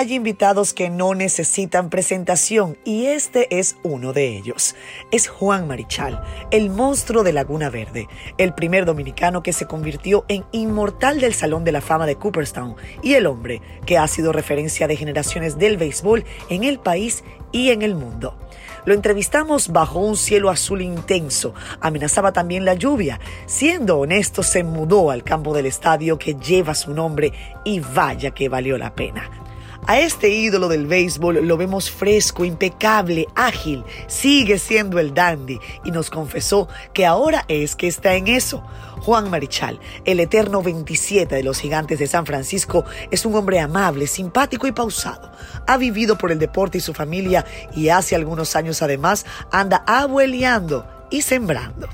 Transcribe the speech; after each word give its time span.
Hay 0.00 0.14
invitados 0.14 0.72
que 0.72 0.88
no 0.88 1.14
necesitan 1.14 1.90
presentación 1.90 2.78
y 2.86 3.04
este 3.08 3.58
es 3.58 3.76
uno 3.82 4.14
de 4.14 4.34
ellos. 4.34 4.74
Es 5.10 5.28
Juan 5.28 5.68
Marichal, 5.68 6.22
el 6.50 6.70
monstruo 6.70 7.22
de 7.22 7.34
Laguna 7.34 7.68
Verde, 7.68 8.08
el 8.38 8.54
primer 8.54 8.86
dominicano 8.86 9.42
que 9.42 9.52
se 9.52 9.66
convirtió 9.66 10.24
en 10.28 10.46
inmortal 10.52 11.20
del 11.20 11.34
Salón 11.34 11.64
de 11.64 11.72
la 11.72 11.82
Fama 11.82 12.06
de 12.06 12.16
Cooperstown 12.16 12.76
y 13.02 13.12
el 13.12 13.26
hombre 13.26 13.60
que 13.84 13.98
ha 13.98 14.08
sido 14.08 14.32
referencia 14.32 14.88
de 14.88 14.96
generaciones 14.96 15.58
del 15.58 15.76
béisbol 15.76 16.24
en 16.48 16.64
el 16.64 16.78
país 16.78 17.22
y 17.52 17.68
en 17.68 17.82
el 17.82 17.94
mundo. 17.94 18.38
Lo 18.86 18.94
entrevistamos 18.94 19.68
bajo 19.68 19.98
un 19.98 20.16
cielo 20.16 20.48
azul 20.48 20.80
intenso. 20.80 21.52
Amenazaba 21.82 22.32
también 22.32 22.64
la 22.64 22.72
lluvia. 22.72 23.20
Siendo 23.44 23.98
honesto, 23.98 24.42
se 24.42 24.64
mudó 24.64 25.10
al 25.10 25.24
campo 25.24 25.52
del 25.52 25.66
estadio 25.66 26.18
que 26.18 26.36
lleva 26.36 26.74
su 26.74 26.94
nombre 26.94 27.34
y 27.66 27.80
vaya 27.80 28.30
que 28.30 28.48
valió 28.48 28.78
la 28.78 28.94
pena. 28.94 29.39
A 29.86 29.98
este 29.98 30.28
ídolo 30.28 30.68
del 30.68 30.86
béisbol 30.86 31.46
lo 31.46 31.56
vemos 31.56 31.90
fresco, 31.90 32.44
impecable, 32.44 33.26
ágil, 33.34 33.84
sigue 34.06 34.58
siendo 34.58 34.98
el 34.98 35.14
dandy 35.14 35.58
y 35.84 35.90
nos 35.90 36.10
confesó 36.10 36.68
que 36.92 37.06
ahora 37.06 37.44
es 37.48 37.76
que 37.76 37.88
está 37.88 38.14
en 38.14 38.28
eso. 38.28 38.62
Juan 39.00 39.30
Marichal, 39.30 39.80
el 40.04 40.20
eterno 40.20 40.62
27 40.62 41.34
de 41.34 41.42
los 41.42 41.58
gigantes 41.58 41.98
de 41.98 42.06
San 42.06 42.26
Francisco, 42.26 42.84
es 43.10 43.24
un 43.24 43.34
hombre 43.34 43.58
amable, 43.58 44.06
simpático 44.06 44.66
y 44.66 44.72
pausado. 44.72 45.32
Ha 45.66 45.76
vivido 45.78 46.18
por 46.18 46.30
el 46.30 46.38
deporte 46.38 46.78
y 46.78 46.82
su 46.82 46.92
familia 46.92 47.44
y 47.74 47.88
hace 47.88 48.14
algunos 48.14 48.54
años 48.56 48.82
además 48.82 49.24
anda 49.50 49.82
abueleando 49.86 50.86
y 51.10 51.22
sembrando. 51.22 51.88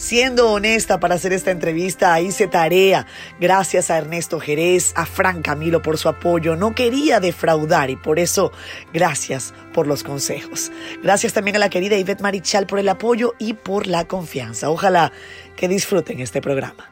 Siendo 0.00 0.50
honesta 0.50 0.98
para 0.98 1.16
hacer 1.16 1.34
esta 1.34 1.50
entrevista, 1.50 2.18
hice 2.22 2.46
tarea. 2.46 3.06
Gracias 3.38 3.90
a 3.90 3.98
Ernesto 3.98 4.40
Jerez, 4.40 4.94
a 4.96 5.04
Fran 5.04 5.42
Camilo 5.42 5.82
por 5.82 5.98
su 5.98 6.08
apoyo. 6.08 6.56
No 6.56 6.74
quería 6.74 7.20
defraudar 7.20 7.90
y 7.90 7.96
por 7.96 8.18
eso, 8.18 8.50
gracias 8.94 9.52
por 9.74 9.86
los 9.86 10.02
consejos. 10.02 10.72
Gracias 11.02 11.34
también 11.34 11.56
a 11.56 11.58
la 11.58 11.68
querida 11.68 11.98
Ivette 11.98 12.22
Marichal 12.22 12.66
por 12.66 12.78
el 12.78 12.88
apoyo 12.88 13.34
y 13.38 13.52
por 13.52 13.86
la 13.86 14.08
confianza. 14.08 14.70
Ojalá 14.70 15.12
que 15.54 15.68
disfruten 15.68 16.20
este 16.20 16.40
programa. 16.40 16.90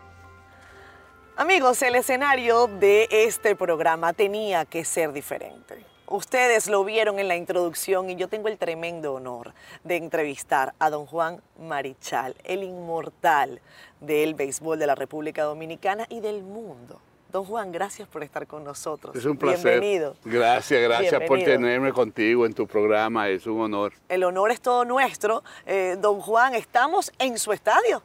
Amigos, 1.35 1.81
el 1.81 1.95
escenario 1.95 2.67
de 2.67 3.09
este 3.11 3.57
programa 3.57 4.13
tenía 4.13 4.67
que 4.67 4.85
ser 4.85 5.15
diferente. 5.15 5.88
Ustedes 6.11 6.69
lo 6.69 6.85
vieron 6.85 7.19
en 7.19 7.29
la 7.29 7.37
introducción 7.37 8.09
y 8.09 8.17
yo 8.17 8.29
tengo 8.29 8.49
el 8.49 8.57
tremendo 8.57 9.13
honor 9.13 9.53
de 9.85 9.97
entrevistar 9.97 10.73
a 10.79 10.89
don 10.89 11.05
Juan 11.05 11.43
Marichal, 11.61 12.35
el 12.45 12.63
inmortal 12.63 13.61
del 14.01 14.33
béisbol 14.33 14.79
de 14.79 14.87
la 14.87 14.95
República 14.95 15.43
Dominicana 15.43 16.07
y 16.09 16.21
del 16.21 16.43
mundo. 16.43 16.99
Don 17.31 17.45
Juan, 17.45 17.73
gracias 17.73 18.09
por 18.09 18.23
estar 18.23 18.47
con 18.47 18.65
nosotros. 18.65 19.15
Es 19.15 19.27
un 19.27 19.37
placer. 19.37 19.81
Bienvenido. 19.81 20.17
Gracias, 20.25 20.81
gracias 20.81 21.23
por 21.29 21.41
tenerme 21.41 21.93
contigo 21.93 22.47
en 22.47 22.55
tu 22.55 22.67
programa. 22.67 23.29
Es 23.29 23.47
un 23.47 23.61
honor. 23.61 23.93
El 24.09 24.25
honor 24.25 24.51
es 24.51 24.63
todo 24.63 24.87
nuestro. 24.87 25.45
Eh, 25.67 25.99
don 26.01 26.21
Juan, 26.21 26.55
estamos 26.55 27.13
en 27.19 27.39
su 27.39 27.53
estadio. 27.53 28.03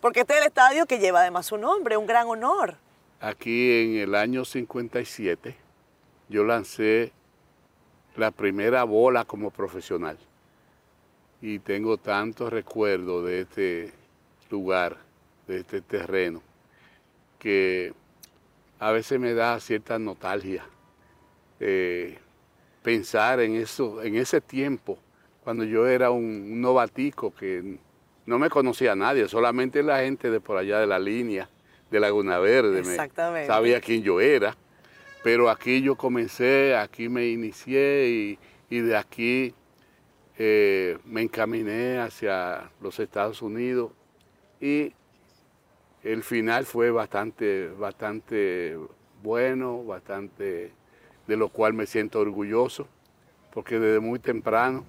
Porque 0.00 0.20
este 0.20 0.34
es 0.34 0.42
el 0.42 0.46
estadio 0.46 0.86
que 0.86 1.00
lleva 1.00 1.22
además 1.22 1.46
su 1.46 1.58
nombre, 1.58 1.96
un 1.96 2.06
gran 2.06 2.28
honor. 2.28 2.76
Aquí 3.18 3.82
en 3.82 3.96
el 3.96 4.14
año 4.14 4.44
57 4.44 5.61
yo 6.32 6.44
lancé 6.44 7.12
la 8.16 8.30
primera 8.30 8.84
bola 8.84 9.24
como 9.24 9.50
profesional. 9.50 10.18
Y 11.40 11.58
tengo 11.58 11.98
tantos 11.98 12.52
recuerdos 12.52 13.24
de 13.26 13.40
este 13.42 13.92
lugar, 14.50 14.96
de 15.46 15.58
este 15.60 15.80
terreno, 15.80 16.42
que 17.38 17.92
a 18.78 18.90
veces 18.92 19.20
me 19.20 19.34
da 19.34 19.60
cierta 19.60 19.98
nostalgia 19.98 20.64
eh, 21.60 22.18
pensar 22.82 23.40
en 23.40 23.56
eso, 23.56 24.02
en 24.02 24.16
ese 24.16 24.40
tiempo, 24.40 24.98
cuando 25.44 25.64
yo 25.64 25.86
era 25.86 26.10
un, 26.10 26.60
novatico 26.60 27.34
que 27.34 27.78
no 28.26 28.38
me 28.38 28.48
conocía 28.48 28.92
a 28.92 28.96
nadie, 28.96 29.28
solamente 29.28 29.82
la 29.82 30.00
gente 30.00 30.30
de 30.30 30.40
por 30.40 30.56
allá 30.56 30.78
de 30.80 30.86
la 30.86 30.98
línea 30.98 31.48
de 31.90 32.00
Laguna 32.00 32.38
Verde 32.38 32.82
me 32.82 33.46
sabía 33.46 33.80
quién 33.80 34.02
yo 34.02 34.20
era. 34.20 34.56
Pero 35.22 35.48
aquí 35.48 35.82
yo 35.82 35.96
comencé, 35.96 36.76
aquí 36.76 37.08
me 37.08 37.28
inicié 37.28 38.38
y, 38.68 38.80
de 38.80 38.96
aquí 38.96 39.54
eh, 40.38 40.98
me 41.04 41.22
encaminé 41.22 41.98
hacia 41.98 42.70
los 42.80 42.98
Estados 42.98 43.42
Unidos 43.42 43.92
y 44.60 44.92
el 46.02 46.22
final 46.22 46.64
fue 46.64 46.90
bastante, 46.90 47.68
bastante 47.68 48.76
bueno, 49.22 49.84
bastante 49.84 50.72
de 51.26 51.36
lo 51.36 51.48
cual 51.48 51.74
me 51.74 51.86
siento 51.86 52.18
orgulloso, 52.20 52.88
porque 53.52 53.78
desde 53.78 54.00
muy 54.00 54.18
temprano 54.18 54.84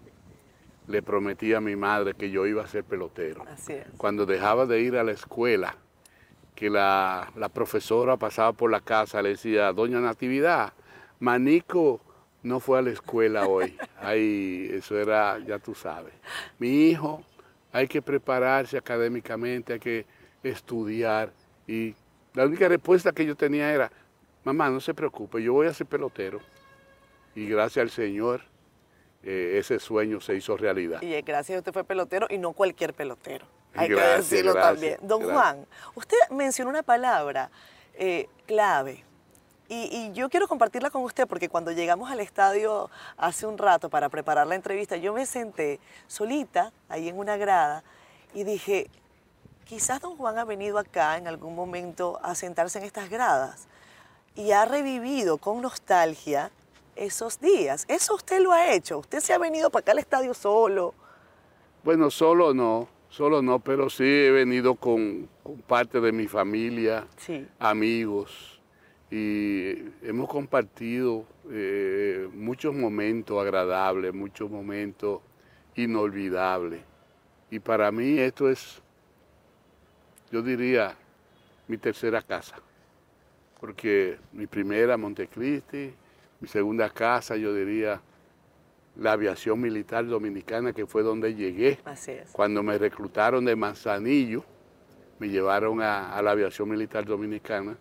le 0.88 1.01
prometí 1.01 1.53
a 1.53 1.61
mi 1.61 1.75
madre 1.75 2.13
que 2.15 2.31
yo 2.31 2.47
iba 2.47 2.63
a 2.63 2.67
ser 2.67 2.83
pelotero. 2.83 3.45
Cuando 3.97 4.25
dejaba 4.25 4.65
de 4.65 4.81
ir 4.81 4.97
a 4.97 5.03
la 5.03 5.11
escuela, 5.11 5.77
que 6.56 6.69
la, 6.69 7.31
profesora 7.53 8.18
pasaba 8.18 8.53
por 8.53 8.72
la 8.72 8.80
casa, 8.80 9.22
le 9.22 9.30
decía, 9.30 9.72
doña 9.74 10.00
Natividad, 10.00 10.74
Manico 11.19 12.02
no 12.44 12.59
fue 12.59 12.80
a 12.80 12.81
la 12.81 12.91
escuela 12.91 13.47
hoy. 13.47 13.78
Ay, 14.02 14.69
eso 14.74 14.97
era, 15.00 15.40
ya 15.40 15.59
tú 15.59 15.74
sabes. 15.74 16.13
Mi 16.59 16.90
hijo, 16.90 17.24
hay 17.72 17.88
que 17.88 18.02
prepararse 18.02 18.78
académicamente, 18.78 19.74
hay 19.74 19.80
que 19.80 20.06
estudiar. 20.44 21.31
Y 21.68 21.96
la 22.34 22.46
única 22.46 22.68
respuesta 22.68 23.12
que 23.12 23.25
yo 23.25 23.36
tenía 23.36 23.74
era, 23.74 23.92
mamá, 24.44 24.69
no 24.69 24.80
se 24.80 24.94
preocupe, 24.94 25.42
yo 25.42 25.53
voy 25.53 25.68
a 25.68 25.74
ser 25.74 25.88
pelotero. 25.88 26.40
Y 27.36 27.47
gracias 27.47 27.84
al 27.84 27.90
Señor, 27.90 28.42
eh, 29.24 29.56
ese 29.58 29.80
sueño 29.80 30.19
se 30.19 30.36
hizo 30.36 30.56
realidad. 30.58 31.02
Y 31.02 31.19
gracias 31.22 31.56
a 31.56 31.59
usted 31.59 31.74
fue 31.74 31.84
pelotero 31.84 32.28
y 32.30 32.38
no 32.38 32.53
cualquier 32.53 32.94
pelotero. 32.94 33.46
Hay 33.75 33.89
que 33.89 33.95
decirlo 33.95 34.53
también. 34.53 34.97
Don 35.01 35.23
Juan, 35.23 35.66
usted 35.95 36.17
mencionó 36.29 36.69
una 36.69 36.84
palabra 36.84 37.50
eh, 37.95 38.28
clave. 38.45 39.03
Y, 39.69 40.11
yo 40.13 40.29
quiero 40.29 40.47
compartirla 40.47 40.91
con 40.91 41.03
usted 41.03 41.28
porque 41.28 41.50
cuando 41.50 41.72
llegamos 41.72 42.12
al 42.12 42.19
estadio 42.19 42.91
hace 43.17 43.47
un 43.47 43.57
rato 43.57 43.89
para 43.89 44.07
preparar 44.09 44.45
la 44.45 44.53
entrevista, 44.53 44.97
yo 44.97 45.13
me 45.13 45.25
senté 45.25 45.79
solita 46.06 46.72
ahí 46.89 47.09
en 47.09 47.17
una 47.17 47.38
grada 47.38 47.83
y 48.35 48.44
dije, 48.44 48.91
quizás 49.66 50.00
don 50.00 50.16
Juan 50.16 50.38
ha 50.38 50.45
venido 50.45 50.78
acá 50.78 51.17
en 51.17 51.28
algún 51.28 51.56
momento 51.56 52.19
a 52.22 52.35
sentarse 52.35 52.78
en 52.78 52.85
estas 52.85 53.09
gradas 53.09 53.67
y 54.35 54.51
ha 54.51 54.66
revivido 54.66 55.38
con 55.38 55.62
nostalgia 55.62 56.51
esos 56.95 57.39
días. 57.39 57.85
Eso 57.88 58.13
usted 58.16 58.41
lo 58.41 58.51
ha 58.51 58.73
hecho. 58.73 59.00
Usted 59.00 59.22
se 59.22 59.33
ha 59.33 59.39
venido 59.39 59.72
para 59.72 59.81
acá 59.81 59.91
al 59.94 60.00
estadio 60.00 60.33
solo. 60.35 60.94
Bueno, 61.83 62.12
solo 62.12 62.53
no. 62.53 62.88
Solo 63.13 63.44
no, 63.44 63.59
pero 63.59 63.91
sí 63.91 64.03
he 64.03 64.31
venido 64.31 64.74
con, 64.74 65.29
parte 65.68 66.01
de 66.01 66.12
mi 66.12 66.28
familia, 66.28 67.06
amigos, 67.59 68.59
y 69.12 69.69
hemos 70.01 70.28
compartido 70.28 71.24
eh, 71.51 72.28
muchos 72.34 72.74
momentos 72.74 73.40
agradables, 73.40 74.16
muchos 74.16 74.50
momentos 74.50 75.22
inolvidables. 75.75 76.81
Y 77.51 77.59
para 77.59 77.91
mí 77.91 78.18
esto 78.18 78.50
es, 78.50 78.81
yo 80.31 80.41
diría, 80.41 80.97
mi 81.68 81.78
tercera 81.78 82.19
casa, 82.19 82.56
porque 83.59 84.18
mi 84.31 84.47
primera 84.47 84.98
Montecristi, 84.98 85.94
mi 86.39 86.48
segunda 86.48 86.89
casa, 86.89 87.36
yo 87.36 87.54
diría, 87.54 88.01
la 88.95 89.13
aviación 89.13 89.60
militar 89.60 90.06
dominicana, 90.06 90.74
que 90.74 90.86
fue 90.86 91.04
donde 91.04 91.34
llegué. 91.34 91.80
Cuando 92.31 92.62
me 92.62 92.78
reclutaron 92.78 93.45
de 93.45 93.56
Manzanillo, 93.56 94.44
me 95.19 95.30
llevaron 95.30 95.81
a, 95.81 96.22
la 96.22 96.31
aviación 96.31 96.69
militar 96.69 97.06
dominicana, 97.06 97.75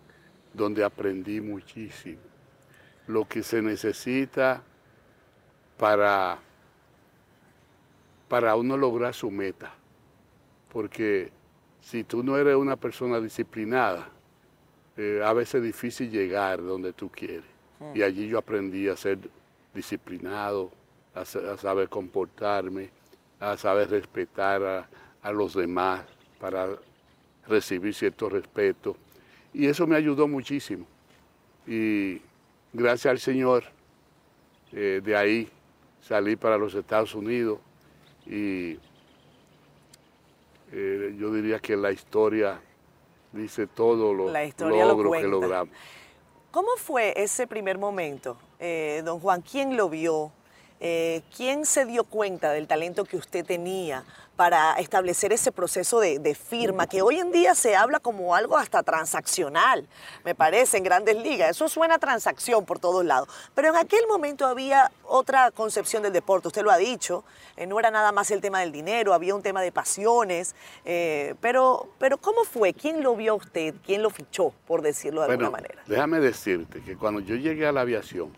donde 0.53 0.83
aprendí 0.83 1.41
muchísimo. 1.41 2.21
Lo 3.07 3.27
que 3.27 3.43
se 3.43 3.61
necesita 3.61 4.63
para, 5.77 6.39
para 8.27 8.55
uno 8.55 8.77
lograr 8.77 9.13
su 9.13 9.29
meta. 9.29 9.73
Porque 10.71 11.31
si 11.81 12.03
tú 12.03 12.23
no 12.23 12.37
eres 12.37 12.55
una 12.55 12.75
persona 12.75 13.19
disciplinada, 13.19 14.09
eh, 14.95 15.21
a 15.23 15.33
veces 15.33 15.55
es 15.55 15.63
difícil 15.63 16.09
llegar 16.09 16.63
donde 16.63 16.93
tú 16.93 17.09
quieres. 17.09 17.43
Mm. 17.79 17.97
Y 17.97 18.01
allí 18.03 18.27
yo 18.27 18.37
aprendí 18.37 18.87
a 18.87 18.95
ser 18.95 19.19
disciplinado, 19.73 20.71
a, 21.15 21.25
saber 21.25 21.89
comportarme, 21.89 22.89
a 23.39 23.57
saber 23.57 23.89
respetar 23.89 24.87
a, 25.21 25.31
los 25.31 25.53
demás 25.53 26.03
para 26.39 26.67
recibir 27.47 27.93
cierto 27.93 28.29
respeto. 28.29 28.95
Y 29.53 29.67
eso 29.67 29.87
me 29.87 29.95
ayudó 29.95 30.27
muchísimo. 30.27 30.85
Y 31.65 32.21
gracias 32.73 33.11
al 33.11 33.19
Señor, 33.19 33.63
eh, 34.71 35.01
de 35.03 35.15
ahí 35.15 35.49
salí 36.01 36.35
para 36.35 36.57
los 36.57 36.73
Estados 36.73 37.15
Unidos 37.15 37.59
y 38.25 38.77
eh, 40.71 41.15
yo 41.17 41.31
diría 41.31 41.59
que 41.59 41.77
la 41.77 41.91
historia 41.91 42.59
dice 43.31 43.67
todo 43.67 44.13
lo 44.13 44.31
logro 44.31 45.11
que 45.11 45.23
logramos. 45.23 45.73
¿Cómo 46.51 46.69
fue 46.77 47.13
ese 47.15 47.47
primer 47.47 47.77
momento 47.77 48.37
eh, 48.59 49.01
don 49.03 49.19
Juan, 49.19 49.41
¿quién 49.41 49.75
lo 49.75 49.89
vio? 49.89 50.31
Eh, 50.85 51.21
¿Quién 51.37 51.65
se 51.65 51.85
dio 51.85 52.03
cuenta 52.03 52.51
del 52.51 52.67
talento 52.67 53.05
que 53.05 53.15
usted 53.15 53.45
tenía 53.45 54.03
para 54.35 54.73
establecer 54.73 55.31
ese 55.31 55.53
proceso 55.53 56.01
de, 56.01 56.35
firma, 56.35 56.87
que 56.87 57.01
hoy 57.01 57.19
en 57.19 57.31
día 57.31 57.55
se 57.55 57.73
habla 57.73 58.01
como 58.01 58.35
algo 58.35 58.57
hasta 58.57 58.83
transaccional, 58.83 59.87
me 60.25 60.35
parece, 60.35 60.75
en 60.75 60.83
grandes 60.83 61.15
ligas? 61.15 61.51
Eso 61.51 61.69
suena 61.69 61.95
a 61.95 61.99
transacción 61.99 62.65
por 62.65 62.79
todos 62.79 63.05
lados. 63.05 63.29
Pero 63.55 63.69
en 63.69 63.77
aquel 63.77 64.05
momento 64.09 64.45
había 64.45 64.91
otra 65.05 65.51
concepción 65.51 66.03
del 66.03 66.11
deporte, 66.11 66.49
usted 66.49 66.63
lo 66.63 66.71
ha 66.71 66.75
dicho, 66.75 67.23
eh, 67.55 67.65
no 67.65 67.79
era 67.79 67.89
nada 67.89 68.11
más 68.11 68.29
el 68.31 68.41
tema 68.41 68.59
del 68.59 68.73
dinero, 68.73 69.13
había 69.13 69.33
un 69.35 69.41
tema 69.41 69.61
de 69.61 69.71
pasiones, 69.71 70.53
pero, 71.39 71.87
pero 71.97 72.17
¿cómo 72.17 72.43
fue? 72.43 72.73
¿Quién 72.73 73.01
lo 73.01 73.15
vio 73.15 73.31
a 73.31 73.35
usted? 73.35 73.73
¿Quién 73.85 74.01
lo 74.01 74.09
fichó, 74.09 74.51
por 74.67 74.81
decirlo 74.81 75.21
de 75.21 75.31
alguna 75.31 75.49
manera? 75.49 75.81
Déjame 75.87 76.19
decirte 76.19 76.81
que 76.81 76.97
cuando 76.97 77.21
yo 77.21 77.37
llegué 77.37 77.65
a 77.65 77.71
la 77.71 77.79
aviación, 77.79 78.35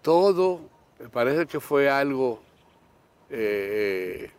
todo 0.00 0.72
me 1.04 1.10
parece 1.10 1.44
que 1.44 1.60
fue 1.60 1.90
algo 1.90 2.40
eh, 3.28 4.30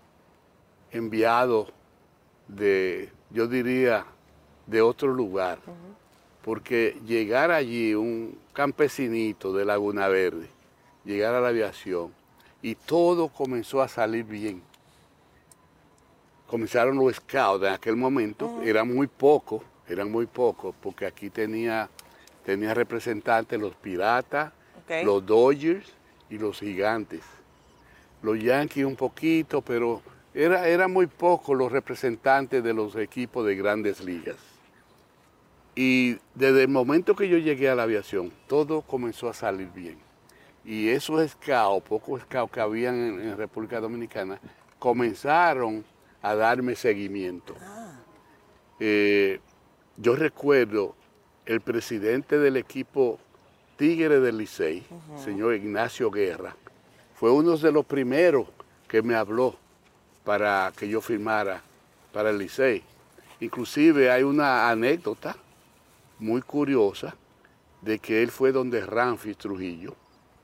enviado 0.89 1.67
de, 2.47 3.11
yo 3.29 3.45
diría, 3.45 4.03
de 4.65 4.81
otro 4.81 5.13
lugar. 5.13 5.59
Porque 6.41 6.99
llegar 7.05 7.51
allí, 7.51 7.93
un 7.93 8.39
campesinito 8.51 9.53
de 9.53 9.63
Laguna 9.63 10.07
Verde, 10.07 10.49
llegar 11.03 11.35
a 11.35 11.39
la 11.39 11.49
aviación, 11.49 12.11
y 12.63 12.73
todo 12.73 13.27
comenzó 13.27 13.83
a 13.83 13.87
salir 13.87 14.25
bien. 14.25 14.63
Comenzaron 16.47 16.97
los 16.97 17.15
scouts 17.17 17.63
en 17.63 17.73
aquel 17.73 17.95
momento, 17.95 18.63
eran 18.63 18.91
muy 18.91 19.05
pocos, 19.05 19.61
eran 19.87 20.11
muy 20.11 20.25
pocos, 20.25 20.73
porque 20.81 21.05
aquí 21.05 21.29
tenía, 21.29 21.91
tenía 22.43 22.73
representantes 22.73 23.59
los 23.59 23.75
piratas, 23.75 24.51
los 25.03 25.23
Dodgers, 25.23 25.93
y 26.29 26.37
los 26.37 26.59
gigantes. 26.59 27.21
Los 28.21 28.39
Yankees 28.39 28.85
un 28.85 28.95
poquito, 28.95 29.61
pero 29.61 30.01
era, 30.33 30.67
era 30.67 30.87
muy 30.87 31.07
poco 31.07 31.53
los 31.53 31.71
representantes 31.71 32.63
de 32.63 32.73
los 32.73 32.95
equipos 32.95 33.45
de 33.45 33.55
grandes 33.55 34.03
ligas. 34.03 34.37
Y 35.75 36.17
desde 36.33 36.63
el 36.63 36.69
momento 36.69 37.15
que 37.15 37.27
yo 37.27 37.37
llegué 37.37 37.69
a 37.69 37.75
la 37.75 37.83
aviación, 37.83 38.31
todo 38.47 38.81
comenzó 38.81 39.29
a 39.29 39.33
salir 39.33 39.69
bien. 39.73 39.97
Y 40.63 40.89
esos 40.89 41.31
scouts, 41.31 41.87
pocos 41.87 42.21
scouts 42.21 42.51
que 42.51 42.61
habían 42.61 42.95
en, 42.95 43.37
República 43.37 43.79
Dominicana, 43.79 44.39
comenzaron 44.79 45.85
a 46.21 46.33
darme 46.33 46.75
seguimiento. 46.75 47.55
Ah. 47.61 47.99
Eh, 48.79 49.39
yo 49.97 50.15
recuerdo 50.15 50.95
el 51.45 51.61
presidente 51.61 52.39
del 52.39 52.57
equipo 52.57 53.19
Tigre 53.77 54.21
del 54.21 54.37
Licey, 54.37 54.85
señor 55.21 55.53
Ignacio 55.53 56.09
Guerra, 56.09 56.55
fue 57.15 57.31
uno 57.31 57.57
de 57.57 57.71
los 57.73 57.85
primeros 57.85 58.47
que 58.87 59.01
me 59.01 59.15
habló 59.15 59.55
para 60.23 60.71
que 60.77 60.87
yo 60.87 61.01
firmara 61.01 61.61
para 62.13 62.29
el 62.29 62.37
Licey. 62.37 62.81
Inclusive 63.41 64.09
hay 64.09 64.23
una 64.23 64.69
anécdota 64.69 65.35
muy 66.19 66.41
curiosa 66.41 67.15
de 67.81 67.99
que 67.99 68.23
él 68.23 68.31
fue 68.31 68.53
donde 68.53 68.85
Ramfi 68.85 69.33
Trujillo 69.33 69.93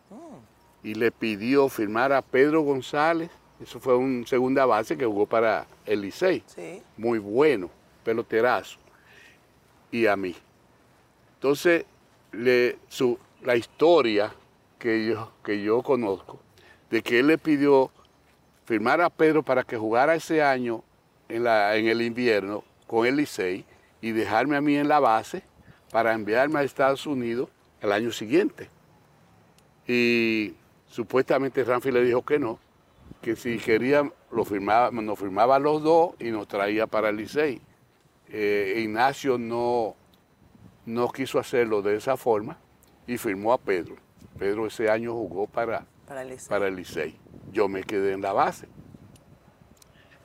oh. 0.10 0.40
y 0.84 0.94
le 0.94 1.10
pidió 1.12 1.70
firmar 1.70 2.12
a 2.12 2.22
Pedro 2.22 2.62
González, 2.62 3.32
eso 3.62 3.80
fue 3.80 3.96
un 3.96 4.28
segunda 4.28 4.66
base 4.66 4.98
que 4.98 5.06
jugó 5.06 5.26
para 5.26 5.66
el 5.86 6.02
Licey, 6.02 6.44
muy 6.98 7.20
bueno, 7.20 7.70
peloterazo, 8.04 8.78
y 9.90 10.06
a 10.08 10.18
mí. 10.18 10.36
Entonces 11.36 11.86
le, 12.32 12.78
su, 12.88 13.18
la 13.44 13.56
historia 13.56 14.34
que 14.80 15.06
yo, 15.06 15.32
que 15.44 15.62
yo 15.62 15.82
conozco, 15.82 16.40
de 16.90 17.02
que 17.02 17.20
él 17.20 17.28
le 17.28 17.38
pidió 17.38 17.92
firmar 18.66 19.02
a 19.02 19.10
Pedro 19.10 19.44
para 19.44 19.64
que 19.64 19.78
jugara 19.78 20.16
ese 20.16 20.42
año 20.42 20.84
en, 21.30 21.44
la, 21.44 21.76
en 21.76 21.88
el 21.88 22.02
invierno 22.02 22.64
con 22.88 23.06
el 23.06 23.16
Licey 23.18 23.66
y 24.02 24.12
dejarme 24.12 24.58
a 24.58 24.62
mí 24.62 24.76
en 24.76 24.88
la 24.88 25.00
base 25.00 25.44
para 25.92 26.14
enviarme 26.14 26.60
a 26.60 26.64
Estados 26.64 27.06
Unidos 27.06 27.50
el 27.82 27.92
año 27.92 28.12
siguiente. 28.12 28.70
Y 29.88 30.54
supuestamente 30.88 31.64
Ramfi 31.64 31.92
le 31.92 32.04
dijo 32.04 32.24
que 32.24 32.40
no, 32.40 32.60
que 33.22 33.36
si 33.36 33.58
quería 33.58 34.10
lo 34.32 34.46
firmaba, 34.46 34.92
nos 34.92 35.20
firmaba 35.20 35.60
los 35.60 35.84
dos 35.84 36.12
y 36.20 36.32
nos 36.32 36.48
traía 36.48 36.88
para 36.88 37.10
el 37.10 37.18
Licey. 37.18 37.62
Eh, 38.30 38.82
Ignacio 38.84 39.38
no, 39.38 39.96
no 40.86 41.10
quiso 41.10 41.40
hacerlo 41.40 41.82
de 41.82 41.96
esa 41.96 42.18
forma 42.18 42.58
y 43.08 43.18
firmó 43.18 43.54
a 43.54 43.58
Pedro. 43.58 43.96
Pedro 44.38 44.68
ese 44.68 44.90
año 44.90 45.14
jugó 45.14 45.48
para, 45.48 45.86
para, 46.08 46.22
el, 46.68 46.76
Licey. 46.76 47.18
Yo 47.52 47.68
me 47.68 47.84
quedé 47.84 48.14
en 48.14 48.22
la 48.22 48.34
base. 48.34 48.68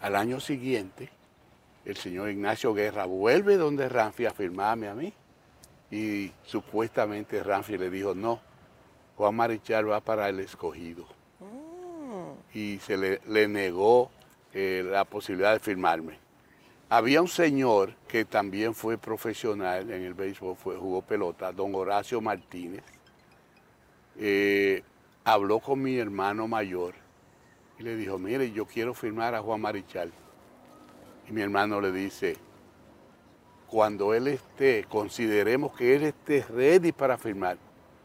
Al 0.01 0.17
año 0.17 0.41
siguiente, 0.41 1.11
el 1.85 1.97
señor 1.97 2.31
Ignacio 2.31 2.75
Guerra 2.75 3.05
vuelve 3.07 3.57
donde 3.57 3.89
Ramfi 3.89 4.27
a 4.27 4.33
firmarme 4.33 4.89
a 4.89 4.95
mí. 4.95 5.13
Y 5.91 6.33
supuestamente 6.45 7.43
Ramfi 7.43 7.79
le 7.79 7.91
dijo, 7.91 8.15
no, 8.15 8.41
Juan 9.17 9.35
Marichal 9.35 9.91
va 9.91 10.01
para 10.01 10.29
el 10.29 10.41
escogido. 10.41 11.07
Mm. 11.41 12.57
Y 12.59 12.79
se 12.81 12.97
le, 12.97 13.49
negó 13.49 14.11
eh, 14.53 14.85
la 14.85 15.05
posibilidad 15.05 15.53
de 15.53 15.61
firmarme. 15.61 16.26
Había 16.89 17.21
un 17.21 17.29
señor 17.29 17.95
que 18.07 18.25
también 18.25 18.73
fue 18.73 18.97
profesional 18.97 19.91
en 19.91 20.03
el 20.03 20.15
béisbol, 20.15 20.57
fue, 20.57 20.77
jugó 20.77 21.03
pelota, 21.03 21.51
don 21.53 21.75
Horacio 21.75 22.21
Martínez. 22.21 22.85
Eh, 24.17 24.85
habló 25.25 25.59
con 25.59 25.83
mi 25.83 25.99
hermano 25.99 26.47
mayor 26.47 26.95
y 27.77 27.83
le 27.83 27.97
dijo, 27.97 28.21
mire, 28.21 28.53
yo 28.53 28.67
quiero 28.67 28.95
firmar 28.95 29.35
a 29.35 29.43
Juan 29.43 29.61
Marichal. 29.61 30.13
Y 31.29 31.33
mi 31.33 31.41
hermano 31.41 31.81
le 31.81 31.91
dice, 31.91 32.37
cuando 33.67 34.15
él 34.15 34.29
esté, 34.29 34.87
consideremos 34.89 35.77
que 35.77 35.97
él 35.97 36.05
esté 36.05 36.45
ready 36.49 36.93
para 36.93 37.19
firmar, 37.19 37.59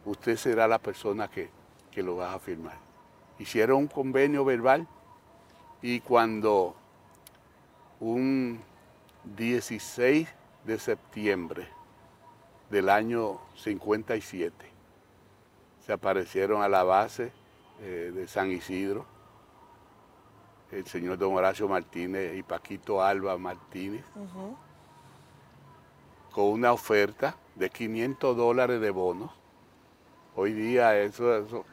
usted 0.05 0.35
será 0.37 0.67
la 0.67 0.79
persona 0.79 1.27
que, 1.27 1.51
que 1.91 2.01
lo 2.01 2.15
va 2.15 2.33
a 2.33 2.39
firmar. 2.39 2.79
Hicieron 3.37 3.77
un 3.77 3.87
convenio 3.87 4.43
verbal 4.43 4.87
y 5.83 5.99
cuando 5.99 6.75
un 7.99 8.70
16 9.23 10.27
de 10.65 10.79
septiembre 10.79 11.67
del 12.69 12.89
año 12.89 13.39
57. 13.55 14.53
Se 15.85 15.93
aparecieron 15.93 16.61
a 16.61 16.69
la 16.69 16.83
base 16.83 17.31
eh, 17.81 18.11
de 18.13 18.27
San 18.27 18.51
Isidro 18.51 19.05
el 20.71 20.87
señor 20.87 21.17
don 21.17 21.33
Horacio 21.35 21.67
Martínez 21.67 22.35
y 22.37 22.43
Paquito 22.43 23.03
Alba 23.03 23.37
Martínez 23.37 24.05
con 26.31 26.45
una 26.45 26.71
oferta 26.71 27.35
de 27.55 27.69
500 27.69 28.37
dólares 28.37 28.79
de 28.79 28.89
bonos. 28.89 29.31
Hoy 30.33 30.53
día 30.53 30.97
eso, 30.97 31.65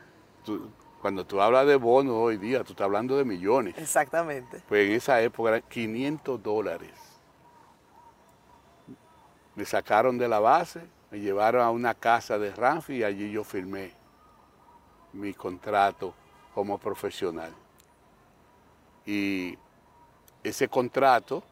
cuando 1.01 1.25
tú 1.25 1.41
hablas 1.41 1.67
de 1.69 1.77
bonos 1.77 2.15
hoy 2.15 2.39
día, 2.39 2.65
tú 2.65 2.73
estás 2.73 2.87
hablando 2.87 3.17
de 3.17 3.25
millones. 3.25 3.79
Exactamente. 3.79 4.61
Pues 4.69 4.89
en 4.89 4.97
esa 4.97 5.23
época 5.23 5.51
eran 5.51 5.63
500 5.69 6.43
dólares 6.43 7.08
me 9.59 9.65
sacaron 9.65 10.17
de 10.19 10.29
la 10.29 10.39
base, 10.39 10.81
me 11.11 11.19
llevaron 11.19 11.63
a 11.63 11.71
una 11.71 11.93
casa 11.93 12.39
de 12.39 12.53
Ramfi 12.53 12.99
y 12.99 13.03
allí 13.03 13.33
yo 13.33 13.43
firmé 13.43 13.91
mi 15.13 15.35
contrato 15.35 16.15
como 16.55 16.79
profesional. 16.79 17.53
Y 19.05 19.59
ese 20.45 20.69
contrato 20.69 21.43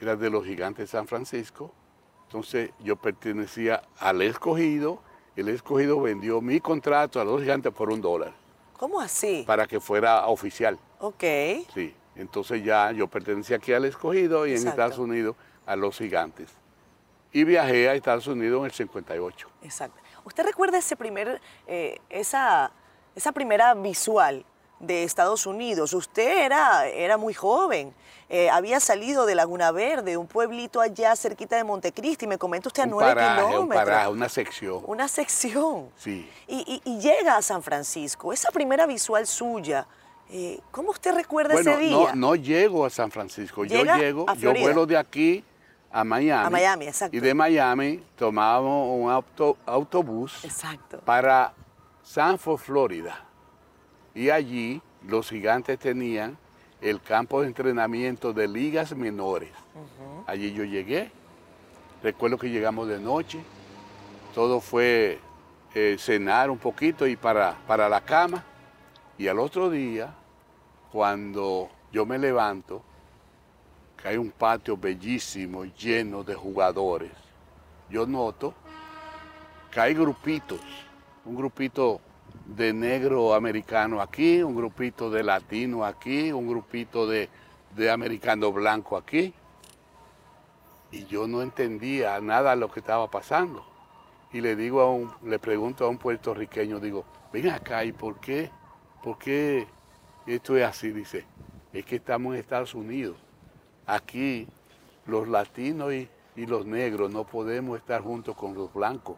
era 0.00 0.16
de 0.16 0.30
los 0.30 0.46
gigantes 0.46 0.84
de 0.84 0.86
San 0.86 1.06
Francisco, 1.06 1.70
entonces 2.24 2.70
yo 2.80 2.96
pertenecía 2.96 3.82
al 3.98 4.22
escogido, 4.22 5.02
el 5.36 5.50
escogido 5.50 6.00
vendió 6.00 6.40
mi 6.40 6.58
contrato 6.60 7.20
a 7.20 7.24
los 7.26 7.42
gigantes 7.42 7.70
por 7.70 7.90
un 7.90 8.00
dólar. 8.00 8.32
¿Cómo 8.78 8.98
así? 8.98 9.44
Para 9.46 9.66
que 9.66 9.78
fuera 9.78 10.26
oficial. 10.28 10.78
Ok. 11.00 11.22
Sí, 11.74 11.94
entonces 12.14 12.64
ya 12.64 12.92
yo 12.92 13.08
pertenecía 13.08 13.58
aquí 13.58 13.74
al 13.74 13.84
escogido 13.84 14.46
y 14.46 14.54
en 14.54 14.66
Estados 14.66 14.96
Unidos 14.96 15.36
a 15.66 15.76
los 15.76 15.98
gigantes. 15.98 16.48
Y 17.32 17.44
viajé 17.44 17.88
a 17.88 17.94
Estados 17.94 18.26
Unidos 18.28 18.60
en 18.60 18.64
el 18.66 18.72
58. 18.72 19.48
Exacto. 19.62 20.00
¿Usted 20.24 20.44
recuerda 20.44 20.78
ese 20.78 20.96
primer, 20.96 21.40
eh, 21.66 22.00
esa, 22.08 22.70
esa 23.14 23.32
primera 23.32 23.74
visual 23.74 24.44
de 24.80 25.04
Estados 25.04 25.46
Unidos? 25.46 25.92
Usted 25.92 26.46
era, 26.46 26.86
era 26.86 27.16
muy 27.16 27.34
joven, 27.34 27.94
eh, 28.28 28.50
había 28.50 28.80
salido 28.80 29.24
de 29.24 29.36
Laguna 29.36 29.70
Verde, 29.70 30.16
un 30.16 30.26
pueblito 30.26 30.80
allá 30.80 31.14
cerquita 31.14 31.56
de 31.56 31.62
Montecristi, 31.62 32.26
me 32.26 32.38
comenta 32.38 32.68
usted 32.68 32.82
a 32.82 32.86
nueve 32.86 33.14
kilómetros. 33.14 33.60
Un 33.60 33.68
paraje, 33.68 34.08
una 34.08 34.28
sección. 34.28 34.82
Una 34.86 35.06
sección. 35.06 35.90
Sí. 35.96 36.28
Y, 36.48 36.98
llega 36.98 37.36
a 37.36 37.42
San 37.42 37.62
Francisco. 37.62 38.32
Esa 38.32 38.50
primera 38.50 38.84
visual 38.86 39.26
suya, 39.28 39.86
eh, 40.28 40.58
¿cómo 40.72 40.90
usted 40.90 41.14
recuerda 41.14 41.54
ese 41.54 41.76
día? 41.76 41.90
No, 41.90 42.14
no 42.14 42.34
llego 42.34 42.84
a 42.84 42.90
San 42.90 43.12
Francisco, 43.12 43.64
yo 43.64 43.84
llego, 43.84 44.26
yo 44.34 44.52
vuelo 44.54 44.86
de 44.86 44.96
aquí 44.96 45.44
a 46.00 46.04
Miami. 46.04 46.46
A 46.46 46.50
Miami, 46.50 46.86
exacto. 46.86 47.16
Y 47.16 47.20
de 47.20 47.32
Miami 47.34 48.02
tomábamos 48.16 48.88
un 49.00 49.10
auto- 49.10 49.56
autobús 49.64 50.44
Exacto. 50.44 50.98
para 51.04 51.52
Sanford, 52.02 52.58
Florida. 52.58 53.24
Y 54.14 54.28
allí 54.30 54.82
los 55.06 55.28
gigantes 55.30 55.78
tenían 55.78 56.36
el 56.80 57.00
campo 57.00 57.40
de 57.40 57.46
entrenamiento 57.48 58.32
de 58.32 58.46
ligas 58.46 58.94
menores. 58.94 59.50
Allí 60.26 60.52
yo 60.52 60.64
llegué. 60.64 61.10
Recuerdo 62.02 62.36
que 62.36 62.50
llegamos 62.50 62.88
de 62.88 63.00
noche. 63.00 63.40
Todo 64.34 64.60
fue 64.60 65.18
eh, 65.74 65.96
cenar 65.98 66.50
un 66.50 66.58
poquito 66.58 67.06
y 67.06 67.16
para, 67.16 67.56
para 67.66 67.88
la 67.88 68.02
cama. 68.02 68.44
Y 69.16 69.28
al 69.28 69.38
otro 69.38 69.70
día, 69.70 70.12
cuando 70.92 71.70
yo 71.92 72.04
me 72.04 72.18
levanto, 72.18 72.82
hay 74.06 74.16
un 74.16 74.30
patio 74.30 74.76
bellísimo, 74.76 75.64
lleno 75.64 76.22
de 76.22 76.34
jugadores, 76.34 77.12
yo 77.90 78.06
noto 78.06 78.54
que 79.70 79.80
hay 79.80 79.94
grupitos, 79.94 80.60
un 81.24 81.36
grupito 81.36 82.00
de 82.46 82.72
negro 82.72 83.34
americano 83.34 84.00
aquí, 84.00 84.42
un 84.42 84.54
grupito 84.54 85.10
de 85.10 85.22
latino 85.22 85.84
aquí, 85.84 86.32
un 86.32 86.46
grupito 86.46 87.06
de, 87.06 87.28
de 87.74 87.90
americano 87.90 88.52
blanco 88.52 88.96
aquí. 88.96 89.34
Y 90.92 91.04
yo 91.06 91.26
no 91.26 91.42
entendía 91.42 92.20
nada 92.20 92.50
de 92.50 92.56
lo 92.56 92.70
que 92.70 92.80
estaba 92.80 93.10
pasando. 93.10 93.66
Y 94.32 94.40
le 94.40 94.54
digo 94.54 94.80
a 94.80 94.90
un, 94.90 95.12
le 95.24 95.38
pregunto 95.38 95.84
a 95.84 95.88
un 95.88 95.98
puertorriqueño, 95.98 96.78
digo, 96.78 97.04
ven 97.32 97.50
acá, 97.50 97.84
¿y 97.84 97.92
por 97.92 98.20
qué? 98.20 98.50
¿Por 99.02 99.18
qué 99.18 99.66
esto 100.26 100.56
es 100.56 100.64
así? 100.64 100.92
Dice, 100.92 101.24
es 101.72 101.84
que 101.84 101.96
estamos 101.96 102.34
en 102.34 102.40
Estados 102.40 102.74
Unidos. 102.74 103.25
Aquí 103.86 104.48
los 105.06 105.28
latinos 105.28 105.92
y, 105.92 106.08
los 106.36 106.66
negros 106.66 107.10
no 107.10 107.24
podemos 107.24 107.78
estar 107.78 108.02
juntos 108.02 108.36
con 108.36 108.54
los 108.54 108.70
blancos. 108.74 109.16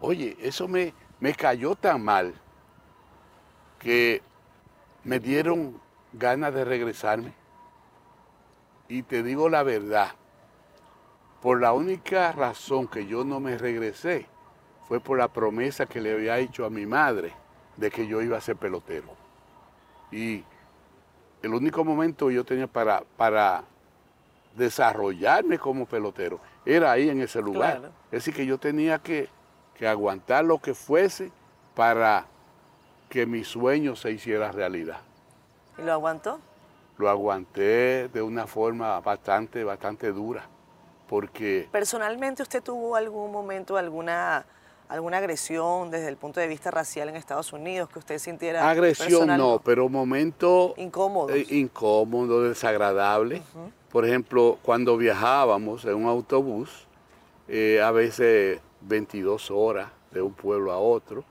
Oye, 0.00 0.36
eso 0.40 0.68
me, 0.68 0.94
me 1.18 1.34
cayó 1.34 1.74
tan 1.74 2.04
mal 2.04 2.32
que 3.80 4.22
me 5.02 5.18
dieron 5.18 5.80
ganas 6.12 6.54
de 6.54 6.64
regresarme. 6.64 7.34
Y 8.88 9.02
te 9.02 9.24
digo 9.24 9.48
la 9.48 9.64
verdad, 9.64 10.12
por 11.40 11.60
la 11.60 11.72
única 11.72 12.30
razón 12.30 12.86
que 12.86 13.06
yo 13.06 13.24
no 13.24 13.40
me 13.40 13.58
regresé 13.58 14.26
fue 14.86 15.00
por 15.00 15.18
la 15.18 15.26
promesa 15.26 15.86
que 15.86 16.00
le 16.00 16.12
había 16.12 16.38
hecho 16.38 16.64
a 16.64 16.70
mi 16.70 16.86
madre 16.86 17.32
de 17.76 17.90
que 17.90 18.06
yo 18.06 18.22
iba 18.22 18.36
a 18.36 18.40
ser 18.40 18.56
pelotero. 18.56 19.08
Y 20.12 20.44
el 21.42 21.54
único 21.54 21.84
momento 21.84 22.28
que 22.28 22.34
yo 22.34 22.44
tenía 22.44 22.66
para, 22.66 23.02
para 23.16 23.64
desarrollarme 24.56 25.58
como 25.58 25.86
pelotero 25.86 26.40
era 26.64 26.92
ahí 26.92 27.08
en 27.08 27.20
ese 27.20 27.40
lugar. 27.42 27.78
Claro. 27.78 27.94
Es 28.06 28.24
decir, 28.24 28.34
que 28.34 28.46
yo 28.46 28.58
tenía 28.58 28.98
que, 28.98 29.28
que 29.74 29.86
aguantar 29.88 30.44
lo 30.44 30.58
que 30.58 30.74
fuese 30.74 31.32
para 31.74 32.26
que 33.08 33.26
mi 33.26 33.44
sueño 33.44 33.96
se 33.96 34.12
hiciera 34.12 34.52
realidad. 34.52 35.00
¿Y 35.78 35.82
lo 35.82 35.92
aguantó? 35.92 36.38
Lo 36.98 37.08
aguanté 37.08 38.08
de 38.08 38.22
una 38.22 38.46
forma 38.46 39.00
bastante, 39.00 39.64
bastante 39.64 40.12
dura, 40.12 40.44
porque 41.08 41.68
Personalmente, 41.72 42.42
¿usted 42.42 42.62
tuvo 42.62 42.94
algún 42.94 43.32
momento 43.32 43.76
alguna 43.76 44.44
alguna 44.92 45.16
agresión 45.18 45.90
desde 45.90 46.08
el 46.08 46.16
punto 46.18 46.38
de 46.38 46.46
vista 46.46 46.70
racial 46.70 47.08
en 47.08 47.16
Estados 47.16 47.52
Unidos 47.54 47.88
que 47.88 47.98
usted 47.98 48.18
sintiera 48.18 48.68
agresión 48.68 49.08
personal- 49.08 49.38
no, 49.38 49.58
pero 49.64 49.88
momentos 49.88 50.74
incómodos? 50.76 51.34
eh, 51.34 51.46
incómodos, 51.48 52.48
desagradables. 52.50 53.42
Por 53.90 54.04
ejemplo, 54.04 54.58
cuando 54.62 54.96
viajábamos 54.98 55.84
en 55.86 55.94
un 55.94 56.06
autobús, 56.06 56.86
eh, 57.48 57.80
a 57.82 57.90
veces 57.90 58.60
22 58.82 59.50
horas 59.50 59.88
de 60.10 60.20
un 60.20 60.34
pueblo 60.34 60.72
a 60.72 60.78
otro, 60.78 61.24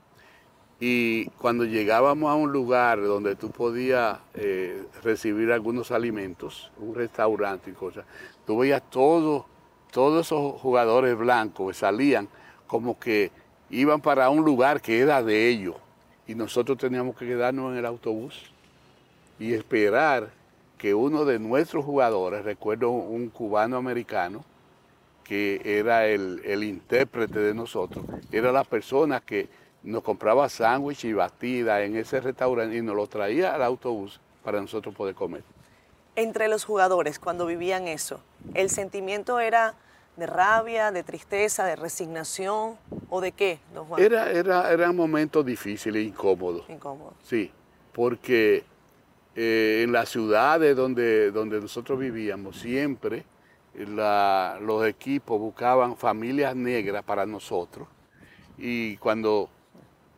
y 0.80 1.26
cuando 1.38 1.64
llegábamos 1.64 2.28
a 2.30 2.34
un 2.34 2.50
lugar 2.50 3.00
donde 3.00 3.36
tú 3.36 3.50
podías 3.52 4.18
eh, 4.34 4.84
recibir 5.04 5.52
algunos 5.52 5.92
alimentos, 5.92 6.72
un 6.78 6.96
restaurante 6.96 7.70
y 7.70 7.74
cosas, 7.74 8.04
tú 8.44 8.58
veías 8.58 8.82
todos, 8.90 9.44
todos 9.92 10.26
esos 10.26 10.60
jugadores 10.60 11.16
blancos 11.16 11.68
que 11.68 11.74
salían 11.74 12.28
como 12.66 12.98
que 12.98 13.30
iban 13.72 14.00
para 14.02 14.28
un 14.30 14.44
lugar 14.44 14.80
que 14.80 15.00
era 15.00 15.22
de 15.22 15.48
ellos, 15.48 15.76
y 16.26 16.34
nosotros 16.34 16.78
teníamos 16.78 17.16
que 17.16 17.26
quedarnos 17.26 17.72
en 17.72 17.78
el 17.78 17.86
autobús 17.86 18.52
y 19.40 19.54
esperar 19.54 20.30
que 20.78 20.94
uno 20.94 21.24
de 21.24 21.38
nuestros 21.38 21.84
jugadores, 21.84 22.44
recuerdo 22.44 22.90
un 22.90 23.28
cubano 23.30 23.76
americano, 23.76 24.44
que 25.24 25.60
era 25.64 26.06
el, 26.06 26.42
el 26.44 26.64
intérprete 26.64 27.38
de 27.38 27.54
nosotros, 27.54 28.04
era 28.30 28.52
la 28.52 28.64
persona 28.64 29.20
que 29.20 29.48
nos 29.82 30.02
compraba 30.02 30.48
sándwich 30.48 31.04
y 31.04 31.12
batida 31.12 31.82
en 31.82 31.96
ese 31.96 32.20
restaurante 32.20 32.76
y 32.76 32.82
nos 32.82 32.94
lo 32.94 33.06
traía 33.06 33.54
al 33.54 33.62
autobús 33.62 34.20
para 34.44 34.60
nosotros 34.60 34.94
poder 34.94 35.14
comer. 35.14 35.42
Entre 36.14 36.48
los 36.48 36.64
jugadores, 36.64 37.18
cuando 37.18 37.46
vivían 37.46 37.88
eso, 37.88 38.20
¿el 38.52 38.68
sentimiento 38.68 39.40
era 39.40 39.74
de 40.16 40.26
rabia, 40.26 40.92
de 40.92 41.02
tristeza, 41.02 41.64
de 41.64 41.76
resignación 41.76 42.76
o 43.08 43.20
de 43.20 43.32
qué, 43.32 43.58
don 43.74 43.86
Juan? 43.86 44.02
Era, 44.02 44.30
era, 44.30 44.70
eran 44.72 44.94
momentos 44.94 45.44
difíciles 45.44 46.02
e 46.02 46.06
incómodos. 46.06 46.68
Incómodo. 46.68 47.14
Sí, 47.22 47.50
porque 47.92 48.64
eh, 49.34 49.80
en 49.84 49.92
las 49.92 50.10
ciudades 50.10 50.76
donde, 50.76 51.30
donde 51.30 51.60
nosotros 51.60 51.98
vivíamos, 51.98 52.58
siempre 52.58 53.24
la- 53.74 54.58
los 54.60 54.86
equipos 54.86 55.38
buscaban 55.40 55.96
familias 55.96 56.54
negras 56.54 57.02
para 57.04 57.24
nosotros. 57.24 57.88
Y 58.58 58.98
cuando 58.98 59.48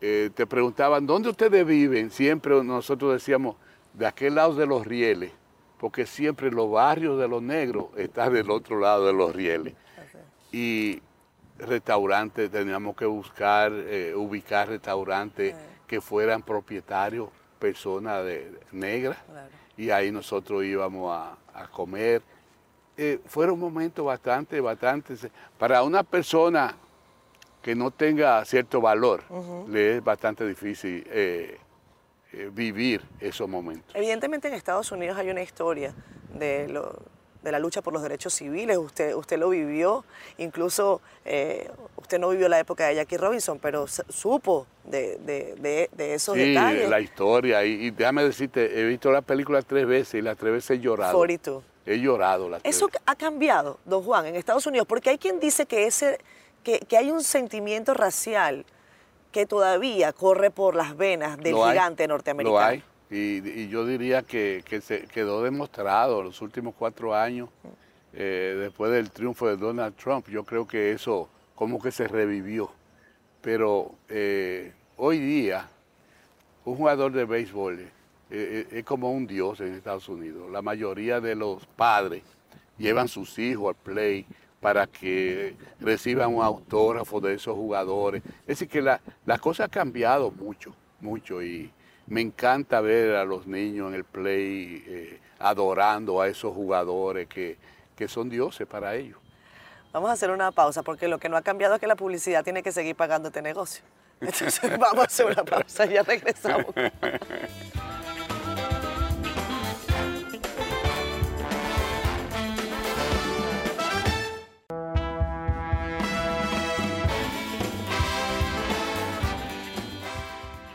eh, 0.01 0.31
te 0.35 0.47
preguntaban, 0.47 1.07
¿dónde 1.07 1.29
ustedes 1.31 1.65
viven? 1.65 2.11
Siempre 2.11 2.63
nosotros 2.65 3.13
decíamos, 3.13 3.57
de 3.93 4.07
aquel 4.07 4.35
lado 4.35 4.55
de 4.57 4.67
los 4.67 4.85
rieles, 4.85 5.31
porque 5.79 6.05
siempre 6.05 6.51
los 6.51 6.69
barrios 6.71 7.19
de 7.19 7.29
los 7.29 7.41
negros 7.41 7.87
están 7.97 8.33
del 8.33 8.51
otro 8.51 8.81
lado 8.81 9.07
de 9.07 9.13
los 9.13 9.35
rieles. 9.35 9.75
Y 10.57 11.03
restaurantes, 11.59 12.49
teníamos 12.49 12.95
que 12.95 13.07
buscar, 13.07 13.73
eh, 13.73 14.15
ubicar 14.15 14.69
restaurantes 14.69 15.57
que 15.89 16.01
fueran 16.01 16.43
propietarios, 16.43 17.29
personas 17.59 18.25
negras, 18.71 19.19
Claro. 19.27 19.49
y 19.77 19.91
ahí 19.91 20.13
nosotros 20.13 20.63
íbamos 20.65 21.13
a, 21.13 21.37
a 21.53 21.67
comer. 21.67 22.23
Eh, 22.97 23.19
fueron 23.27 23.59
momentos 23.59 24.05
bastante, 24.05 24.61
bastante, 24.61 25.17
para 25.59 25.83
una 25.83 26.05
persona 26.05 26.77
que 27.61 27.75
no 27.75 27.91
tenga 27.91 28.45
cierto 28.45 28.81
valor, 28.81 29.25
le 29.69 29.97
es 29.97 30.05
bastante 30.05 30.47
difícil 30.47 31.05
eh, 31.11 31.59
eh, 32.33 32.51
vivir 32.53 33.03
esos 33.19 33.49
momentos. 33.49 33.93
Evidentemente 33.97 34.47
en 34.47 34.55
Estados 34.55 34.93
Unidos 34.93 35.19
hay 35.19 35.31
una 35.31 35.43
historia 35.43 35.93
de, 36.33 36.69
lo- 36.69 37.03
de 37.45 37.53
la 37.53 37.59
lucha 37.59 37.83
por 37.83 37.93
los 37.93 38.03
derechos 38.03 38.33
civiles, 38.35 38.77
usted, 38.79 39.15
usted 39.15 39.39
lo 39.39 39.51
vivió, 39.51 40.05
incluso 40.39 41.01
eh, 41.27 41.71
usted 41.97 42.19
no 42.19 42.31
vivió 42.31 42.49
la 42.49 42.59
época 42.59 42.87
de 42.87 42.97
Jackie 42.97 43.19
Robinson, 43.19 43.59
pero 43.61 43.87
supo 43.87 44.67
de, 44.85 45.19
de- 45.19 45.55
de- 45.59 45.91
de 45.93 46.15
esos 46.15 46.35
Sí, 46.35 46.49
detalles. 46.55 46.89
la 46.89 47.01
historia, 47.01 47.65
y, 47.65 47.87
y 47.87 47.91
déjame 47.91 48.25
decirte, 48.25 48.81
he 48.81 48.85
visto 48.87 49.13
la 49.13 49.21
película 49.23 49.61
tres 49.63 49.87
veces 49.87 50.15
y 50.15 50.23
las 50.23 50.37
tres 50.39 50.53
veces 50.55 50.71
he 50.79 50.81
llorado. 50.81 51.17
42. 51.17 51.63
He 51.87 51.99
llorado 52.01 52.49
las 52.49 52.63
tres 52.63 52.75
Eso 52.75 52.87
veces. 52.87 53.03
ha 53.05 53.15
cambiado, 53.15 53.79
don 53.85 54.03
Juan, 54.03 54.25
en 54.27 54.37
Estados 54.37 54.67
Unidos, 54.67 54.87
porque 54.89 55.11
hay 55.11 55.19
quien 55.19 55.39
dice 55.39 55.67
que, 55.67 55.87
ese, 55.87 56.19
que, 56.63 56.81
que 56.81 56.97
hay 56.97 57.11
un 57.11 57.23
sentimiento 57.23 57.93
racial 57.93 58.65
que 59.33 59.45
todavía 59.47 60.13
corre 60.15 60.51
por 60.51 60.77
las 60.77 60.97
venas 60.97 61.37
del 61.39 61.57
hay, 61.57 61.73
gigante 61.73 62.09
norteamericano. 62.09 62.59
Lo 62.59 62.65
hay. 62.65 62.83
Y, 63.11 63.69
yo 63.69 63.87
diría 63.87 64.23
que, 64.23 64.63
se 64.83 65.03
quedó 65.07 65.43
demostrado 65.43 66.23
los 66.23 66.41
últimos 66.41 66.75
cuatro 66.77 67.15
años, 67.15 67.49
eh, 68.13 68.57
después 68.59 68.93
del 68.93 69.11
triunfo 69.11 69.47
de 69.49 69.57
Donald 69.57 69.95
Trump. 69.97 70.29
Yo 70.29 70.45
creo 70.45 70.67
que 70.67 70.93
eso 70.93 71.29
como 71.55 71.81
que 71.81 71.91
se 71.91 72.09
revivió. 72.09 72.71
Pero 73.41 73.95
eh, 74.09 74.73
hoy 74.97 75.19
día, 75.19 75.69
un 76.65 76.77
jugador 76.77 77.13
de 77.13 77.25
béisbol 77.25 77.81
eh, 78.31 78.67
es 78.71 78.85
como 78.85 79.13
un 79.13 79.27
dios 79.27 79.61
en 79.61 79.75
Estados 79.75 80.09
Unidos. 80.09 80.51
La 80.51 80.63
mayoría 80.63 81.21
de 81.21 81.35
los 81.35 81.67
padres 81.67 82.23
llevan 82.79 83.09
sus 83.09 83.39
hijos 83.39 83.77
al 83.77 83.83
play 83.83 84.27
para 84.61 84.87
que 84.87 85.55
reciban 85.79 86.35
un 86.35 86.43
autógrafo 86.43 87.21
de 87.21 87.35
esos 87.35 87.55
jugadores. 87.55 88.23
Es 88.41 88.47
decir, 88.47 88.69
que 88.69 88.81
la, 88.81 89.01
la 89.27 89.39
cosa 89.39 89.65
ha 89.65 89.69
cambiado 89.69 90.31
mucho, 90.31 90.75
mucho. 91.01 91.43
Y 91.43 91.71
me 92.07 92.21
encanta 92.21 92.81
ver 92.81 93.17
a 93.17 93.25
los 93.25 93.47
niños 93.47 93.89
en 93.89 93.95
el 93.95 94.05
play 94.05 94.85
eh, 94.87 95.21
adorando 95.39 96.21
a 96.21 96.29
esos 96.29 96.55
jugadores 96.55 97.29
que, 97.29 97.57
que 97.97 98.09
son 98.09 98.29
dioses 98.29 98.67
para 98.67 98.95
ellos. 98.95 99.19
Vamos 99.93 100.11
a 100.11 100.15
hacer 100.15 100.31
una 100.31 100.51
pausa 100.51 100.83
porque 100.83 101.09
lo 101.09 101.19
que 101.19 101.29
no 101.29 101.37
ha 101.37 101.43
cambiado 101.43 101.75
es 101.75 101.81
que 101.81 101.87
la 101.87 101.97
publicidad 101.97 102.43
tiene 102.43 102.63
que 102.63 102.73
seguir 102.73 102.97
pagando 102.97 103.29
este 103.29 103.43
negocio. 103.43 103.85
Entonces 104.21 104.61
vamos 104.79 105.05
a 105.05 105.07
hacer 105.07 105.27
una 105.27 105.45
pausa 105.45 105.87
y 105.87 105.91
ya 105.91 106.03
regresamos. 106.03 106.67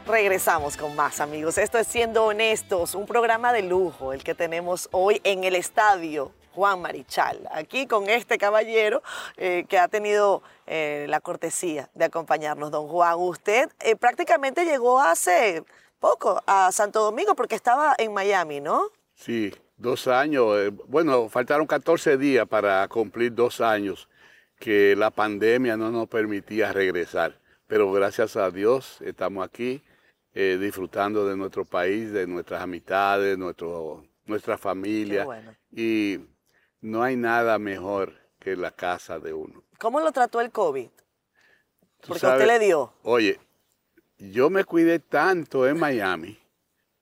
Regresamos 0.09 0.75
con 0.75 0.95
más 0.95 1.19
amigos. 1.19 1.59
Esto 1.59 1.77
es 1.77 1.85
Siendo 1.85 2.25
Honestos, 2.25 2.95
un 2.95 3.05
programa 3.05 3.53
de 3.53 3.61
lujo, 3.61 4.11
el 4.11 4.23
que 4.23 4.33
tenemos 4.33 4.89
hoy 4.91 5.21
en 5.23 5.43
el 5.43 5.53
estadio 5.53 6.31
Juan 6.51 6.81
Marichal, 6.81 7.47
aquí 7.51 7.85
con 7.85 8.09
este 8.09 8.39
caballero 8.39 9.03
eh, 9.37 9.65
que 9.69 9.77
ha 9.77 9.87
tenido 9.87 10.41
eh, 10.65 11.05
la 11.09 11.19
cortesía 11.19 11.91
de 11.93 12.05
acompañarnos, 12.05 12.71
don 12.71 12.87
Juan. 12.87 13.17
Usted 13.19 13.69
eh, 13.81 13.95
prácticamente 13.95 14.65
llegó 14.65 14.99
hace 14.99 15.63
poco 15.99 16.41
a 16.47 16.71
Santo 16.71 17.03
Domingo 17.03 17.35
porque 17.35 17.53
estaba 17.53 17.93
en 17.99 18.11
Miami, 18.11 18.61
¿no? 18.61 18.89
Sí, 19.13 19.53
dos 19.77 20.07
años. 20.07 20.73
bueno, 20.87 21.29
faltaron 21.29 21.67
14 21.67 22.17
días 22.17 22.47
para 22.47 22.87
cumplir 22.87 23.35
dos 23.35 23.61
años 23.61 24.09
que 24.57 24.95
la 24.95 25.11
pandemia 25.11 25.77
no 25.77 25.91
nos 25.91 26.07
permitía 26.07 26.73
regresar. 26.73 27.37
Pero 27.67 27.91
gracias 27.91 28.35
a 28.35 28.49
Dios 28.49 28.97
estamos 29.01 29.45
aquí 29.45 29.83
disfrutando 30.33 31.27
de 31.27 31.35
nuestro 31.35 31.65
país, 31.65 32.11
de 32.11 32.25
nuestras 32.25 32.61
amistades, 32.61 33.37
nuestro, 33.37 34.05
nuestra 34.25 34.57
familia. 34.57 35.25
Y 35.71 36.19
no 36.81 37.03
hay 37.03 37.15
nada 37.15 37.59
mejor 37.59 38.13
que 38.39 38.55
la 38.55 38.71
casa 38.71 39.19
de 39.19 39.33
uno. 39.33 39.63
¿Cómo 39.77 39.99
lo 39.99 40.11
trató 40.11 40.41
el 40.41 40.51
COVID? 40.51 40.89
Porque 42.07 42.25
usted 42.25 42.47
le 42.47 42.59
dio. 42.59 42.93
Oye, 43.03 43.39
yo 44.17 44.49
me 44.49 44.63
cuidé 44.63 44.99
tanto 44.99 45.67
en 45.67 45.77
Miami 45.79 46.39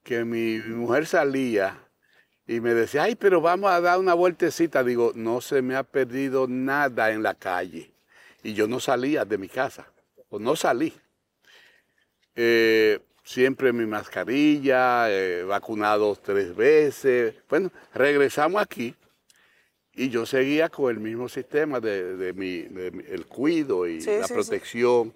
que 0.04 0.24
mi, 0.24 0.60
mujer 0.60 1.06
salía 1.06 1.84
y 2.48 2.62
me 2.62 2.74
decía, 2.74 3.04
ay, 3.04 3.16
pero 3.16 3.42
vamos 3.42 3.70
a 3.72 3.82
dar 3.82 4.00
una 4.00 4.14
vueltecita. 4.14 4.84
Digo, 4.84 5.12
no 5.16 5.42
se 5.42 5.62
me 5.62 5.76
ha 5.76 5.84
perdido 5.84 6.48
nada 6.48 7.12
en 7.12 7.22
la 7.22 7.36
calle. 7.36 7.94
Y 8.42 8.54
yo 8.54 8.68
no 8.68 8.80
salía 8.80 9.26
de 9.26 9.38
mi 9.38 9.50
casa, 9.50 9.92
o 10.30 10.40
no 10.40 10.56
salí. 10.56 10.94
Eh, 12.36 13.00
siempre 13.28 13.74
mi 13.74 13.86
mascarilla, 13.86 15.12
eh, 15.12 15.44
vacunado 15.44 16.16
tres 16.16 16.56
veces. 16.56 17.36
Bueno, 17.50 17.70
regresamos 17.94 18.62
aquí 18.62 18.96
y 19.94 20.08
yo 20.08 20.26
seguía 20.26 20.70
con 20.70 20.90
el 20.90 21.02
mismo 21.02 21.28
sistema 21.28 21.82
de, 21.82 22.34
mi, 22.34 22.60
el 22.60 23.26
cuido 23.26 23.86
y 23.86 24.00
la 24.00 24.28
protección. 24.28 25.14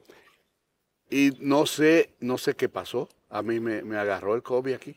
Y 1.09 1.37
no 1.39 1.65
sé, 1.65 2.09
no 2.19 2.37
sé 2.37 2.53
qué 2.53 2.67
pasó. 2.67 3.07
A 3.29 3.41
mí 3.41 3.61
me, 3.61 3.97
agarró 3.97 4.35
el 4.35 4.43
COVID 4.43 4.73
aquí. 4.73 4.95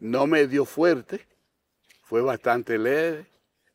No 0.00 0.26
me 0.26 0.48
dio 0.48 0.64
fuerte, 0.64 1.26
fue 2.02 2.20
bastante 2.20 2.78
leve. 2.78 3.26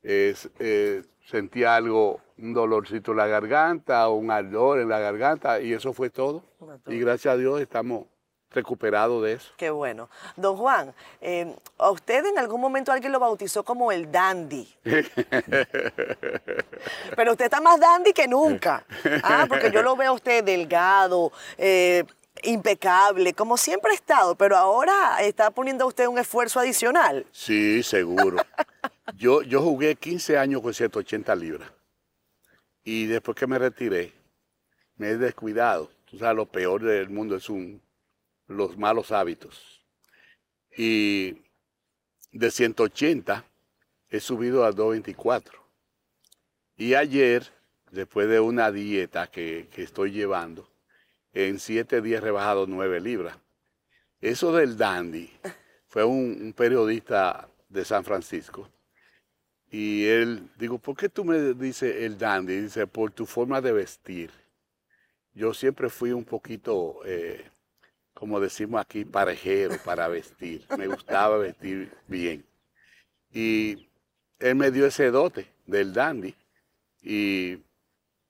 Eh, 0.03 1.03
sentí 1.25 1.63
algo, 1.63 2.21
un 2.37 2.53
dolorcito 2.53 3.11
en 3.11 3.17
la 3.17 3.27
garganta, 3.27 4.07
un 4.09 4.31
ardor 4.31 4.79
en 4.79 4.89
la 4.89 4.99
garganta, 4.99 5.59
y 5.61 5.73
eso 5.73 5.93
fue 5.93 6.09
todo. 6.09 6.43
Y 6.87 6.99
gracias 6.99 7.33
a 7.33 7.37
Dios 7.37 7.59
estamos 7.59 8.05
recuperado 8.51 9.21
de 9.21 9.33
eso. 9.33 9.51
Qué 9.57 9.69
bueno. 9.69 10.09
Don 10.35 10.57
Juan, 10.57 10.93
eh, 11.21 11.55
¿a 11.77 11.91
usted 11.91 12.25
en 12.25 12.39
algún 12.39 12.61
momento 12.61 12.91
alguien 12.91 13.11
lo 13.11 13.19
bautizó 13.19 13.63
como 13.63 13.91
el 13.91 14.11
dandy? 14.11 14.67
Pero 17.15 17.31
usted 17.31 17.45
está 17.45 17.61
más 17.61 17.79
dandy 17.79 18.13
que 18.13 18.27
nunca. 18.27 18.85
Ah, 19.23 19.45
porque 19.47 19.71
yo 19.71 19.81
lo 19.81 19.95
veo 19.95 20.11
a 20.11 20.13
usted 20.13 20.43
delgado, 20.43 21.31
eh, 21.57 22.03
impecable, 22.43 23.33
como 23.33 23.57
siempre 23.57 23.91
ha 23.91 23.95
estado, 23.95 24.35
pero 24.35 24.55
ahora 24.55 25.17
está 25.21 25.49
poniendo 25.49 25.83
a 25.83 25.87
usted 25.87 26.07
un 26.07 26.19
esfuerzo 26.19 26.59
adicional. 26.59 27.25
Sí, 27.31 27.81
seguro. 27.83 28.37
yo, 29.15 29.41
yo 29.41 29.61
jugué 29.61 29.95
15 29.95 30.37
años 30.37 30.61
con 30.61 30.73
180 30.73 31.35
libras. 31.35 31.71
Y 32.83 33.05
después 33.07 33.35
que 33.35 33.47
me 33.47 33.59
retiré, 33.59 34.13
me 34.95 35.09
he 35.09 35.17
descuidado. 35.17 35.89
Tú 36.09 36.17
sabes, 36.17 36.37
lo 36.37 36.45
peor 36.45 36.83
del 36.83 37.09
mundo 37.09 37.35
es 37.35 37.49
un 37.49 37.81
los 38.47 38.77
malos 38.77 39.11
hábitos. 39.11 39.83
Y 40.75 41.41
de 42.31 42.51
180 42.51 43.45
he 44.09 44.19
subido 44.19 44.65
a 44.65 44.71
224. 44.71 45.59
Y 46.77 46.93
ayer, 46.93 47.51
después 47.91 48.29
de 48.29 48.39
una 48.39 48.71
dieta 48.71 49.27
que, 49.27 49.67
estoy 49.75 50.11
llevando, 50.11 50.69
en 51.33 51.59
siete 51.59 52.01
días 52.01 52.21
he 52.21 52.25
rebajado 52.25 52.67
9 52.67 52.99
libras. 53.01 53.37
Eso 54.21 54.51
del 54.51 54.77
dandy 54.77 55.31
fue 55.87 56.03
un, 56.03 56.53
periodista 56.53 57.49
de 57.69 57.85
San 57.85 58.03
Francisco. 58.03 58.69
Y 59.69 60.05
él, 60.05 60.49
digo, 60.57 60.77
¿por 60.77 60.95
qué 60.95 61.09
tú 61.09 61.25
me 61.25 61.53
dices 61.53 62.03
el 62.03 62.17
dandy? 62.17 62.61
Dice, 62.61 62.87
por 62.87 63.11
tu 63.11 63.25
forma 63.25 63.59
de 63.59 63.73
vestir. 63.73 64.31
Yo 65.33 65.53
siempre 65.53 65.89
fui 65.89 66.11
un 66.11 66.23
poquito 66.23 67.01
eh, 67.05 67.49
como 68.17 68.39
decimos 68.39 68.81
aquí, 68.81 69.05
parejero 69.05 69.77
para 69.85 70.07
vestir. 70.07 70.65
Me 70.75 70.87
gustaba 70.87 71.37
vestir 71.37 71.91
bien. 72.07 72.43
Y 73.31 73.87
él 74.39 74.55
me 74.55 74.71
dio 74.71 74.87
ese 74.87 75.11
dote 75.11 75.47
del 75.67 75.93
dandy. 75.93 76.33
Y 77.03 77.59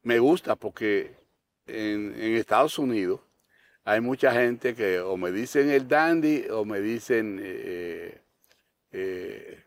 me 0.04 0.19
gusta 0.19 0.58
porque 0.58 1.15
en, 1.67 2.13
Estados 2.36 2.78
Unidos 2.78 3.21
hay 3.86 4.02
mucha 4.02 4.34
gente 4.34 4.76
que 4.76 5.00
o 5.00 5.15
me 5.15 5.32
dicen 5.32 5.69
el 5.69 5.88
dandy 5.88 6.47
o 6.50 6.65
me 6.65 6.82
dicen 6.82 7.39
eh, 7.41 8.21
eh, 8.91 9.63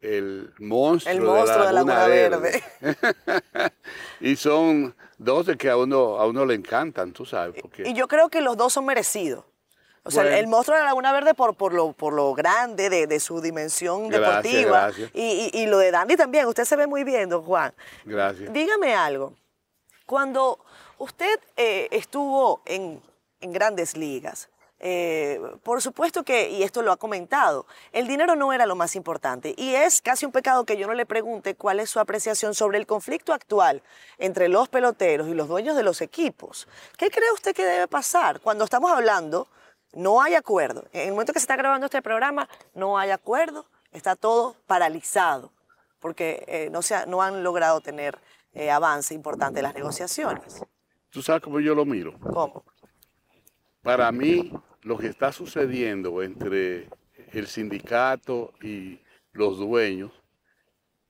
el 0.00 0.52
monstruo, 0.58 1.46
de, 1.46 1.52
la 1.52 1.72
Laguna 1.72 2.08
Verde. 2.08 2.60
y 4.20 4.36
son 4.36 4.94
dos 5.18 5.46
de 5.46 5.56
que 5.56 5.70
a 5.70 5.76
uno, 5.76 6.18
a 6.18 6.26
uno 6.26 6.44
le 6.44 6.54
encantan, 6.54 7.12
tú 7.12 7.24
sabes. 7.24 7.62
Y 7.84 7.94
yo 7.94 8.08
creo 8.08 8.28
que 8.28 8.40
los 8.40 8.56
dos 8.56 8.72
son 8.72 8.86
merecidos. 8.86 9.44
O 10.06 10.10
sea, 10.12 10.38
el 10.38 10.46
monstruo 10.46 10.76
de 10.76 10.84
la 10.84 10.90
Laguna 10.90 11.12
Verde 11.12 11.34
por, 11.34 11.56
por, 11.56 11.74
lo, 11.74 11.92
por 11.92 12.12
lo 12.12 12.32
grande 12.32 12.88
de, 12.88 13.20
su 13.20 13.40
dimensión 13.40 14.08
deportiva. 14.08 14.90
Y, 15.12 15.66
lo 15.66 15.78
de 15.78 15.90
Dandy 15.90 16.16
también. 16.16 16.46
Usted 16.46 16.64
se 16.64 16.76
ve 16.76 16.86
muy 16.86 17.02
bien, 17.02 17.28
don 17.28 17.42
Juan. 17.42 17.74
Gracias. 18.04 18.52
Dígame 18.52 18.94
algo. 18.94 19.34
Cuando 20.06 20.60
usted 20.98 21.40
eh, 21.56 21.88
estuvo 21.90 22.62
en, 22.66 23.02
en 23.40 23.52
grandes 23.52 23.96
ligas, 23.96 24.48
eh, 24.78 25.40
por 25.62 25.80
supuesto 25.80 26.22
que, 26.22 26.50
y 26.50 26.62
esto 26.62 26.82
lo 26.82 26.92
ha 26.92 26.96
comentado, 26.96 27.66
el 27.92 28.06
dinero 28.06 28.36
no 28.36 28.52
era 28.52 28.66
lo 28.66 28.76
más 28.76 28.94
importante 28.96 29.54
y 29.56 29.74
es 29.74 30.02
casi 30.02 30.26
un 30.26 30.32
pecado 30.32 30.64
que 30.64 30.76
yo 30.76 30.86
no 30.86 30.94
le 30.94 31.06
pregunte 31.06 31.54
cuál 31.54 31.80
es 31.80 31.90
su 31.90 31.98
apreciación 31.98 32.54
sobre 32.54 32.78
el 32.78 32.86
conflicto 32.86 33.32
actual 33.32 33.82
entre 34.18 34.48
los 34.48 34.68
peloteros 34.68 35.28
y 35.28 35.34
los 35.34 35.48
dueños 35.48 35.76
de 35.76 35.82
los 35.82 36.00
equipos. 36.00 36.68
¿Qué 36.98 37.10
cree 37.10 37.32
usted 37.32 37.54
que 37.54 37.64
debe 37.64 37.88
pasar 37.88 38.40
cuando 38.40 38.64
estamos 38.64 38.92
hablando? 38.92 39.48
No 39.92 40.20
hay 40.20 40.34
acuerdo. 40.34 40.84
En 40.92 41.08
el 41.08 41.10
momento 41.12 41.32
que 41.32 41.40
se 41.40 41.44
está 41.44 41.56
grabando 41.56 41.86
este 41.86 42.02
programa, 42.02 42.48
no 42.74 42.98
hay 42.98 43.10
acuerdo, 43.10 43.66
está 43.92 44.14
todo 44.14 44.56
paralizado 44.66 45.52
porque 46.00 46.44
eh, 46.46 46.68
no, 46.70 46.82
se 46.82 47.06
no 47.06 47.22
han 47.22 47.42
logrado 47.42 47.80
tener 47.80 48.18
eh, 48.52 48.70
avance 48.70 49.14
importante 49.14 49.58
en 49.58 49.64
las 49.64 49.74
negociaciones. 49.74 50.62
¿Tú 51.10 51.22
sabes 51.22 51.42
cómo 51.42 51.60
yo 51.60 51.74
lo 51.74 51.84
miro? 51.84 52.14
¿Cómo? 52.20 52.62
Para 53.86 54.10
mí, 54.10 54.50
lo 54.82 54.98
que 54.98 55.06
está 55.06 55.30
sucediendo 55.30 56.20
entre 56.20 56.88
el 57.30 57.46
sindicato 57.46 58.52
y 58.60 58.98
los 59.30 59.58
dueños 59.58 60.10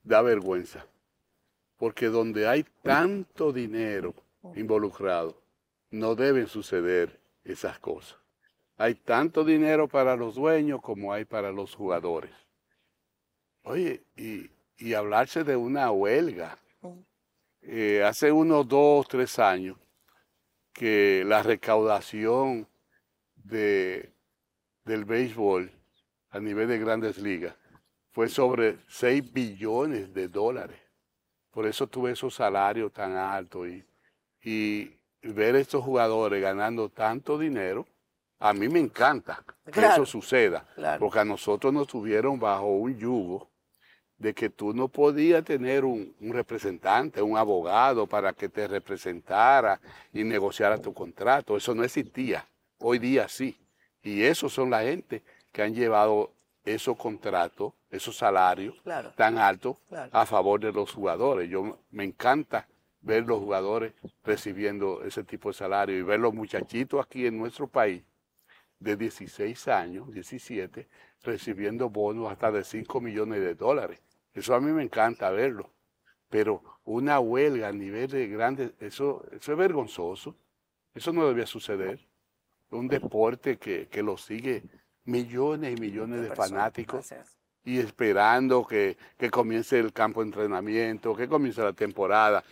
da 0.02 0.20
vergüenza. 0.20 0.86
Porque 1.78 2.08
donde 2.08 2.46
hay 2.46 2.66
tanto 2.82 3.50
dinero 3.50 4.14
involucrado, 4.56 5.40
no 5.90 6.14
deben 6.14 6.48
suceder 6.48 7.18
esas 7.44 7.78
cosas. 7.78 8.18
Hay 8.76 8.94
tanto 8.94 9.42
dinero 9.42 9.88
para 9.88 10.14
los 10.14 10.34
dueños 10.34 10.82
como 10.82 11.14
hay 11.14 11.24
para 11.24 11.52
los 11.52 11.74
jugadores. 11.74 12.34
Oye, 13.62 14.02
y, 14.18 14.92
hablarse 14.92 15.44
de 15.44 15.56
una 15.56 15.90
huelga. 15.90 16.58
Eh, 17.62 18.04
hace 18.04 18.30
unos 18.30 18.68
dos, 18.68 19.08
tres 19.08 19.38
años, 19.38 19.78
que 20.76 21.24
la 21.26 21.42
recaudación 21.42 22.68
de, 23.34 24.12
del 24.84 25.06
béisbol 25.06 25.72
a 26.30 26.38
nivel 26.38 26.68
de 26.68 26.78
grandes 26.78 27.16
ligas 27.16 27.54
fue 28.12 28.28
sobre 28.28 28.76
6 28.88 29.32
billones 29.32 30.12
de 30.12 30.28
dólares. 30.28 30.78
Por 31.50 31.66
eso 31.66 31.86
tuve 31.86 32.12
esos 32.12 32.34
salarios 32.34 32.92
tan 32.92 33.16
altos 33.16 33.66
y, 33.68 33.84
y 34.42 34.98
ver 35.22 35.56
estos 35.56 35.82
jugadores 35.82 36.42
ganando 36.42 36.90
tanto 36.90 37.38
dinero, 37.38 37.86
a 38.38 38.52
mí 38.52 38.68
me 38.68 38.80
encanta 38.80 39.42
que 39.72 39.80
eso 39.80 40.04
suceda, 40.04 40.66
porque 40.98 41.20
a 41.20 41.24
nosotros 41.24 41.72
nos 41.72 41.88
tuvieron 41.88 42.38
bajo 42.38 42.66
un 42.66 42.98
yugo 42.98 43.48
de 44.18 44.34
que 44.34 44.48
tú 44.48 44.72
no 44.72 44.88
podías 44.88 45.44
tener 45.44 45.84
un, 45.84 46.14
representante, 46.20 47.20
un 47.20 47.36
abogado 47.36 48.06
para 48.06 48.32
que 48.32 48.48
te 48.48 48.66
representara 48.66 49.80
y 50.12 50.24
negociara 50.24 50.78
tu 50.78 50.94
contrato. 50.94 51.56
Eso 51.56 51.74
no 51.74 51.84
existía. 51.84 52.46
Hoy 52.78 52.98
día 52.98 53.28
sí. 53.28 53.56
Y 54.02 54.22
esos 54.22 54.52
son 54.52 54.70
la 54.70 54.82
gente 54.82 55.22
que 55.52 55.62
han 55.62 55.74
llevado 55.74 56.32
esos 56.64 56.96
contratos, 56.96 57.72
esos 57.90 58.16
salarios 58.16 58.74
tan 59.16 59.38
altos 59.38 59.76
a 60.12 60.26
favor 60.26 60.60
de 60.60 60.72
los 60.72 60.92
jugadores. 60.92 61.48
Yo 61.48 61.78
me 61.90 62.04
encanta 62.04 62.66
ver 63.00 63.24
los 63.24 63.38
jugadores 63.38 63.92
recibiendo 64.24 65.02
ese 65.04 65.22
tipo 65.22 65.50
de 65.50 65.54
salario 65.54 65.96
y 65.96 66.02
ver 66.02 66.18
los 66.18 66.34
muchachitos 66.34 67.04
aquí 67.04 67.26
en 67.26 67.38
nuestro 67.38 67.68
país 67.68 68.02
de 68.78 68.96
16 68.96 69.68
años, 69.68 70.12
17, 70.12 70.88
recibiendo 71.22 71.88
bonos 71.88 72.30
hasta 72.30 72.50
de 72.50 72.64
5 72.64 73.00
millones 73.00 73.40
de 73.40 73.54
dólares. 73.54 74.00
Eso 74.36 74.54
a 74.54 74.60
mí 74.60 74.70
me 74.70 74.82
encanta 74.82 75.30
verlo. 75.30 75.70
Pero 76.28 76.62
una 76.84 77.18
huelga 77.18 77.68
a 77.68 77.72
nivel 77.72 78.08
de 78.08 78.28
grandes, 78.28 78.72
eso, 78.80 79.24
eso 79.32 79.52
es 79.52 79.58
vergonzoso. 79.58 80.36
Eso 80.94 81.12
no 81.12 81.26
debía 81.26 81.46
suceder. 81.46 82.06
Un 82.70 82.86
deporte 82.86 83.56
que, 83.56 83.88
que 83.88 84.02
lo 84.02 84.18
sigue 84.18 84.62
millones 85.04 85.76
y 85.76 85.80
millones 85.80 86.20
de, 86.20 86.34
fanáticos 86.34 87.12
y 87.64 87.78
esperando 87.78 88.66
que, 88.66 88.96
que, 89.16 89.30
comience 89.30 89.78
el 89.78 89.92
campo 89.92 90.20
de 90.20 90.26
entrenamiento, 90.26 91.16
que 91.16 91.28
comience 91.28 91.62
la 91.62 91.72
temporada. 91.72 92.44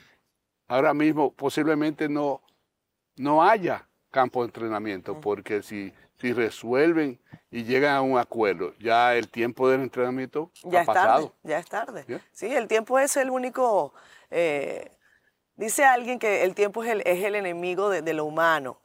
Ahora 0.68 0.94
mismo 0.94 1.33
posiblemente 1.33 2.09
no, 2.09 2.42
no 3.16 3.42
haya 3.42 3.87
campo 4.11 4.42
de 4.42 4.47
entrenamiento, 4.47 5.20
porque 5.20 5.62
si, 5.62 5.92
si 6.20 6.33
resuelven 6.33 7.20
y 7.50 7.64
llegan 7.64 7.94
a 7.94 8.03
un 8.03 8.18
acuerdo, 8.18 8.74
ya 8.79 9.14
el 9.14 9.29
tiempo 9.29 9.68
del 9.68 9.83
entrenamiento 9.83 10.50
ya 10.64 10.83
ha 10.83 10.85
pasado. 10.85 11.35
ya 11.42 11.59
es 11.59 11.66
tarde. 11.68 12.05
Sí, 12.33 12.46
el 12.46 12.68
tiempo 12.68 12.98
es 12.98 13.16
el 13.16 13.31
único... 13.31 13.94
Eh, 14.31 14.90
dice 15.57 15.85
alguien 15.85 16.18
que 16.18 16.42
el 16.42 16.55
tiempo 16.55 16.83
es 16.83 16.90
el, 16.90 17.00
es 17.05 17.24
el 17.24 17.35
enemigo 17.35 17.90
de, 17.90 18.03
de 18.03 18.14
lo 18.14 18.24
humano, 18.24 18.81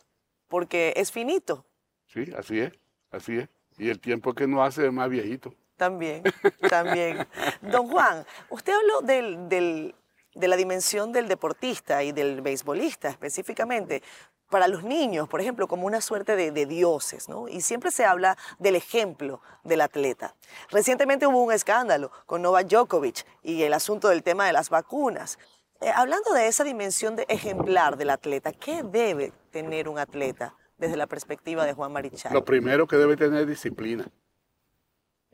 porque 0.48 0.94
es 0.96 1.12
finito. 1.12 1.66
Sí, 2.08 2.32
así 2.38 2.60
es, 2.60 2.74
así 3.12 3.38
es. 3.38 3.50
Y 3.78 3.90
el 3.90 4.00
tiempo 4.00 4.34
que 4.34 4.48
nos 4.48 4.68
hace 4.68 4.92
más 4.92 5.10
viejito. 5.10 5.54
También, 5.78 6.24
también. 6.70 7.26
Don 7.62 7.88
Juan, 7.88 8.26
usted 8.50 8.74
habló 8.74 9.02
del, 9.02 9.48
del, 9.48 9.96
de 10.36 10.48
la 10.48 10.58
dimensión 10.58 11.14
del 11.14 11.28
deportista 11.30 12.04
y 12.04 12.12
del 12.12 12.42
beisbolista 12.42 13.08
específicamente 13.08 14.04
para 14.50 14.68
los 14.68 14.84
niños, 14.84 15.30
por 15.30 15.42
ejemplo, 15.42 15.68
como 15.68 15.86
una 15.86 16.02
suerte 16.02 16.36
de, 16.36 16.66
dioses, 16.66 17.30
¿no? 17.30 17.48
Y 17.48 17.62
siempre 17.62 17.92
se 17.92 18.06
habla 18.06 18.38
del 18.58 18.76
ejemplo 18.76 19.42
del 19.64 19.82
atleta. 19.82 20.36
Recientemente 20.70 21.28
hubo 21.28 21.44
un 21.44 21.54
escándalo 21.54 22.12
con 22.26 22.42
Novak 22.42 22.68
Djokovic 22.68 23.26
y 23.44 23.64
el 23.64 23.74
asunto 23.74 24.10
del 24.10 24.24
tema 24.24 24.46
de 24.46 24.54
las 24.54 24.70
vacunas. 24.70 25.38
Eh, 25.82 25.92
hablando 25.96 26.34
de 26.34 26.48
esa 26.48 26.64
dimensión 26.64 27.16
de 27.16 27.26
ejemplar 27.30 27.96
del 27.96 28.10
atleta, 28.10 28.52
¿qué 28.52 28.84
debe 28.84 29.32
tener 29.52 29.88
un 29.88 30.00
atleta 30.00 30.56
desde 30.78 30.98
la 30.98 31.08
perspectiva 31.08 31.66
de 31.66 31.74
Juan 31.74 31.94
Marichal? 31.94 32.34
Lo 32.34 32.44
primero 32.44 32.88
que 32.88 32.98
debe 32.98 33.16
tener 33.16 33.42
es 33.42 33.48
disciplina. 33.48 34.06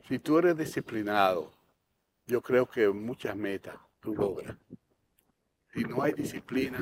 Si 0.06 0.18
tú 0.18 0.38
eres 0.38 0.56
disciplinado, 0.56 1.50
yo 2.26 2.42
creo 2.42 2.66
que 2.66 2.88
muchas 2.88 3.34
metas 3.34 3.74
tú 4.00 4.14
logras. 4.14 4.56
Si 5.72 5.82
no 5.82 6.02
hay 6.02 6.12
disciplina 6.12 6.78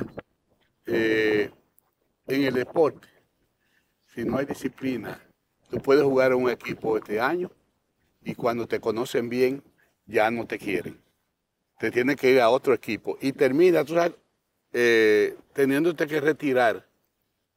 eh, 0.87 1.51
en 2.27 2.45
el 2.45 2.55
deporte, 2.55 3.09
si 4.15 4.25
no 4.25 4.39
hay 4.39 4.47
disciplina, 4.47 5.21
tú 5.69 5.79
puedes 5.79 6.05
jugar 6.05 6.33
en 6.33 6.39
un 6.39 6.51
equipo 6.51 6.97
este 6.97 7.21
año 7.21 7.51
y 8.23 8.35
cuando 8.35 8.67
te 8.67 8.81
conocen 8.81 9.29
bien, 9.29 9.63
ya 10.07 10.31
no 10.31 10.47
te 10.47 10.59
quieren. 10.59 11.01
Te 11.79 11.91
tienes 11.91 12.17
que 12.17 12.31
ir 12.31 12.41
a 12.41 12.51
otro 12.51 12.73
equipo 12.73 13.19
y 13.21 13.33
termina, 13.33 13.85
tú 13.85 13.95
sabes, 13.95 14.15
eh, 14.73 15.37
teniéndote 15.53 16.07
que 16.07 16.21
retirar 16.21 16.87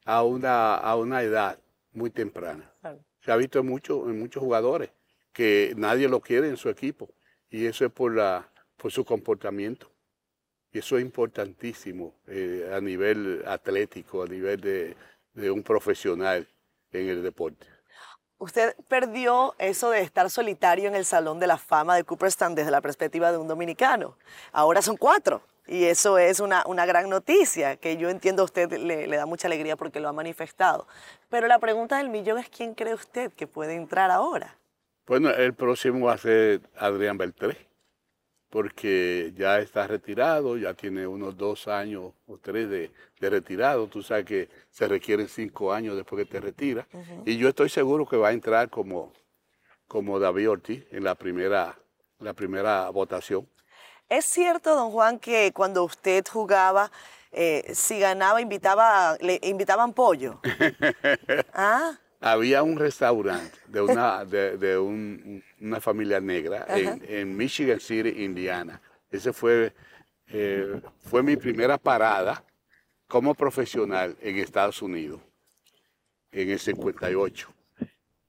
a 0.04 0.22
una, 0.22 0.74
a 0.74 0.96
una 0.96 1.22
edad 1.22 1.58
muy 1.92 2.10
temprana. 2.10 2.72
Claro. 2.80 3.04
Se 3.20 3.32
ha 3.32 3.36
visto 3.36 3.60
en, 3.60 3.66
mucho, 3.66 4.08
en 4.08 4.18
muchos 4.18 4.42
jugadores 4.42 4.90
que 5.32 5.72
nadie 5.76 6.08
lo 6.08 6.20
quiere 6.20 6.48
en 6.48 6.56
su 6.56 6.68
equipo 6.68 7.08
y 7.50 7.66
eso 7.66 7.84
es 7.84 7.92
por, 7.92 8.14
la, 8.14 8.50
por 8.76 8.90
su 8.92 9.04
comportamiento. 9.04 9.90
Y 10.72 10.78
eso 10.78 10.98
es 10.98 11.02
importantísimo 11.02 12.14
eh, 12.26 12.70
a 12.74 12.80
nivel 12.80 13.42
atlético, 13.46 14.22
a 14.22 14.26
nivel 14.26 14.60
de, 14.60 14.96
de 15.32 15.50
un 15.50 15.62
profesional 15.62 16.46
en 16.92 17.08
el 17.08 17.22
deporte. 17.22 17.66
Usted 18.38 18.76
perdió 18.86 19.54
eso 19.58 19.90
de 19.90 20.00
estar 20.00 20.30
solitario 20.30 20.88
en 20.88 20.94
el 20.94 21.04
Salón 21.04 21.40
de 21.40 21.48
la 21.48 21.58
Fama 21.58 21.96
de 21.96 22.04
Cooperstown 22.04 22.54
desde 22.54 22.70
la 22.70 22.80
perspectiva 22.80 23.32
de 23.32 23.38
un 23.38 23.48
dominicano. 23.48 24.16
Ahora 24.52 24.80
son 24.80 24.96
cuatro. 24.96 25.42
Y 25.66 25.84
eso 25.84 26.16
es 26.16 26.40
una, 26.40 26.62
una 26.66 26.86
gran 26.86 27.10
noticia 27.10 27.76
que 27.76 27.98
yo 27.98 28.08
entiendo 28.08 28.40
a 28.40 28.46
usted 28.46 28.72
le, 28.72 29.06
le, 29.06 29.16
da 29.16 29.26
mucha 29.26 29.48
alegría 29.48 29.76
porque 29.76 30.00
lo 30.00 30.08
ha 30.08 30.14
manifestado. 30.14 30.86
Pero 31.28 31.46
la 31.46 31.58
pregunta 31.58 31.98
del 31.98 32.08
millón 32.08 32.38
es 32.38 32.48
quién 32.48 32.74
cree 32.74 32.94
usted 32.94 33.30
que 33.32 33.46
puede 33.46 33.74
entrar 33.74 34.10
ahora. 34.10 34.56
Bueno, 35.06 35.28
el 35.30 35.52
próximo 35.52 36.06
va 36.06 36.14
a 36.14 36.18
ser 36.18 36.62
Adrián 36.74 37.18
Beltré, 37.18 37.67
porque 38.50 39.32
ya 39.36 39.58
está 39.58 39.86
retirado, 39.86 40.56
ya 40.56 40.74
tiene 40.74 41.06
unos 41.06 41.36
dos 41.36 41.68
años 41.68 42.12
o 42.26 42.38
tres 42.38 42.68
de, 42.70 42.90
de 43.20 43.30
retirado. 43.30 43.86
Tú 43.88 44.02
sabes 44.02 44.24
que 44.24 44.48
se 44.70 44.88
requieren 44.88 45.28
cinco 45.28 45.72
años 45.72 45.96
después 45.96 46.24
que 46.24 46.30
te 46.30 46.40
retiras. 46.40 46.86
Uh 46.92 46.98
-huh. 46.98 47.22
Y 47.26 47.36
yo 47.36 47.48
estoy 47.48 47.68
seguro 47.68 48.06
que 48.06 48.16
va 48.16 48.28
a 48.28 48.32
entrar 48.32 48.70
como, 48.70 49.12
como 49.86 50.18
David 50.18 50.50
Ortiz 50.50 50.84
en 50.90 51.04
la 51.04 51.14
primera, 51.14 51.78
la 52.20 52.32
primera 52.32 52.88
votación. 52.90 53.46
¿Es 54.08 54.24
cierto, 54.24 54.74
don 54.74 54.90
Juan, 54.90 55.18
que 55.18 55.52
cuando 55.52 55.84
usted 55.84 56.24
jugaba, 56.26 56.90
eh, 57.30 57.70
si 57.74 57.98
ganaba, 58.00 58.40
invitaba, 58.40 59.18
le 59.20 59.38
invitaban 59.42 59.92
pollo? 59.92 60.40
¿Ah? 61.52 61.98
Había 62.20 62.62
un 62.62 62.76
restaurante 62.76 63.58
de 63.68 63.80
una, 63.80 64.24
de, 64.24 64.56
de 64.56 64.76
un, 64.78 65.42
una 65.60 65.80
familia 65.80 66.20
negra 66.20 66.66
en, 66.68 67.02
en, 67.06 67.36
Michigan 67.36 67.78
City, 67.78 68.24
Indiana. 68.24 68.80
Ese 69.10 69.32
fue, 69.32 69.72
eh, 70.26 70.80
fue 70.98 71.22
mi 71.22 71.36
primera 71.36 71.78
parada 71.78 72.44
como 73.06 73.34
profesional 73.34 74.16
en 74.20 74.36
Estados 74.38 74.82
Unidos, 74.82 75.20
en 76.32 76.50
el 76.50 76.58
58 76.58 77.54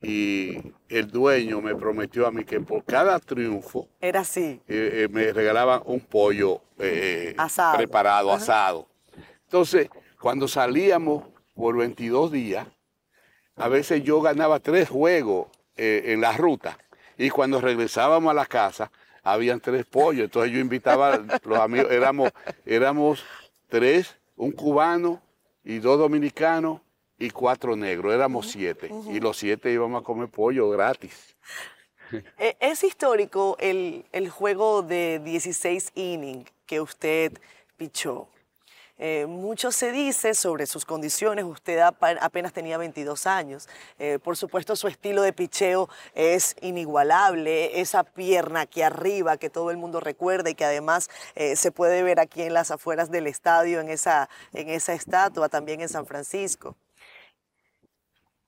y 0.02 0.58
el 0.88 1.12
dueño 1.12 1.62
me 1.62 1.76
prometió 1.76 2.26
a 2.26 2.32
mí 2.32 2.46
que 2.46 2.62
por 2.62 2.86
cada 2.86 3.20
triunfo 3.20 3.90
era 4.00 4.22
así 4.22 4.62
eh, 4.68 5.04
eh, 5.04 5.08
me 5.12 5.34
regalaban 5.34 5.82
un 5.86 6.00
pollo 6.00 6.62
asado. 7.38 7.78
preparado 7.78 8.32
Ajá. 8.32 8.42
asado 8.42 8.88
entonces 9.44 9.90
cuando 10.22 10.48
salíamos 10.48 11.26
por 11.54 11.76
22 11.76 12.32
días 12.32 12.66
a 13.60 13.68
veces 13.68 14.04
yo 14.04 14.22
ganaba 14.22 14.60
tres 14.60 14.90
juegos 14.90 15.48
en 15.76 16.22
la 16.22 16.34
ruta 16.34 16.78
y 17.18 17.30
cuando 17.30 17.62
regresábamos 17.62 18.32
a 18.32 18.34
la 18.34 18.46
casa 18.46 18.92
habían 19.24 19.60
tres 19.60 19.86
pollos 19.86 20.26
entonces 20.26 20.52
yo 20.52 20.60
invitaba 20.60 21.14
a 21.14 21.40
los 21.44 21.60
amigos 21.60 21.92
éramos 21.92 22.32
éramos 22.66 23.24
tres 23.70 24.16
un 24.36 24.52
cubano 24.52 25.22
y 25.64 25.80
dos 25.80 26.00
dominicanos 26.00 26.82
y 27.20 27.30
cuatro 27.30 27.76
negros, 27.76 28.14
éramos 28.14 28.50
siete. 28.50 28.88
Uh 28.90 29.04
-huh. 29.04 29.16
Y 29.16 29.20
los 29.20 29.38
siete 29.38 29.72
íbamos 29.72 30.02
a 30.02 30.04
comer 30.04 30.30
pollo 30.30 30.70
gratis. 30.70 31.36
Es 32.60 32.84
histórico 32.84 33.56
el, 33.60 34.06
el 34.12 34.30
juego 34.30 34.82
de 34.82 35.20
16 35.20 35.92
innings 35.94 36.50
que 36.66 36.82
usted 36.82 37.34
pichó. 37.78 38.28
Eh, 39.02 39.28
mucho 39.28 39.72
se 39.72 39.94
dice 39.94 40.34
sobre 40.34 40.66
sus 40.66 40.84
condiciones, 40.84 41.46
usted 41.46 41.80
apenas 41.80 42.52
tenía 42.52 42.78
22 42.78 43.28
años, 43.28 43.70
eh, 43.98 44.20
por 44.22 44.36
supuesto 44.36 44.76
su 44.76 44.90
estilo 44.90 45.22
de 45.22 45.32
picheo 45.32 45.88
es 46.16 46.58
inigualable, 46.60 47.80
esa 47.80 48.04
pierna 48.04 48.62
aquí 48.62 48.82
arriba 48.82 49.38
que 49.38 49.50
todo 49.50 49.72
el 49.72 49.78
mundo 49.78 50.02
recuerda 50.02 50.50
y 50.50 50.56
que 50.56 50.66
además 50.66 51.10
eh, 51.36 51.56
se 51.56 51.72
puede 51.72 52.04
ver 52.04 52.20
aquí 52.20 52.42
en 52.42 52.54
las 52.54 52.72
afueras 52.72 53.10
del 53.10 53.28
estadio, 53.28 53.80
en 53.80 53.90
esa, 53.90 54.30
en 54.54 54.68
esa 54.68 54.92
estatua, 54.92 55.48
también 55.48 55.80
en 55.80 55.88
San 55.88 56.06
Francisco. 56.06 56.76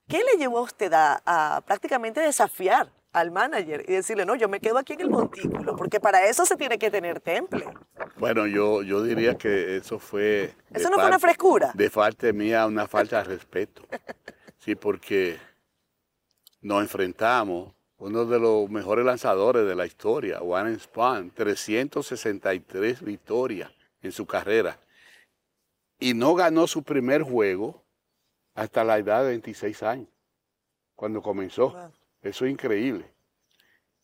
¿Qué 0.10 0.22
le 0.22 0.38
llevó 0.38 0.58
a 0.58 0.64
usted 0.64 0.92
a, 0.92 1.22
a, 1.26 1.62
prácticamente 1.62 2.20
desafiar 2.20 2.92
al 3.14 3.32
manager 3.32 3.84
y 3.88 3.94
decirle, 3.94 4.26
no, 4.26 4.36
yo 4.36 4.48
me 4.48 4.60
quedo 4.60 4.78
aquí 4.78 4.94
en 4.94 5.02
el 5.02 5.10
montículo? 5.10 5.76
Porque 5.76 6.00
para 6.00 6.26
eso 6.28 6.46
se 6.46 6.56
tiene 6.56 6.78
que 6.78 6.90
tener 6.90 7.20
temple. 7.20 7.66
Bueno, 8.18 8.48
yo, 8.48 8.82
yo 8.84 9.04
diría 9.04 9.38
que 9.38 9.78
eso 9.78 10.00
fue... 10.00 10.54
¿Eso 10.72 10.90
no 10.90 10.96
parte, 10.96 11.02
fue 11.02 11.06
una 11.08 11.20
frescura? 11.20 11.72
De 11.74 11.90
parte 11.90 12.34
mía, 12.34 12.66
una 12.66 12.88
falta 12.88 13.18
de 13.18 13.24
respeto. 13.26 13.84
Sí, 14.60 14.76
porque 14.76 15.38
nos 16.62 16.82
enfrentamos 16.82 17.74
uno 17.98 18.26
de 18.26 18.40
los 18.40 18.70
mejores 18.70 19.06
lanzadores 19.06 19.66
de 19.66 19.76
la 19.76 19.86
historia, 19.86 20.42
Warren 20.42 20.80
Spahn, 20.80 21.32
363 21.32 23.04
victorias 23.04 23.72
en 24.02 24.12
su 24.12 24.26
carrera. 24.26 24.80
Y 26.00 26.14
no 26.14 26.34
ganó 26.34 26.66
su 26.66 26.82
primer 26.84 27.22
juego 27.22 27.84
hasta 28.56 28.84
la 28.84 28.98
edad 28.98 29.22
de 29.22 29.30
26 29.30 29.84
años, 29.84 30.08
cuando 30.96 31.22
comenzó. 31.22 31.70
Wow. 31.70 31.92
Eso 32.22 32.46
es 32.46 32.52
increíble. 32.52 33.06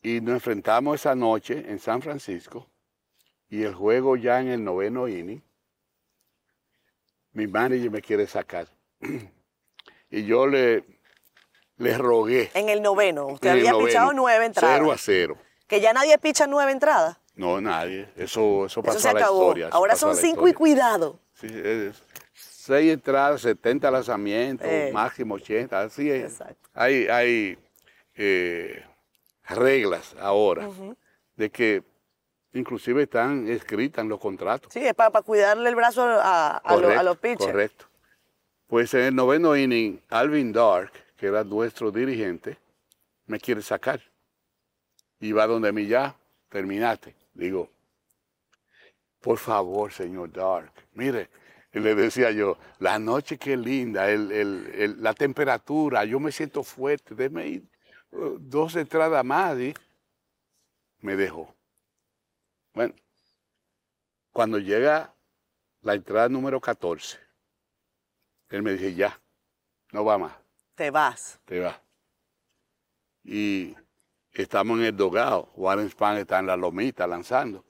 Y 0.02 0.22
nos 0.22 0.36
enfrentamos 0.36 1.00
esa 1.00 1.16
noche 1.16 1.66
en 1.68 1.80
San 1.80 2.02
Francisco 2.02 2.68
y 3.50 3.64
el 3.64 3.74
juego 3.74 4.16
ya 4.16 4.40
en 4.42 4.48
el 4.50 4.64
noveno 4.64 5.08
inning. 5.08 5.42
Mi 7.34 7.48
manager 7.48 7.92
me 7.92 8.02
quiere 8.02 8.26
sacar. 8.28 8.68
y 10.10 10.26
yo 10.26 10.48
le, 10.48 10.84
le 11.78 11.98
rogué. 11.98 12.52
En 12.54 12.70
el 12.70 12.82
noveno. 12.82 13.28
Usted 13.28 13.50
había 13.50 13.72
noveno, 13.72 13.88
pichado 13.88 14.14
nueve 14.14 14.46
entradas. 14.46 14.78
Cero 14.78 14.92
a 14.92 14.98
cero. 14.98 15.38
Que 15.68 15.82
ya 15.82 15.94
nadie 15.94 16.18
picha 16.18 16.48
nueve 16.48 16.72
entradas. 16.72 17.18
No, 17.36 17.62
nadie. 17.62 18.10
Eso, 18.16 18.66
eso 18.66 18.82
pasó 18.82 19.10
a 19.10 19.14
la 19.14 19.22
historia. 19.22 19.70
Ahora 19.72 19.96
son 19.96 20.16
cinco 20.16 20.48
y 20.48 20.54
cuidado. 20.54 21.20
Sí, 21.34 21.48
seis 22.34 22.92
entradas, 22.92 23.42
70 23.42 23.92
lanzamientos, 23.92 24.68
eh. 24.68 24.90
máximo 24.92 25.36
80. 25.36 25.82
Así 25.82 26.10
es. 26.10 26.42
Hay, 26.74 27.08
hay 27.08 27.60
eh, 28.18 28.84
reglas 29.48 30.16
ahora 30.20 30.68
de 31.36 31.50
que 31.52 31.84
inclusive 32.54 33.04
están 33.04 33.48
escritas 33.48 34.04
en 34.04 34.10
los 34.10 34.20
contratos. 34.20 34.74
Sí, 34.74 34.80
es 34.80 34.96
para, 34.96 35.22
cuidarle 35.22 35.70
el 35.70 35.76
brazo 35.76 36.04
a, 36.04 37.04
los 37.04 37.18
pitchers. 37.18 37.46
Correcto. 37.46 37.86
Pues 38.66 38.94
en 38.96 39.02
el 39.02 39.16
noveno 39.16 39.56
inning, 39.56 40.02
Alvin 40.10 40.52
Dark, 40.52 40.92
que 41.16 41.28
era 41.28 41.44
nuestro 41.44 41.92
dirigente, 41.92 42.58
me 43.28 43.40
quiere 43.40 43.62
sacar. 43.62 44.02
Y 45.20 45.32
va 45.32 45.48
donde 45.48 45.72
mí 45.72 45.86
ya, 45.86 46.16
terminaste. 46.50 47.16
Digo, 47.34 47.70
por 49.22 49.38
favor, 49.38 49.92
señor 49.94 50.32
Dark, 50.32 50.72
mire, 50.94 51.30
le 51.72 51.96
decía 51.96 52.32
yo, 52.32 52.58
la 52.80 52.98
noche 52.98 53.38
qué 53.38 53.56
linda, 53.56 54.08
la 54.08 55.14
temperatura, 55.14 56.04
yo 56.04 56.20
me 56.20 56.32
siento 56.32 56.64
fuerte, 56.64 57.14
déme 57.14 57.48
ir 57.48 57.64
dos 58.12 58.76
entradas 58.76 59.24
más. 59.24 59.60
Y 59.60 59.74
me 61.02 61.16
dejó. 61.16 61.54
Bueno, 62.74 62.94
cuando 64.32 64.60
llega 64.60 65.14
la 65.82 65.94
entrada 65.94 66.30
número 66.30 66.60
14, 66.60 67.20
él 68.50 68.62
me 68.62 68.74
dice, 68.74 68.94
ya, 68.94 69.20
no 69.92 70.06
va 70.06 70.18
más. 70.18 70.34
Te 70.76 70.92
vas. 70.92 71.40
Te 71.46 71.60
vas. 71.60 71.80
Y 73.24 73.76
estamos 74.34 74.80
en 74.80 74.86
el 74.86 74.96
dogado. 74.96 75.52
Warren 75.56 75.90
Span 75.90 76.18
está 76.18 76.40
en 76.40 76.48
la 76.48 76.56
lomita 76.56 77.08
lanzando. 77.08 77.66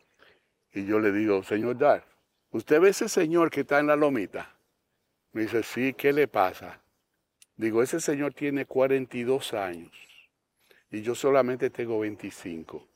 Y 0.74 0.86
yo 0.86 1.00
le 1.00 1.12
digo, 1.12 1.42
señor 1.44 1.78
Dar, 1.78 2.06
¿usted 2.52 2.80
ve 2.82 2.90
ese 2.90 3.10
señor 3.10 3.50
que 3.50 3.62
está 3.62 3.80
en 3.80 3.88
la 3.88 3.96
lomita? 3.96 4.54
Me 5.32 5.44
dice, 5.44 5.64
sí, 5.64 5.94
¿qué 5.94 6.12
le 6.14 6.28
pasa? 6.28 6.82
Digo, 7.56 7.82
ese 7.82 8.00
señor 8.00 8.34
tiene 8.34 8.66
42 8.66 9.54
años 9.54 9.92
y 10.92 11.02
yo 11.02 11.16
solamente 11.16 11.70
tengo 11.70 12.00
25. 12.00 12.88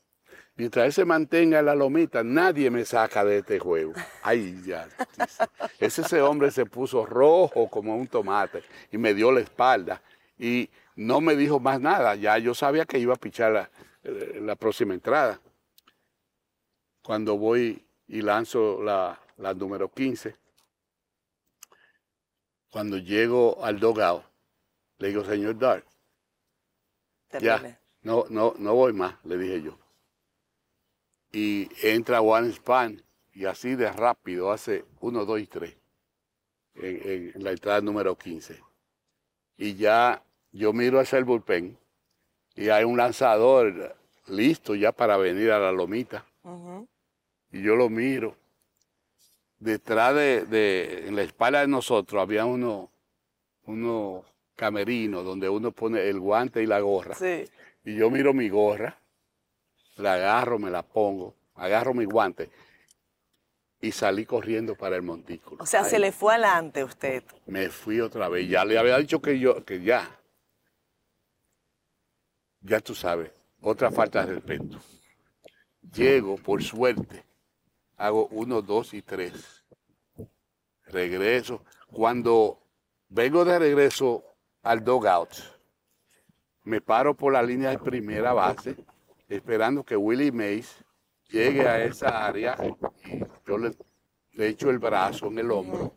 Mientras 0.55 0.85
él 0.85 0.93
se 0.93 1.05
mantenga 1.05 1.59
en 1.59 1.65
la 1.65 1.75
lomita, 1.75 2.23
nadie 2.23 2.69
me 2.69 2.85
saca 2.85 3.23
de 3.23 3.39
este 3.39 3.57
juego. 3.57 3.93
Ay, 4.21 4.61
ya. 4.65 4.87
Ese, 5.79 6.01
ese 6.01 6.21
hombre 6.21 6.51
se 6.51 6.65
puso 6.65 7.05
rojo 7.05 7.69
como 7.69 7.95
un 7.95 8.07
tomate 8.07 8.63
y 8.91 8.97
me 8.97 9.13
dio 9.13 9.31
la 9.31 9.39
espalda 9.39 10.01
y 10.37 10.69
no 10.95 11.21
me 11.21 11.35
dijo 11.35 11.59
más 11.59 11.79
nada. 11.79 12.15
Ya 12.15 12.37
yo 12.37 12.53
sabía 12.53 12.85
que 12.85 12.99
iba 12.99 13.13
a 13.13 13.17
pichar 13.17 13.51
la, 13.51 13.69
eh, 14.03 14.55
próxima 14.59 14.93
entrada. 14.93 15.39
Cuando 17.03 17.37
voy 17.37 17.83
y 18.07 18.21
lanzo 18.21 18.81
la, 18.83 19.19
número 19.55 19.89
15, 19.89 20.35
cuando 22.69 22.97
llego 22.97 23.63
al 23.63 23.79
dogado, 23.79 24.23
le 24.99 25.07
digo, 25.07 25.23
señor 25.25 25.57
Dark, 25.57 25.85
ya, 27.39 27.80
no, 28.01 28.25
no, 28.29 28.53
no 28.57 28.75
voy 28.75 28.93
más, 28.93 29.15
le 29.25 29.37
dije 29.37 29.61
yo 29.61 29.77
y 31.31 31.69
entra 31.81 32.21
One 32.21 32.51
Span 32.51 33.01
y 33.33 33.45
así 33.45 33.75
de 33.75 33.91
rápido 33.91 34.51
hace 34.51 34.85
1, 34.99 35.25
2 35.25 35.39
y 35.39 35.47
3 35.47 35.77
en, 36.75 37.43
la 37.43 37.51
entrada 37.51 37.81
número 37.81 38.17
15. 38.17 38.61
Y 39.57 39.75
ya 39.75 40.21
yo 40.51 40.73
miro 40.73 40.99
hacia 40.99 41.17
el 41.17 41.25
bullpen 41.25 41.77
y 42.55 42.69
hay 42.69 42.83
un 42.83 42.97
lanzador 42.97 43.95
listo 44.27 44.75
ya 44.75 44.91
para 44.91 45.17
venir 45.17 45.51
a 45.51 45.59
la 45.59 45.71
lomita. 45.71 46.25
Y 47.51 47.61
yo 47.61 47.75
lo 47.75 47.89
miro. 47.89 48.35
Detrás 49.59 50.15
de, 50.15 51.07
en 51.07 51.15
la 51.15 51.21
espalda 51.21 51.61
de 51.61 51.67
nosotros 51.67 52.21
había 52.21 52.45
uno, 52.45 52.89
uno 53.65 54.25
camerino 54.55 55.23
donde 55.23 55.47
uno 55.47 55.71
pone 55.71 56.09
el 56.09 56.19
guante 56.19 56.63
y 56.63 56.65
la 56.65 56.79
gorra. 56.79 57.15
Y 57.83 57.95
yo 57.95 58.09
miro 58.09 58.33
mi 58.33 58.49
gorra 58.49 58.97
la 59.97 60.13
agarro, 60.15 60.59
me 60.59 60.69
la 60.69 60.83
pongo, 60.83 61.35
agarro 61.55 61.93
mi 61.93 62.05
guante 62.05 62.49
y 63.81 63.91
salí 63.91 64.25
corriendo 64.25 64.75
para 64.75 64.95
el 64.95 65.01
montículo. 65.01 65.63
O 65.63 65.65
sea, 65.65 65.83
se 65.83 65.99
le 65.99 66.11
fue 66.11 66.33
adelante 66.33 66.83
usted. 66.83 67.23
Me 67.47 67.69
fui 67.69 67.99
otra 67.99 68.29
vez. 68.29 68.47
Ya 68.47 68.63
le 68.63 68.77
había 68.77 68.97
dicho 68.97 69.21
que 69.21 69.39
yo, 69.39 69.65
que 69.65 69.81
ya. 69.81 70.19
Ya 72.61 72.79
tú 72.79 72.93
sabes, 72.93 73.31
otra 73.61 73.89
falta 73.89 74.23
de 74.23 74.35
respeto. 74.35 74.79
Llego, 75.93 76.37
por 76.37 76.61
suerte, 76.61 77.25
hago 77.97 78.27
uno, 78.27 78.61
dos 78.61 78.93
y 78.93 79.01
tres. 79.01 79.63
Regreso. 80.85 81.65
Cuando 81.87 82.61
vengo 83.09 83.43
de 83.43 83.57
regreso 83.57 84.23
al 84.61 84.83
dogout, 84.83 85.33
me 86.63 86.81
paro 86.81 87.15
por 87.15 87.33
la 87.33 87.41
línea 87.41 87.69
de 87.69 87.79
primera 87.79 88.33
base 88.33 88.75
esperando 89.27 89.83
que 89.83 89.95
Willie 89.95 90.31
Mays 90.31 90.83
llegue 91.29 91.67
a 91.67 91.83
esa 91.83 92.25
área 92.25 92.57
y 93.05 93.19
yo 93.47 93.57
le, 93.57 93.75
echo 94.37 94.69
el 94.69 94.79
brazo 94.79 95.27
en 95.27 95.39
el 95.39 95.51
hombro 95.51 95.95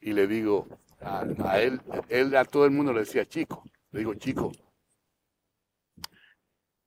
y 0.00 0.12
le 0.12 0.26
digo 0.26 0.66
a, 1.00 1.60
él, 1.60 1.80
él 2.08 2.34
a 2.36 2.44
todo 2.44 2.64
el 2.64 2.70
mundo 2.70 2.92
le 2.92 3.00
decía 3.00 3.26
chico, 3.26 3.64
le 3.90 4.00
digo 4.00 4.14
chico, 4.14 4.52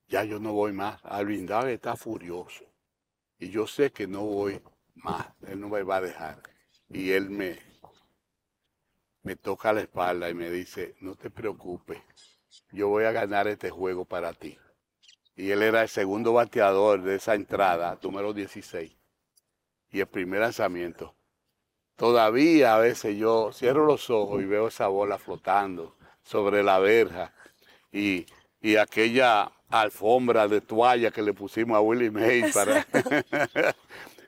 ya 0.07 0.23
yo 0.23 0.39
no 0.39 0.53
voy 0.53 0.73
más, 0.73 0.99
Alvin 1.03 1.45
Dag 1.45 1.67
está 1.69 1.95
furioso 1.95 2.65
y 3.39 3.49
yo 3.49 3.67
sé 3.67 3.91
que 3.91 4.07
no 4.07 4.23
voy 4.23 4.61
más, 4.95 5.27
él 5.47 5.59
no 5.59 5.69
me 5.69 5.83
va 5.83 5.97
a 5.97 6.01
dejar. 6.01 6.41
Y 6.89 7.11
él 7.11 7.29
me, 7.29 7.59
me 9.23 9.35
toca 9.35 9.73
la 9.73 9.81
espalda 9.81 10.29
y 10.29 10.33
me 10.33 10.49
dice, 10.49 10.95
no 11.01 11.15
te 11.15 11.29
preocupes, 11.29 12.01
yo 12.71 12.87
voy 12.89 13.05
a 13.05 13.11
ganar 13.11 13.47
este 13.47 13.69
juego 13.69 14.05
para 14.05 14.33
ti 14.33 14.57
y 15.37 15.51
él 15.51 15.61
era 15.61 15.83
el 15.83 15.87
segundo 15.87 16.33
bateador 16.33 17.03
de 17.03 17.15
esa 17.15 17.35
entrada, 17.35 17.97
número 18.01 18.33
16, 18.33 18.91
y 19.91 19.99
el 19.99 20.07
primer 20.07 20.41
lanzamiento. 20.41 21.13
Todavía 21.95 22.75
a 22.75 22.79
veces 22.79 23.15
yo 23.17 23.51
cierro 23.53 23.85
los 23.85 24.09
ojos 24.09 24.41
y 24.41 24.45
veo 24.45 24.67
esa 24.67 24.87
bola 24.87 25.19
flotando 25.19 25.95
sobre 26.23 26.63
la 26.63 26.79
verja 26.79 27.33
y, 27.91 28.25
aquella 28.77 29.49
alfombra 29.69 30.45
de 30.49 30.59
toalla 30.59 31.09
que 31.09 31.21
le 31.21 31.33
pusimos 31.33 31.77
a 31.77 31.79
Willie 31.79 32.11
Mays 32.11 32.53
para... 32.53 32.85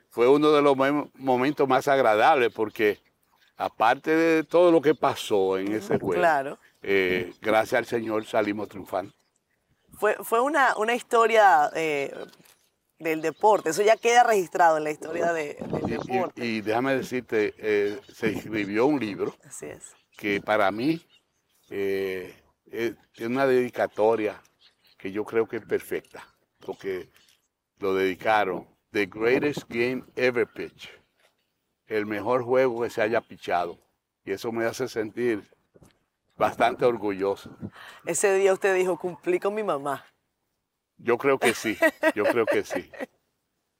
fue 0.08 0.26
uno 0.26 0.50
de 0.50 0.62
los 0.62 0.74
momentos 1.14 1.68
más 1.68 1.86
agradables 1.88 2.50
porque 2.50 3.00
aparte 3.58 4.16
de 4.16 4.44
todo 4.44 4.72
lo 4.72 4.80
que 4.80 4.94
pasó 4.94 5.58
en 5.58 5.74
ese 5.74 5.98
juego, 5.98 6.56
eh, 6.82 7.32
gracias 7.40 7.78
al 7.78 7.86
Señor 7.86 8.24
salimos 8.26 8.68
triunfando. 8.68 9.12
Fue, 9.92 10.40
una, 10.40 10.76
una 10.76 10.94
historia 10.94 11.70
eh, 11.74 12.14
del 12.98 13.20
deporte, 13.20 13.70
eso 13.70 13.82
ya 13.82 13.96
queda 13.96 14.22
registrado 14.22 14.78
en 14.78 14.84
la 14.84 14.90
historia 14.90 15.32
del 15.32 15.56
deporte. 15.86 16.44
Y, 16.44 16.60
déjame 16.62 16.96
decirte, 16.96 17.54
eh, 17.58 18.00
se 18.14 18.30
escribió 18.30 18.86
un 18.86 18.98
libro 18.98 19.34
que 20.16 20.40
para 20.40 20.70
mí 20.70 21.04
es, 21.68 22.34
una 23.20 23.46
dedicatoria 23.46 24.40
que 24.96 25.12
yo 25.12 25.24
creo 25.24 25.46
que 25.46 25.56
es 25.56 25.66
perfecta, 25.66 26.26
porque 26.60 27.10
lo 27.78 27.94
dedicaron 27.94 28.66
The 28.92 29.06
Greatest 29.06 29.64
Game 29.68 30.04
Ever 30.16 30.46
Pitch, 30.46 30.90
el 31.86 32.06
mejor 32.06 32.42
juego 32.42 32.82
que 32.82 32.90
se 32.90 33.02
haya 33.02 33.20
pichado. 33.20 33.78
Y 34.24 34.32
eso 34.32 34.52
me 34.52 34.64
hace 34.64 34.88
sentir 34.88 35.48
bastante 36.40 36.86
orgulloso. 36.86 37.50
Ese 38.06 38.34
día 38.34 38.54
usted 38.54 38.74
dijo, 38.74 38.98
cumplí 38.98 39.38
con 39.38 39.54
mi 39.54 39.62
mamá. 39.62 40.06
Yo 40.96 41.18
creo 41.18 41.38
que 41.38 41.54
sí, 41.54 41.78
yo 42.14 42.24
creo 42.24 42.46
que 42.46 42.64
sí. 42.64 42.90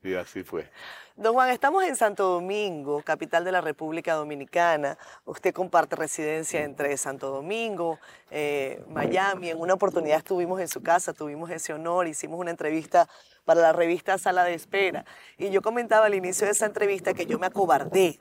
Y 0.03 0.14
así 0.14 0.42
fue. 0.42 0.70
Don 1.16 1.35
Juan, 1.35 1.51
estamos 1.51 1.85
en 1.85 1.96
Santo 1.96 2.25
Domingo, 2.25 3.03
capital 3.03 3.44
de 3.44 3.53
la 3.53 3.61
República 3.61 4.14
Dominicana. 4.14 4.96
Usted 5.25 5.53
comparte 5.53 5.96
residencia 5.96 6.62
entre 6.62 6.96
Santo 6.96 7.31
Domingo, 7.31 7.99
eh, 8.31 8.83
Miami. 8.88 9.51
En 9.51 9.61
una 9.61 9.75
oportunidad 9.75 10.18
estuvimos 10.18 10.61
en 10.61 10.68
su 10.68 10.83
casa, 10.83 11.12
tuvimos 11.12 11.51
ese 11.51 11.75
honor, 11.75 12.09
hicimos 12.09 12.40
una 12.40 12.51
entrevista 12.51 13.09
para 13.44 13.61
la 13.61 13.73
revista 13.73 14.16
Sala 14.16 14.44
de 14.44 14.55
Espera. 14.55 15.05
Y 15.37 15.51
yo 15.51 15.61
comentaba 15.61 16.07
al 16.07 16.14
inicio 16.14 16.46
de 16.46 16.53
esa 16.53 16.66
entrevista 16.66 17.12
que 17.12 17.27
yo 17.27 17.38
me 17.38 17.46
acobardé 17.46 18.18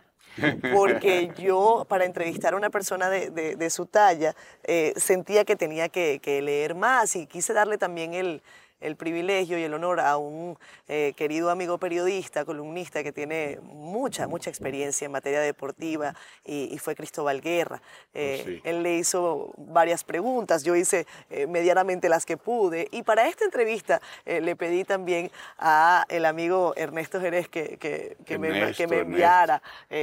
porque 0.73 1.31
yo 1.37 1.85
para 1.87 2.05
entrevistar 2.05 2.53
a 2.53 2.57
una 2.57 2.69
persona 2.69 3.09
de, 3.09 3.69
su 3.69 3.85
talla 3.85 4.35
eh, 4.63 4.93
sentía 4.95 5.45
que 5.45 5.55
tenía 5.55 5.89
que, 5.89 6.19
leer 6.41 6.75
más 6.75 7.15
y 7.15 7.25
quise 7.25 7.53
darle 7.53 7.77
también 7.77 8.13
el, 8.13 8.41
el 8.81 8.95
privilegio 8.95 9.57
y 9.57 9.63
el 9.63 9.73
honor 9.73 9.99
a 9.99 10.17
un 10.17 10.57
eh, 10.87 11.13
querido 11.15 11.49
amigo 11.49 11.77
periodista, 11.77 12.45
columnista 12.45 13.03
que 13.03 13.11
tiene 13.11 13.59
mucha, 13.63 14.27
mucha 14.27 14.49
experiencia 14.49 15.05
en 15.05 15.11
materia 15.11 15.41
deportiva 15.41 16.15
y, 16.45 16.77
fue 16.79 16.95
Cristóbal 16.95 17.41
Guerra. 17.41 17.81
Eh, 18.13 18.61
oh, 18.63 18.67
él 18.67 18.83
le 18.83 18.95
hizo 18.95 19.53
varias 19.57 20.03
preguntas, 20.03 20.63
yo 20.63 20.75
hice 20.75 21.05
eh, 21.29 21.45
medianamente 21.45 22.07
las 22.07 22.25
que 22.25 22.37
pude 22.37 22.87
y 22.91 23.03
para 23.03 23.27
esta 23.27 23.43
entrevista 23.43 24.01
le 24.25 24.55
pedí 24.55 24.83
también 24.83 25.31
a 25.57 26.05
el 26.07 26.25
amigo 26.25 26.73
Ernesto 26.77 27.19
Jerez 27.19 27.49
que, 27.49 27.77
que, 27.77 28.37
me, 28.37 28.73
que 28.73 28.87
me, 28.87 28.99
enviara, 28.99 29.61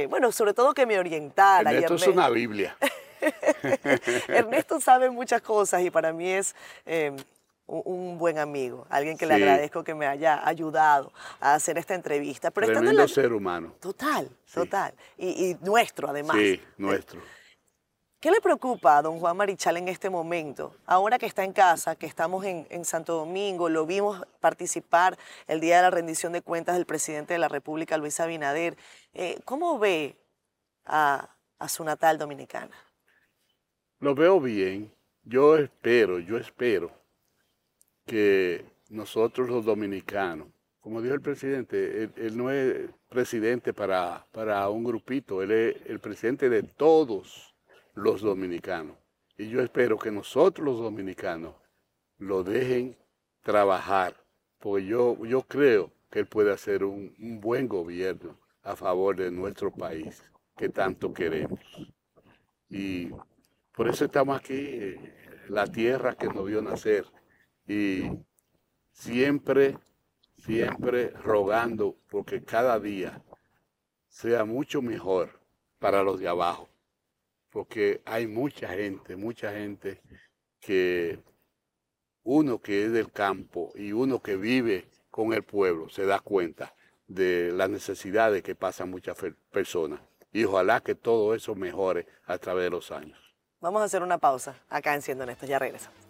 bueno, 0.09 0.31
sobre 0.31 0.53
todo 0.53 0.73
que 0.73 0.85
me 0.85 0.99
orientara. 0.99 1.71
Ernesto, 1.71 1.95
es 1.95 2.07
una 2.07 2.29
Biblia. 2.29 2.77
Ernesto 4.27 4.79
sabe 4.79 5.09
muchas 5.09 5.41
cosas 5.41 5.81
y 5.81 5.89
para 5.89 6.13
mí 6.13 6.29
es 6.29 6.55
un 7.67 8.17
buen 8.17 8.39
amigo, 8.39 8.87
alguien 8.89 9.17
que 9.17 9.25
le 9.25 9.35
agradezco 9.35 9.83
que 9.83 9.93
me 9.93 10.07
haya 10.07 10.47
ayudado 10.47 11.11
a 11.39 11.53
hacer 11.53 11.77
esta 11.77 11.95
entrevista. 11.95 12.49
Pero 12.49 12.67
Tremendo 12.67 13.07
ser 13.07 13.33
humano. 13.33 13.73
Total, 13.79 14.29
total. 14.53 14.93
Y, 15.17 15.55
nuestro, 15.61 16.09
además. 16.09 16.37
Sí, 16.37 16.61
nuestro. 16.77 17.21
¿Qué 18.19 18.31
le 18.31 18.41
preocupa 18.41 18.97
a 18.97 19.01
don 19.03 19.19
Juan 19.19 19.37
Marichal 19.37 19.77
en 19.77 19.89
este 19.89 20.09
momento? 20.09 20.73
Ahora 20.85 21.19
que 21.19 21.27
está 21.27 21.43
en 21.43 21.53
casa, 21.53 21.95
que 21.95 22.07
estamos 22.07 22.43
en, 22.45 22.85
Santo 22.85 23.13
Domingo, 23.13 23.69
lo 23.69 23.85
vimos 23.85 24.25
participar 24.39 25.17
el 25.45 25.59
día 25.59 25.77
de 25.77 25.81
la 25.83 25.91
rendición 25.91 26.33
de 26.33 26.41
cuentas 26.41 26.75
del 26.75 26.85
presidente 26.85 27.33
de 27.33 27.39
la 27.39 27.47
República, 27.47 27.97
Luis 27.97 28.19
Abinader. 28.19 28.75
Eh, 29.13 29.39
¿Cómo 29.45 29.77
ve 29.77 30.15
a 30.85 31.29
su 31.67 31.83
natal 31.83 32.17
dominicana? 32.17 32.75
Lo 33.99 34.15
veo 34.15 34.39
bien. 34.39 34.91
Yo 35.23 35.57
espero, 35.57 36.19
yo 36.19 36.37
espero 36.37 36.91
que 38.07 38.65
nosotros 38.89 39.49
los 39.49 39.65
dominicanos, 39.65 40.47
como 40.79 41.01
dijo 41.01 41.13
el 41.13 41.21
presidente, 41.21 42.09
él, 42.15 42.37
no 42.37 42.49
es 42.49 42.89
presidente 43.09 43.73
para, 43.73 44.25
para 44.31 44.67
un 44.69 44.85
grupito, 44.85 45.43
él 45.43 45.51
es 45.51 45.75
el 45.85 45.99
presidente 45.99 46.49
de 46.49 46.63
todos 46.63 47.53
los 47.93 48.21
dominicanos. 48.21 48.95
Y 49.37 49.49
yo 49.49 49.61
espero 49.61 49.99
que 49.99 50.09
nosotros 50.09 50.65
los 50.65 50.79
dominicanos 50.79 51.53
lo 52.17 52.43
dejen 52.43 52.97
trabajar, 53.41 54.15
porque 54.59 54.85
yo, 54.85 55.23
yo 55.25 55.41
creo 55.41 55.91
que 56.09 56.19
él 56.19 56.25
puede 56.25 56.53
hacer 56.53 56.83
un, 56.85 57.13
un 57.19 57.41
buen 57.41 57.67
gobierno 57.67 58.39
a 58.63 58.75
favor 58.75 59.17
de 59.17 59.29
nuestro 59.29 59.71
país 59.71 60.23
que 60.55 60.69
tanto 60.69 61.13
queremos. 61.13 61.59
Y 62.69 63.09
por 63.73 63.89
eso 63.89 64.05
estamos 64.05 64.37
aquí, 64.37 64.55
eh, 64.55 65.13
la 65.49 65.67
tierra 65.67 66.15
que 66.15 66.27
nos 66.27 66.45
vio 66.45 66.61
nacer 66.61 67.05
y 67.67 68.09
siempre, 68.91 69.77
siempre 70.37 71.09
rogando 71.09 71.97
porque 72.09 72.43
cada 72.43 72.79
día 72.79 73.21
sea 74.07 74.45
mucho 74.45 74.81
mejor 74.81 75.39
para 75.79 76.01
los 76.01 76.19
de 76.19 76.27
abajo, 76.27 76.69
porque 77.49 78.01
hay 78.05 78.25
mucha 78.25 78.69
gente, 78.69 79.15
mucha 79.15 79.51
gente 79.51 80.01
que 80.59 81.19
uno 82.23 82.59
que 82.59 82.85
es 82.85 82.91
del 82.91 83.11
campo 83.11 83.71
y 83.75 83.91
uno 83.91 84.21
que 84.21 84.35
vive 84.35 84.89
con 85.11 85.33
el 85.33 85.43
pueblo 85.43 85.89
se 85.89 86.05
da 86.05 86.19
cuenta 86.19 86.73
de 87.07 87.51
las 87.53 87.69
necesidades 87.69 88.43
que 88.43 88.55
pasan 88.55 88.89
muchas 88.89 89.17
personas. 89.51 90.01
Y 90.33 90.43
ojalá 90.43 90.81
que 90.81 90.93
todo 90.93 91.33
eso 91.33 91.55
mejore 91.55 92.05
a 92.25 92.37
través 92.37 92.65
de 92.65 92.69
los 92.69 92.91
años. 92.91 93.17
Vamos 93.61 93.81
a 93.81 93.85
hacer 93.85 94.03
una 94.03 94.17
pausa 94.17 94.55
acá 94.69 94.93
en 94.93 95.01
Siendo 95.01 95.23
Honestos, 95.23 95.47
ya 95.47 95.57
regresamos. 95.57 96.06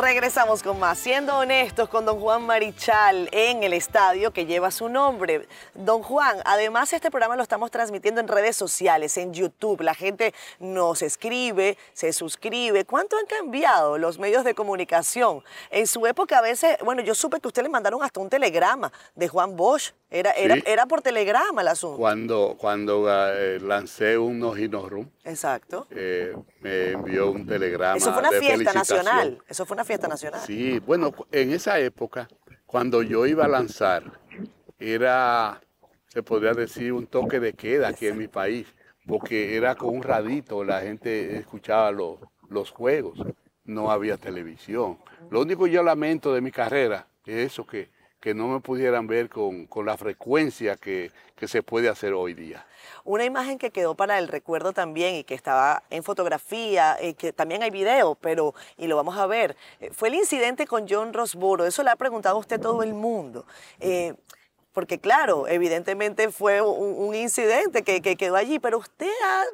Regresamos 0.00 0.62
con 0.62 0.78
más, 0.78 0.98
siendo 0.98 1.36
honestos 1.36 1.90
con 1.90 2.06
don 2.06 2.20
Juan 2.20 2.46
Marichal 2.46 3.28
en 3.32 3.62
el 3.62 3.74
estadio 3.74 4.32
que 4.32 4.46
lleva 4.46 4.70
su 4.70 4.88
nombre. 4.88 5.46
Don 5.74 6.02
Juan, 6.02 6.38
además 6.46 6.94
este 6.94 7.10
programa 7.10 7.36
lo 7.36 7.42
estamos 7.42 7.70
transmitiendo 7.70 8.18
en 8.18 8.26
redes 8.26 8.56
sociales, 8.56 9.18
en 9.18 9.34
YouTube. 9.34 9.82
La 9.82 9.94
gente 9.94 10.32
nos 10.58 11.02
escribe, 11.02 11.76
se 11.92 12.14
suscribe. 12.14 12.86
¿Cuánto 12.86 13.18
han 13.18 13.26
cambiado 13.26 13.98
los 13.98 14.18
medios 14.18 14.42
de 14.42 14.54
comunicación? 14.54 15.44
En 15.70 15.86
su 15.86 16.06
época 16.06 16.38
a 16.38 16.42
veces, 16.42 16.78
bueno, 16.82 17.02
yo 17.02 17.14
supe 17.14 17.38
que 17.38 17.48
usted 17.48 17.62
le 17.62 17.68
mandaron 17.68 18.02
hasta 18.02 18.20
un 18.20 18.30
telegrama 18.30 18.90
de 19.14 19.28
Juan 19.28 19.54
Bosch. 19.54 19.92
Era, 20.12 20.32
era, 20.32 20.56
era 20.66 20.86
por 20.86 21.02
telegrama 21.02 21.60
el 21.60 21.68
asunto. 21.68 21.96
Cuando, 21.96 22.56
cuando 22.58 23.06
eh, 23.08 23.60
lancé 23.60 24.18
un 24.18 24.42
Ojino 24.42 24.88
Exacto. 25.24 25.86
Eh, 25.90 26.34
me 26.60 26.90
envió 26.90 27.30
un 27.30 27.46
telegrama. 27.46 27.96
Eso 27.96 28.12
fue 28.12 28.20
una 28.20 28.32
fiesta 28.32 28.72
nacional. 28.72 29.40
Eso 29.46 29.64
fue 29.64 29.76
una 29.76 29.84
fiesta 29.84 29.89
Sí, 30.46 30.78
bueno, 30.80 31.12
en 31.32 31.52
esa 31.52 31.78
época, 31.78 32.28
cuando 32.66 33.02
yo 33.02 33.26
iba 33.26 33.44
a 33.44 33.48
lanzar, 33.48 34.20
era, 34.78 35.60
se 36.08 36.22
podría 36.22 36.54
decir, 36.54 36.92
un 36.92 37.06
toque 37.06 37.40
de 37.40 37.52
queda 37.52 37.88
aquí 37.88 38.06
en 38.06 38.18
mi 38.18 38.28
país, 38.28 38.66
porque 39.06 39.56
era 39.56 39.74
con 39.74 39.96
un 39.96 40.02
radito, 40.02 40.64
la 40.64 40.80
gente 40.80 41.36
escuchaba 41.36 41.90
los, 41.90 42.18
los 42.48 42.70
juegos, 42.70 43.18
no 43.64 43.90
había 43.90 44.16
televisión. 44.16 44.98
Lo 45.30 45.40
único 45.40 45.64
que 45.64 45.70
yo 45.70 45.82
lamento 45.82 46.32
de 46.34 46.40
mi 46.40 46.50
carrera 46.50 47.06
es 47.26 47.52
eso 47.52 47.66
que 47.66 47.90
que 48.20 48.34
no 48.34 48.48
me 48.48 48.60
pudieran 48.60 49.06
ver 49.06 49.28
con, 49.30 49.66
la 49.84 49.96
frecuencia 49.96 50.76
que, 50.76 51.10
se 51.46 51.62
puede 51.62 51.88
hacer 51.88 52.12
hoy 52.12 52.34
día. 52.34 52.66
Una 53.02 53.24
imagen 53.24 53.56
que 53.56 53.70
quedó 53.70 53.94
para 53.94 54.18
el 54.18 54.28
recuerdo 54.28 54.74
también 54.74 55.14
y 55.14 55.24
que 55.24 55.34
estaba 55.34 55.82
en 55.88 56.02
fotografía, 56.02 56.98
y 57.02 57.14
que 57.14 57.32
también 57.32 57.62
hay 57.62 57.70
video, 57.70 58.14
pero, 58.14 58.54
y 58.76 58.88
lo 58.88 58.96
vamos 58.96 59.16
a 59.16 59.26
ver, 59.26 59.56
eh, 59.80 59.90
fue 59.90 60.08
el 60.08 60.16
incidente 60.16 60.66
con 60.66 60.86
John 60.86 61.14
Rosboro. 61.14 61.64
Eso 61.64 61.82
le 61.82 61.88
ha 61.88 61.96
preguntado 61.96 62.36
a 62.36 62.38
usted 62.38 62.60
todo 62.60 62.82
el 62.82 62.92
mundo. 62.92 63.46
Eh, 63.80 64.14
porque 64.74 65.00
claro, 65.00 65.48
evidentemente 65.48 66.28
fue 66.28 66.60
un, 66.60 67.14
incidente 67.14 67.82
que, 67.82 68.02
quedó 68.02 68.36
allí, 68.36 68.58
pero 68.58 68.76
usted 68.76 69.10
ha 69.24 69.44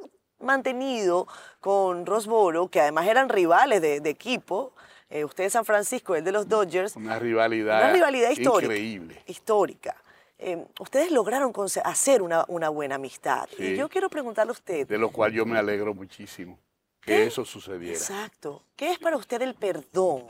mantenido 0.45 1.29
con 1.61 2.05
Rosboro, 2.05 2.67
que 2.69 2.81
además 2.81 3.07
eran 3.07 3.29
rivales 3.29 3.81
de 3.81 4.11
equipo, 4.11 4.75
eh, 5.09 5.25
usted 5.25 5.45
es 5.45 5.53
San 5.53 5.65
Francisco, 5.65 6.17
el 6.17 6.25
de 6.25 6.33
los 6.33 6.49
Dodgers. 6.49 6.97
Una 6.97 7.19
rivalidad, 7.19 7.93
rivalidad 7.93 8.31
histórica, 8.31 8.75
increíble. 8.75 9.23
Histórica. 9.27 9.97
Eh, 10.39 10.65
ustedes 10.81 11.11
lograron 11.13 11.53
hacer 11.85 12.23
una, 12.23 12.45
buena 12.69 12.97
amistad. 12.97 13.49
Y 13.59 13.77
yo 13.77 13.89
quiero 13.89 14.11
preguntarle 14.11 14.51
a 14.51 14.53
usted. 14.53 14.87
De 14.87 14.99
lo 14.99 15.11
cual 15.11 15.33
yo 15.33 15.47
me 15.47 15.59
alegro 15.59 15.95
muchísimo 15.95 16.59
que 17.01 17.25
eso 17.25 17.45
sucediera. 17.45 17.97
Exacto. 17.97 18.65
¿Qué 18.75 18.91
es 18.91 18.99
para 18.99 19.17
usted 19.17 19.41
el 19.43 19.55
perdón? 19.55 20.25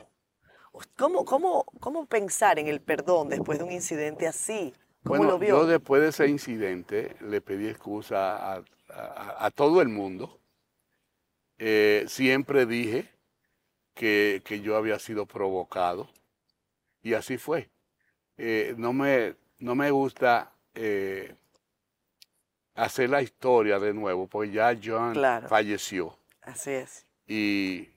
¿Cómo, 0.97 1.25
cómo, 1.25 1.65
cómo 1.81 2.05
pensar 2.05 2.59
en 2.59 2.67
el 2.67 2.81
perdón 2.81 3.31
después 3.31 3.59
de 3.59 3.65
un 3.65 3.73
incidente 3.73 4.29
así? 4.29 4.75
¿Cómo 5.03 5.19
bueno, 5.19 5.33
lo 5.33 5.39
vio? 5.39 5.49
Yo 5.49 5.67
después 5.67 6.03
de 6.03 6.09
ese 6.09 6.29
incidente 6.29 7.17
le 7.23 7.41
pedí 7.41 7.69
excusa 7.69 8.63
a, 8.89 9.51
todo 9.53 9.81
el 9.81 9.89
mundo. 9.89 10.39
Eh, 11.59 12.05
siempre 12.09 12.67
dije 12.67 13.16
que, 13.97 14.61
yo 14.63 14.77
había 14.77 14.99
sido 14.99 15.27
provocado. 15.27 16.09
Y 17.03 17.15
así 17.15 17.39
fue. 17.39 17.71
Eh, 18.37 18.75
no, 18.77 18.93
me, 18.93 19.35
no 19.59 19.75
me 19.75 19.91
gusta 19.91 20.53
eh, 20.75 21.35
hacer 22.75 23.11
la 23.11 23.23
historia 23.23 23.79
de 23.79 23.95
nuevo, 23.95 24.27
porque 24.27 24.53
ya 24.53 24.77
John 24.83 25.17
falleció. 25.49 26.17
Así 26.43 26.71
es. 26.71 27.07
Y 27.27 27.89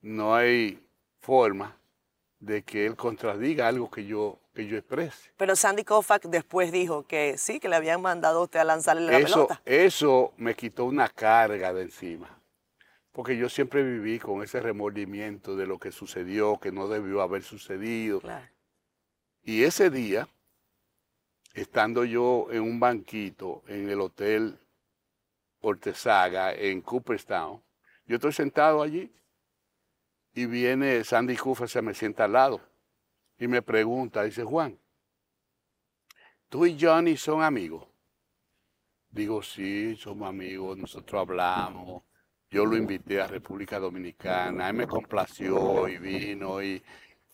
no 0.00 0.34
hay 0.34 0.80
forma 1.20 1.76
de 2.38 2.62
que 2.62 2.86
él 2.86 2.96
contradiga 2.96 3.68
algo 3.68 3.90
que 3.90 4.06
yo, 4.06 4.38
que 4.54 4.66
yo 4.66 4.76
exprese. 4.76 5.32
Pero 5.36 5.56
Sandy 5.56 5.84
Koufax 5.84 6.30
después 6.30 6.70
dijo 6.70 7.04
que 7.06 7.36
sí, 7.36 7.58
que 7.58 7.68
le 7.68 7.76
habían 7.76 8.00
mandado 8.00 8.40
a 8.40 8.44
usted 8.44 8.60
a 8.60 8.64
lanzarle 8.64 9.10
la 9.10 9.18
eso, 9.18 9.34
pelota. 9.34 9.62
Eso 9.64 10.32
me 10.36 10.54
quitó 10.54 10.84
una 10.84 11.08
carga 11.08 11.72
de 11.72 11.82
encima 11.82 12.41
porque 13.12 13.36
yo 13.36 13.48
siempre 13.48 13.82
viví 13.82 14.18
con 14.18 14.42
ese 14.42 14.60
remordimiento 14.60 15.54
de 15.54 15.66
lo 15.66 15.78
que 15.78 15.92
sucedió, 15.92 16.58
que 16.58 16.72
no 16.72 16.88
debió 16.88 17.20
haber 17.20 17.42
sucedido. 17.42 18.22
Y 19.42 19.64
ese 19.64 19.90
día, 19.90 20.28
estando 21.52 22.04
yo 22.04 22.46
en 22.50 22.62
un 22.62 22.80
banquito 22.80 23.62
en 23.68 23.90
el 23.90 24.00
hotel 24.00 24.58
Ortesaga 25.60 26.54
en 26.54 26.80
Cooperstown, 26.80 27.62
yo 28.06 28.16
estoy 28.16 28.32
sentado 28.32 28.82
allí 28.82 29.12
y 30.34 30.46
viene 30.46 31.04
Sandy 31.04 31.36
Cooper, 31.36 31.68
se 31.68 31.82
me 31.82 31.94
sienta 31.94 32.24
al 32.24 32.32
lado 32.32 32.60
y 33.38 33.46
me 33.46 33.60
pregunta, 33.60 34.22
dice 34.22 34.42
Juan, 34.42 34.78
¿tú 36.48 36.64
y 36.64 36.78
Johnny 36.80 37.16
son 37.18 37.42
amigos? 37.42 37.86
Digo, 39.10 39.42
sí, 39.42 39.94
somos 39.96 40.26
amigos, 40.30 40.78
nosotros 40.78 41.20
hablamos 41.20 42.02
yo 42.52 42.64
lo 42.64 42.76
invité 42.76 43.20
a 43.20 43.26
República 43.26 43.80
Dominicana, 43.80 44.68
él 44.68 44.76
me 44.76 44.86
complació 44.86 45.88
y 45.88 45.98
vino 45.98 46.62
y 46.62 46.80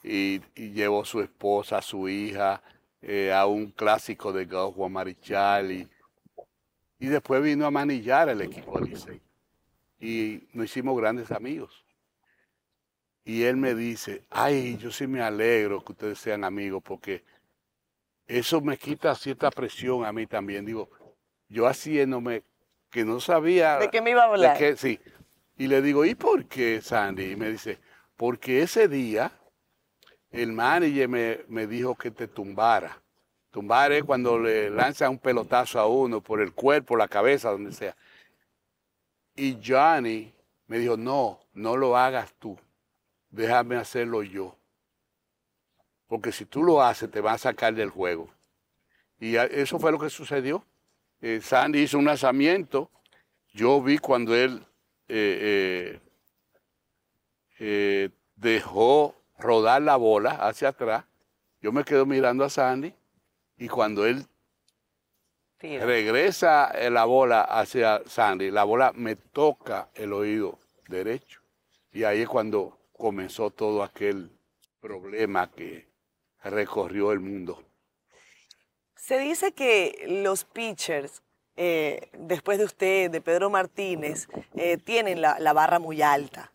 y, 0.03 0.41
llevó 0.57 1.05
su 1.05 1.21
esposa, 1.21 1.83
su 1.83 2.09
hija, 2.09 2.63
eh, 3.03 3.33
a 3.33 3.47
un 3.47 3.71
clásico 3.71 4.33
de 4.33 4.47
golf, 4.47 4.75
Juan 4.77 4.93
Marichal, 4.93 5.73
y, 5.73 5.89
y 6.99 7.07
después 7.07 7.43
vino 7.43 7.67
a 7.67 7.71
manillar 7.71 8.29
el 8.29 8.41
equipo 8.41 8.81
Licey. 8.81 9.21
Y 10.01 10.49
nos 10.53 10.67
hicimos 10.67 10.97
grandes 10.97 11.31
amigos. 11.31 11.85
Y 13.25 13.43
él 13.43 13.57
me 13.57 13.75
dice, 13.75 14.25
ay, 14.31 14.79
yo 14.79 14.91
sí 14.91 15.07
me 15.07 15.21
alegro 15.21 15.85
que 15.85 15.93
ustedes 15.93 16.19
sean 16.19 16.45
amigos 16.45 16.83
porque 16.83 17.25
eso 18.27 18.61
me 18.61 18.79
quita 18.79 19.15
cierta 19.15 19.51
presión 19.51 20.05
a 20.05 20.13
mí 20.13 20.27
también. 20.27 20.65
Digo, 20.65 20.89
yo 21.49 21.67
haciéndome 21.67 22.43
que 22.91 23.05
no 23.05 23.21
sabía... 23.21 23.79
¿De 23.79 23.91
qué 23.91 24.01
me 24.01 24.11
iba 24.11 24.23
a 24.23 24.27
hablar? 24.27 24.77
sí. 24.77 24.99
Y 25.57 25.67
le 25.67 25.83
digo, 25.83 26.05
¿y 26.05 26.15
por 26.15 26.47
qué, 26.47 26.81
Sandy? 26.81 27.33
Y 27.33 27.37
me 27.37 27.51
dice, 27.51 27.79
porque 28.17 28.63
ese 28.63 28.89
día 28.89 29.33
el 30.31 30.53
manager 30.53 31.09
me, 31.09 31.41
me 31.49 31.67
dijo 31.67 31.95
que 31.95 32.11
te 32.11 32.29
tumbara. 32.29 33.01
Tumbar 33.51 33.93
es 33.93 34.05
cuando 34.05 34.39
le 34.39 34.71
lanza 34.71 35.09
un 35.09 35.19
pelotazo 35.19 35.81
a 35.81 35.87
uno 35.87 36.21
por 36.21 36.41
el 36.41 36.53
cuerpo, 36.53 36.97
la 36.97 37.09
cabeza, 37.09 37.51
donde 37.51 37.73
sea. 37.73 37.97
Y 39.35 39.59
Johnny 39.65 40.33
me 40.67 40.79
dijo, 40.79 40.97
no, 40.97 41.41
no 41.55 41.77
lo 41.77 41.97
hagas 41.97 42.35
tú, 42.39 42.59
déjame 43.31 43.77
hacerlo 43.77 44.23
yo. 44.23 44.55
Porque 46.07 46.31
si 46.31 46.45
tú 46.45 46.63
lo 46.63 46.83
haces, 46.83 47.11
te 47.11 47.21
va 47.21 47.33
a 47.33 47.39
sacar 47.39 47.75
del 47.75 47.91
juego. 47.91 48.29
Y 49.19 49.37
eso 49.37 49.79
fue 49.79 49.93
lo 49.93 49.99
que 49.99 50.11
sucedió. 50.11 50.65
Eh, 51.21 51.41
Sandy 51.43 51.83
hizo 51.83 51.99
un 51.99 52.05
lanzamiento. 52.05 52.91
Yo 53.53 53.83
vi 53.83 53.99
cuando 53.99 54.37
él 54.37 54.65
eh, 55.09 56.01
eh, 57.59 58.11
dejó 58.37 59.17
rodar 59.39 59.83
la 59.83 59.97
bola 59.97 60.31
hacia 60.31 60.69
atrás. 60.69 61.05
Yo 61.61 61.73
me 61.73 61.85
quedo 61.85 62.07
mirando 62.07 62.45
a 62.45 62.51
Sandy 62.51 62.95
y 63.57 63.69
cuando 63.69 64.07
él 64.07 64.25
regresa 65.59 66.73
la 66.89 67.05
bola 67.05 67.43
hacia 67.43 68.03
Sandy, 68.07 68.53
la 68.53 68.63
bola 68.63 68.93
me 68.95 69.17
toca 69.17 69.89
el 69.95 70.13
oído 70.13 70.61
derecho. 70.89 71.41
Y 71.91 72.05
ahí 72.05 72.21
es 72.21 72.29
cuando 72.29 72.79
comenzó 72.93 73.51
todo 73.51 73.83
aquel 73.83 74.31
problema 74.81 75.51
que 75.51 75.89
recorrió 76.45 77.11
el 77.11 77.19
mundo. 77.19 77.68
Se 79.09 79.19
dice 79.19 79.53
que 79.53 80.05
los 80.07 80.45
pitchers, 80.45 81.23
eh, 81.57 82.11
después 82.13 82.59
de 82.59 82.67
usted, 82.67 83.11
de 83.11 83.23
Pedro 83.23 83.49
Martínez, 83.49 84.29
eh, 84.55 84.77
tienen 84.77 85.23
la, 85.23 85.53
barra 85.55 85.79
muy 85.79 86.03
alta, 86.03 86.53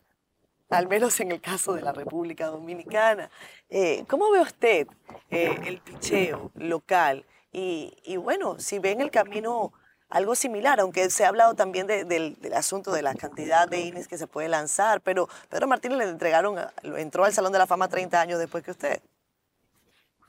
al 0.70 0.86
menos 0.86 1.18
en 1.18 1.32
el 1.32 1.40
caso 1.40 1.72
de 1.72 1.82
la 1.82 1.92
República 1.92 2.46
Dominicana. 2.46 3.28
Eh, 3.70 4.04
¿Cómo 4.06 4.30
ve 4.30 4.40
usted 4.40 4.86
el 5.30 5.80
picheo 5.80 6.52
local? 6.54 7.26
Y, 7.50 8.16
bueno, 8.18 8.60
si 8.60 8.78
ven 8.78 9.00
el 9.00 9.10
camino 9.10 9.72
algo 10.08 10.36
similar, 10.36 10.78
aunque 10.78 11.10
se 11.10 11.24
ha 11.24 11.30
hablado 11.30 11.54
también 11.54 11.88
del, 11.88 12.36
asunto 12.54 12.92
de 12.92 13.02
la 13.02 13.16
cantidad 13.16 13.66
de 13.66 13.80
innings 13.80 14.06
que 14.06 14.16
se 14.16 14.28
puede 14.28 14.48
lanzar, 14.48 15.00
pero 15.00 15.28
Pedro 15.48 15.66
Martínez 15.66 15.98
le 15.98 16.04
entregaron, 16.04 16.56
entró 16.84 17.24
al 17.24 17.32
Salón 17.32 17.50
de 17.50 17.58
la 17.58 17.66
Fama 17.66 17.88
30 17.88 18.20
años 18.20 18.38
después 18.38 18.62
que 18.62 18.70
usted. 18.70 19.00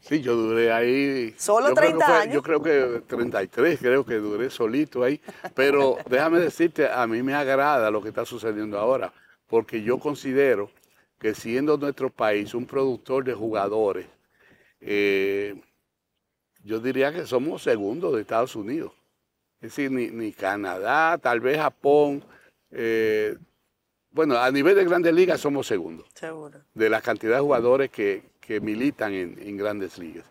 Sí, 0.07 0.21
yo 0.21 0.35
duré 0.35 0.71
ahí. 0.71 1.33
¿Solo 1.35 1.73
30 1.73 2.21
años? 2.21 2.35
Yo 2.35 2.43
creo 2.43 2.61
que 2.61 3.01
33, 3.07 3.79
creo 3.79 4.05
que 4.05 4.15
duré 4.15 4.51
solito 4.51 5.03
ahí. 5.03 5.19
Pero 5.55 5.97
déjame 6.07 6.39
decirte, 6.39 6.87
a 6.87 7.07
mí 7.07 7.23
me 7.23 7.33
agrada 7.33 7.89
lo 7.89 8.03
que 8.03 8.09
está 8.09 8.23
sucediendo 8.23 8.77
ahora, 8.77 9.11
porque 9.47 9.81
yo 9.81 9.97
considero 9.97 10.69
que 11.17 11.33
siendo 11.33 11.77
nuestro 11.77 12.11
país 12.11 12.53
un 12.53 12.67
productor 12.67 13.23
de 13.23 13.33
jugadores, 13.33 14.05
eh, 14.79 15.59
yo 16.63 16.79
diría 16.79 17.11
que 17.11 17.25
somos 17.25 17.63
segundos 17.63 18.13
de 18.13 18.21
Estados 18.21 18.55
Unidos. 18.55 18.93
Es 19.59 19.75
decir, 19.75 19.89
ni, 19.89 20.31
Canadá, 20.33 21.17
tal 21.17 21.39
vez 21.39 21.57
Japón. 21.57 22.23
Eh, 22.69 23.35
bueno, 24.11 24.37
a 24.37 24.51
nivel 24.51 24.75
de 24.75 24.85
grandes 24.85 25.15
ligas 25.15 25.41
somos 25.41 25.65
segundos. 25.65 26.07
Seguro. 26.13 26.59
De 26.75 26.89
la 26.91 27.01
cantidad 27.01 27.37
de 27.37 27.41
jugadores 27.41 27.89
que, 27.89 28.34
militan 28.61 29.13
en, 29.13 29.57
grandes 29.57 29.97
ligas. 29.97 30.25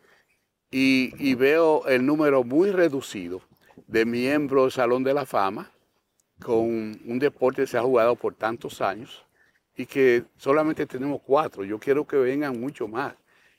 Y, 0.70 1.34
veo 1.34 1.86
el 1.86 2.04
número 2.04 2.42
muy 2.42 2.70
reducido 2.70 3.42
de 3.86 4.04
miembros 4.04 4.64
del 4.64 4.72
Salón 4.72 5.04
de 5.04 5.14
la 5.14 5.26
Fama 5.26 5.70
con 6.40 6.98
un 7.04 7.18
deporte 7.18 7.62
que 7.62 7.66
se 7.66 7.78
ha 7.78 7.82
jugado 7.82 8.16
por 8.16 8.34
tantos 8.34 8.80
años 8.80 9.24
y 9.76 9.86
que 9.86 10.24
solamente 10.36 10.86
tenemos 10.86 11.20
cuatro. 11.24 11.64
Yo 11.64 11.78
quiero 11.78 12.06
que 12.06 12.16
vengan 12.16 12.60
mucho 12.60 12.88
más. 12.88 13.14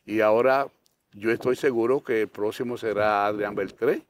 Y 0.05 0.19
ahora 0.19 0.67
yo 1.13 1.31
estoy 1.31 1.55
seguro 1.55 2.03
que 2.03 2.21
el 2.21 2.27
próximo 2.27 2.77
será 2.77 3.27
Adrián 3.27 3.55
Beltré, 3.55 4.01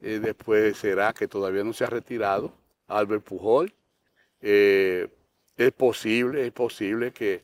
eh, 0.00 0.18
después 0.22 0.76
será 0.76 1.12
que 1.12 1.26
todavía 1.26 1.64
no 1.64 1.72
se 1.72 1.84
ha 1.84 1.88
retirado, 1.88 2.52
Albert 2.86 3.24
Pujol. 3.24 3.72
Eh, 4.40 5.08
es 5.56 5.72
posible, 5.72 6.46
es 6.46 6.52
posible 6.52 7.12
que, 7.12 7.42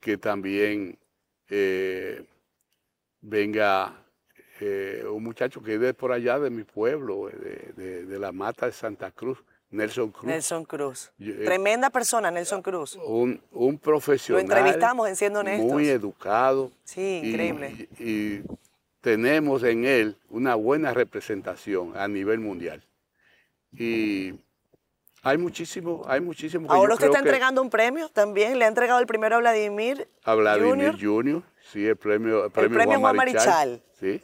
que 0.00 0.16
también 0.16 0.98
eh, 1.50 2.24
venga 3.20 3.96
un 5.10 5.24
muchacho 5.24 5.62
que 5.62 5.78
de 5.78 5.94
por 5.94 6.12
allá 6.12 6.38
de 6.38 6.50
mi 6.50 6.64
pueblo, 6.64 7.28
de 7.28 8.18
la 8.18 8.30
mata 8.30 8.66
de 8.66 8.72
Santa 8.72 9.10
Cruz, 9.10 9.42
Nelson 9.70 10.10
Cruz. 10.10 10.24
Nelson 10.24 10.64
Cruz. 10.64 11.12
Eh, 11.20 11.42
Tremenda 11.44 11.90
persona, 11.90 12.30
Nelson 12.30 12.60
Cruz. 12.60 12.96
Un, 12.96 13.40
un, 13.52 13.78
profesional. 13.78 14.44
Lo 14.46 14.54
entrevistamos 14.54 15.08
en 15.08 15.16
Siendo 15.16 15.40
Honestos. 15.40 15.70
Muy 15.70 15.88
educado. 15.88 16.72
Sí, 16.84 17.20
increíble. 17.24 17.88
Y, 17.98 18.40
tenemos 19.00 19.62
en 19.62 19.86
él 19.86 20.16
una 20.28 20.56
buena 20.56 20.92
representación 20.92 21.96
a 21.96 22.06
nivel 22.06 22.38
mundial. 22.40 22.82
Y 23.72 24.34
hay 25.22 25.36
muchísimo, 25.36 26.02
hay 26.06 26.20
muchísimo. 26.20 26.70
Ahora 26.72 26.94
usted 26.94 27.06
está 27.08 27.18
entregando 27.18 27.60
un 27.60 27.68
premio 27.68 28.08
también. 28.08 28.58
Le 28.58 28.64
ha 28.64 28.68
entregado 28.68 29.00
el 29.00 29.06
primero 29.06 29.36
a 29.36 29.38
Vladimir. 29.40 30.08
A 30.24 30.34
Vladimir 30.34 30.96
Junior. 30.98 31.42
Sí, 31.70 31.86
el 31.86 31.96
premio, 31.96 32.46
el 32.46 32.50
premio, 32.50 32.98
Juan, 32.98 33.14
Marichal. 33.14 33.82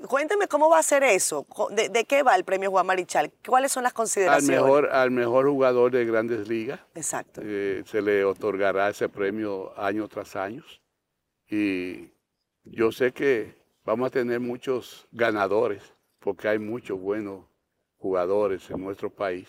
Cuénteme 0.09 0.49
cómo 0.49 0.69
va 0.69 0.79
a 0.79 0.83
ser 0.83 1.05
eso. 1.05 1.47
¿De, 1.71 2.05
qué 2.05 2.23
va 2.23 2.35
el 2.35 2.45
premio 2.45 2.71
Juan 2.71 2.87
Marichal? 2.87 3.31
¿Cuáles 3.47 3.71
son 3.71 3.83
las 3.83 3.93
consideraciones? 3.93 4.59
Al 4.59 4.65
mejor, 4.65 4.87
al 4.91 5.11
mejor 5.11 5.47
jugador 5.49 5.93
de 5.93 6.05
grandes 6.07 6.49
ligas. 6.49 6.81
Exacto. 6.95 7.43
Eh, 7.45 7.85
se 7.87 8.01
le 8.01 8.25
otorgará 8.25 8.89
ese 8.89 9.09
premio 9.09 9.73
año 9.79 10.09
tras 10.09 10.35
año. 10.35 10.65
Y 11.49 12.11
yo 12.65 12.91
sé 12.91 13.13
que 13.13 13.55
vamos 13.85 14.09
a 14.09 14.11
tener 14.11 14.41
muchos 14.41 15.07
ganadores, 15.13 15.83
porque 16.19 16.49
hay 16.49 16.59
muchos 16.59 16.99
buenos 16.99 17.45
jugadores 17.99 18.69
en 18.71 18.81
nuestro 18.81 19.11
país. 19.11 19.47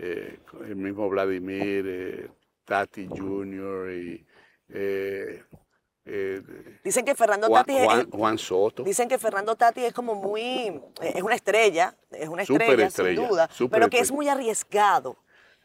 Eh, 0.00 0.38
el 0.64 0.76
mismo 0.76 1.08
Vladimir, 1.08 1.84
eh, 1.88 2.30
Tati 2.64 3.08
Jr. 3.08 3.90
y 3.90 4.26
eh, 4.68 5.42
dicen 6.84 7.04
que 7.04 7.16
Fernando 7.16 7.48
Tati 7.48 7.76
es, 7.76 8.06
Juan 8.12 8.38
Soto. 8.38 8.84
Dicen 8.84 9.08
que 9.08 9.18
Fernando 9.18 9.56
Tati 9.56 9.84
es 9.84 9.92
como 9.92 10.14
muy, 10.14 10.80
es 11.02 11.22
una 11.22 11.34
estrella, 11.34 11.96
es 12.12 12.28
una 12.28 12.42
estrella, 12.42 12.88
sin 12.90 13.16
duda, 13.16 13.50
pero 13.70 13.90
que 13.90 13.98
es 13.98 14.12
muy 14.12 14.28
arriesgado. 14.28 15.16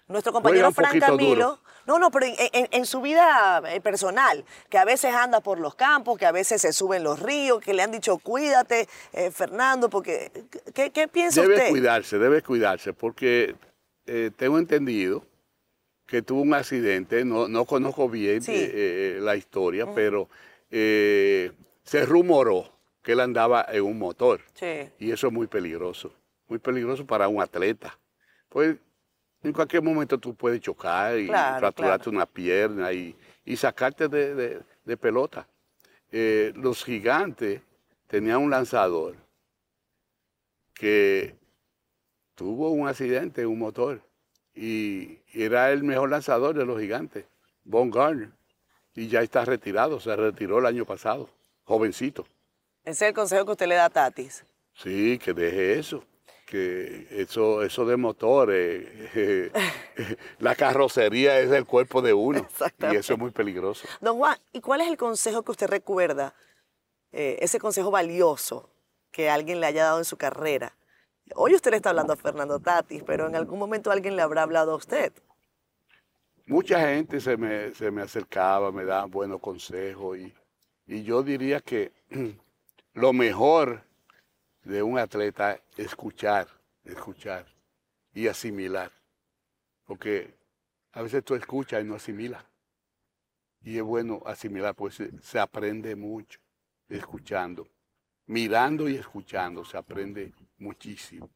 Nuestro 0.07 0.33
compañero 0.33 0.71
Frank 0.71 0.99
Camilo, 0.99 1.59
no, 1.85 1.99
no, 1.99 2.09
pero 2.09 2.25
en, 2.27 2.85
su 2.85 3.01
vida 3.01 3.61
personal, 3.83 4.43
que 4.67 4.79
a 4.79 4.85
veces 4.85 5.13
anda 5.13 5.41
por 5.41 5.59
los 5.59 5.75
campos, 5.75 6.17
que 6.17 6.25
a 6.25 6.31
veces 6.31 6.61
se 6.61 6.73
sube 6.73 6.97
en 6.97 7.03
los 7.03 7.19
ríos, 7.19 7.61
que 7.61 7.73
le 7.73 7.83
han 7.83 7.91
dicho 7.91 8.17
cuídate, 8.17 8.89
eh, 9.13 9.31
Fernando, 9.31 9.89
porque 9.89 10.31
¿qué, 10.73 10.89
qué 10.89 11.07
piensa 11.07 11.41
usted? 11.41 11.55
Debe 11.55 11.69
cuidarse, 11.69 12.17
debe 12.17 12.41
cuidarse, 12.41 12.93
porque 12.93 13.55
tengo 14.05 14.59
entendido 14.59 15.25
que 16.05 16.21
tuvo 16.21 16.41
un 16.41 16.53
accidente, 16.53 17.23
no, 17.25 17.47
no 17.47 17.65
conozco 17.65 18.09
bien 18.09 18.43
eh, 18.47 18.71
eh, 18.73 19.19
la 19.21 19.35
historia, 19.35 19.93
pero 19.93 20.29
eh, 20.69 21.51
se 21.83 22.05
rumoró 22.05 22.71
que 23.01 23.13
él 23.13 23.19
andaba 23.19 23.65
en 23.69 23.83
un 23.83 23.97
motor. 23.97 24.41
Y 24.99 25.11
eso 25.11 25.27
es 25.27 25.33
muy 25.33 25.47
peligroso, 25.47 26.13
muy 26.47 26.59
peligroso 26.59 27.05
para 27.05 27.27
un 27.27 27.41
atleta. 27.41 27.97
Pues 28.49 28.77
en 29.41 29.53
cualquier 29.53 29.81
momento 29.81 30.17
tú 30.17 30.35
puedes 30.35 30.61
chocar 30.61 31.17
y 31.17 31.27
fracturarte 31.27 32.09
una 32.09 32.25
pierna 32.25 32.93
y, 32.93 33.15
sacarte 33.55 34.07
de, 34.07 34.97
pelota. 34.97 35.47
los 36.11 36.83
gigantes 36.83 37.61
tenían 38.07 38.37
un 38.37 38.51
lanzador 38.51 39.15
que 40.73 41.35
tuvo 42.43 42.71
un 42.71 42.89
accidente 42.89 43.39
en 43.39 43.47
un 43.47 43.57
motor 43.57 44.01
y 44.53 45.19
era 45.33 45.71
el 45.71 45.81
mejor 45.81 46.09
lanzador 46.09 46.53
de 46.53 46.65
los 46.65 46.77
gigantes, 46.77 47.23
Von 47.63 47.89
Garner, 47.89 48.31
y 48.93 49.07
ya 49.07 49.21
está 49.21 49.45
retirado, 49.45 49.97
se 50.01 50.13
retiró 50.13 50.59
el 50.59 50.65
año 50.65 50.83
pasado, 50.83 51.29
jovencito. 51.63 52.27
Ese 52.83 53.05
es 53.05 53.09
el 53.09 53.13
consejo 53.13 53.45
que 53.45 53.51
usted 53.51 53.67
le 53.67 53.75
da 53.75 53.85
a 53.85 53.89
Tatis. 53.89 54.43
Sí, 54.73 55.17
que 55.19 55.33
deje 55.33 55.79
eso, 55.79 56.03
porque 56.25 57.07
eso, 57.11 57.63
eso 57.63 57.85
de 57.85 57.95
motores, 57.95 58.89
la 60.39 60.53
carrocería 60.55 61.39
es 61.39 61.49
el 61.49 61.65
cuerpo 61.65 62.01
de 62.01 62.11
uno 62.11 62.45
y 62.91 62.95
eso 62.97 63.13
es 63.13 63.19
muy 63.19 63.31
peligroso. 63.31 63.87
Don 64.01 64.17
Juan, 64.17 64.37
¿y 64.51 64.59
cuál 64.59 64.81
es 64.81 64.89
el 64.89 64.97
consejo 64.97 65.43
que 65.43 65.51
usted 65.51 65.67
recuerda, 65.67 66.35
eh, 67.13 67.37
ese 67.39 67.57
consejo 67.57 67.89
valioso 67.89 68.69
que 69.11 69.29
alguien 69.29 69.61
le 69.61 69.67
haya 69.67 69.85
dado 69.85 69.99
en 69.99 70.05
su 70.05 70.17
carrera? 70.17 70.75
Hoy 71.35 71.55
usted 71.55 71.71
le 71.71 71.77
está 71.77 71.89
hablando 71.89 72.13
a 72.13 72.17
Fernando 72.17 72.59
Tatis, 72.59 73.03
pero 73.03 73.27
en 73.27 73.35
algún 73.35 73.59
momento 73.59 73.91
alguien 73.91 74.15
le 74.15 74.21
habrá 74.21 74.43
hablado 74.43 74.73
a 74.73 74.75
usted. 74.75 75.13
Mucha 76.45 76.79
gente 76.81 77.21
se 77.21 77.37
me, 77.37 77.73
se 77.73 77.89
me 77.89 78.01
acercaba, 78.01 78.71
me 78.71 78.83
daba 78.83 79.05
buenos 79.05 79.39
consejos 79.39 80.17
y, 80.17 80.33
y 80.85 81.03
yo 81.03 81.23
diría 81.23 81.61
que 81.61 81.93
lo 82.93 83.13
mejor 83.13 83.83
de 84.63 84.83
un 84.83 84.97
atleta 84.97 85.59
escuchar, 85.77 86.47
escuchar 86.83 87.45
y 88.13 88.27
asimilar. 88.27 88.91
Porque 89.85 90.33
a 90.93 91.01
veces 91.01 91.23
tú 91.23 91.35
escuchas 91.35 91.83
y 91.83 91.87
no 91.87 91.95
asimilas. 91.95 92.43
Y 93.61 93.77
es 93.77 93.83
bueno 93.83 94.21
asimilar, 94.25 94.75
pues 94.75 95.01
se, 95.21 95.39
aprende 95.39 95.95
mucho 95.95 96.39
escuchando. 96.89 97.67
Mirando 98.25 98.87
y 98.87 98.95
escuchando 98.95 99.65
se 99.65 99.77
aprende 99.77 100.33
muchísimo. 100.63 101.29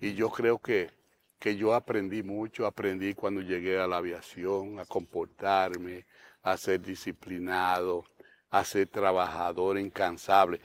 Y 0.00 0.14
yo 0.14 0.30
creo 0.30 0.58
que, 0.58 0.90
que 1.38 1.56
yo 1.56 1.74
aprendí 1.74 2.22
mucho, 2.22 2.66
aprendí 2.66 3.14
cuando 3.14 3.40
llegué 3.40 3.78
a 3.78 3.86
la 3.86 3.98
aviación, 3.98 4.80
a 4.80 4.86
comportarme, 4.86 6.06
a 6.42 6.56
ser 6.56 6.80
disciplinado, 6.80 8.04
a 8.50 8.64
ser 8.64 8.88
trabajador 8.88 9.78
incansable. 9.78 10.60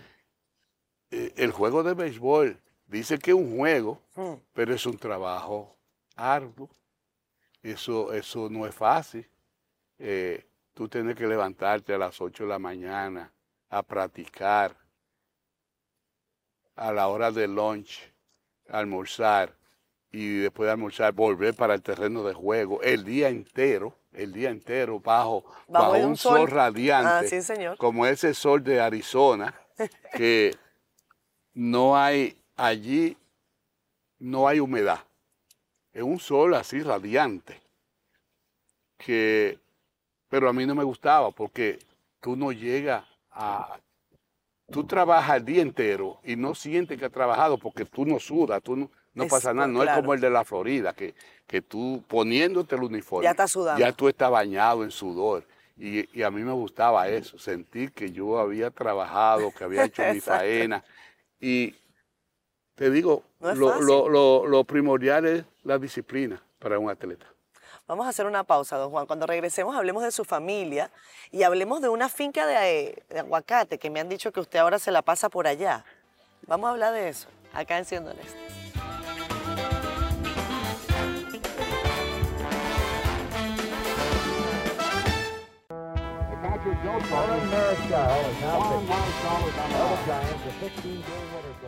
Eh, 1.12 1.34
el 1.38 1.52
juego 1.52 1.84
de 1.84 1.94
béisbol 1.94 2.62
dice 2.86 3.20
que 3.20 3.32
es 3.32 3.38
un 3.38 3.58
juego, 3.58 4.02
hmm. 4.16 4.34
pero 4.54 4.74
es 4.74 4.86
un 4.86 4.98
trabajo 4.98 5.78
arduo. 6.16 6.70
Eso, 7.62 8.14
eso 8.14 8.50
no 8.50 8.66
es 8.66 8.74
fácil. 8.74 9.30
Eh, 10.00 10.46
tú 10.74 10.88
tienes 10.88 11.16
que 11.16 11.28
levantarte 11.28 11.94
a 11.94 11.98
las 11.98 12.20
8 12.22 12.44
de 12.44 12.50
la 12.50 12.60
mañana 12.60 13.34
a 13.70 13.84
practicar, 13.84 14.76
a 16.78 16.94
la 16.94 17.08
hora 17.10 17.32
del 17.32 17.54
lunch, 17.54 18.14
almorzar 18.70 19.54
y 20.12 20.38
después 20.38 20.68
de 20.68 20.72
almorzar 20.72 21.12
volver 21.14 21.54
para 21.54 21.74
el 21.74 21.82
terreno 21.82 22.24
de 22.24 22.34
juego 22.34 22.82
el 22.82 23.04
día 23.04 23.30
entero, 23.30 23.98
el 24.14 24.32
día 24.32 24.50
entero 24.50 25.00
bajo, 25.00 25.44
bajo, 25.68 25.98
un, 25.98 26.16
sol, 26.16 26.50
radiante, 26.50 27.42
ah, 27.68 27.76
como 27.78 28.06
ese 28.06 28.34
sol 28.34 28.64
de 28.64 28.80
Arizona, 28.80 29.54
que 30.14 30.56
no 31.54 31.98
hay 31.98 32.38
allí, 32.56 33.18
no 34.20 34.48
hay 34.48 34.60
humedad. 34.60 35.00
Es 35.92 36.04
un 36.04 36.20
sol 36.20 36.54
así 36.54 36.82
radiante. 36.82 37.60
Que, 38.98 39.60
pero 40.30 40.50
a 40.50 40.54
mí 40.54 40.66
no 40.66 40.76
me 40.76 40.84
gustaba 40.84 41.32
porque 41.32 41.80
tú 42.20 42.36
no 42.36 42.52
llegas 42.52 43.06
a... 43.32 43.80
Tú 44.72 44.86
trabajas 44.86 45.38
el 45.38 45.46
día 45.46 45.62
entero 45.62 46.20
y 46.24 46.36
no 46.36 46.54
sientes 46.54 47.00
que 47.00 47.06
has 47.06 47.12
trabajado 47.12 47.58
porque 47.58 47.86
tú 47.86 48.06
no 48.06 48.20
sudas, 48.20 48.62
tú 48.62 48.76
no, 48.76 49.28
pasa 49.28 49.54
nada. 49.54 49.68
No 49.68 49.82
es 49.82 49.90
como 49.92 50.14
el 50.14 50.20
de 50.20 50.30
la 50.30 50.44
Florida, 50.44 50.94
que, 50.94 51.16
que 51.46 51.62
tú 51.62 52.04
poniéndote 52.08 52.76
el 52.76 52.84
uniforme, 52.84 53.24
ya, 53.24 53.32
estás 53.32 53.52
sudando. 53.52 53.80
ya 53.80 53.92
tú 53.94 54.10
estás 54.10 54.30
bañado 54.30 54.84
en 54.84 54.92
sudor. 54.92 55.46
Y, 55.78 56.10
y, 56.18 56.24
a 56.24 56.32
mí 56.32 56.42
me 56.42 56.54
gustaba 56.54 57.08
eso, 57.08 57.38
sentir 57.38 57.92
que 57.92 58.12
yo 58.12 58.40
había 58.40 58.72
trabajado, 58.72 59.52
que 59.52 59.64
había 59.64 59.86
hecho 59.86 60.02
mi 60.12 60.20
faena. 60.22 60.84
Y 61.40 61.76
te 62.78 62.92
digo, 62.92 63.24
lo, 63.40 64.64
primordial 64.64 65.26
es 65.26 65.46
la 65.64 65.80
disciplina 65.80 66.42
para 66.60 66.78
un 66.78 66.90
atleta. 66.90 67.26
Vamos 67.88 68.06
a 68.06 68.10
hacer 68.10 68.26
una 68.26 68.44
pausa, 68.44 68.78
don 68.78 68.92
Juan. 68.92 69.06
Cuando 69.06 69.26
regresemos 69.26 69.76
hablemos 69.76 70.04
de 70.04 70.12
su 70.12 70.26
familia 70.26 70.92
y 71.32 71.44
hablemos 71.44 71.82
de 71.82 71.88
una 71.88 72.10
finca 72.10 72.46
de, 72.46 73.02
de, 73.10 73.20
aguacate 73.20 73.78
que 73.78 73.90
me 73.90 74.02
han 74.02 74.10
dicho 74.10 74.32
que 74.34 74.42
usted 74.42 74.60
ahora 74.60 74.78
se 74.78 74.92
la 74.92 75.02
pasa 75.02 75.30
por 75.30 75.48
allá. 75.48 75.86
Vamos 76.48 76.68
a 76.68 76.72
hablar 76.72 76.94
de 76.94 77.08
eso, 77.08 77.30
acá 77.54 77.78
en 77.78 77.86
Siendo 77.86 78.12
Honestos. 78.12 78.67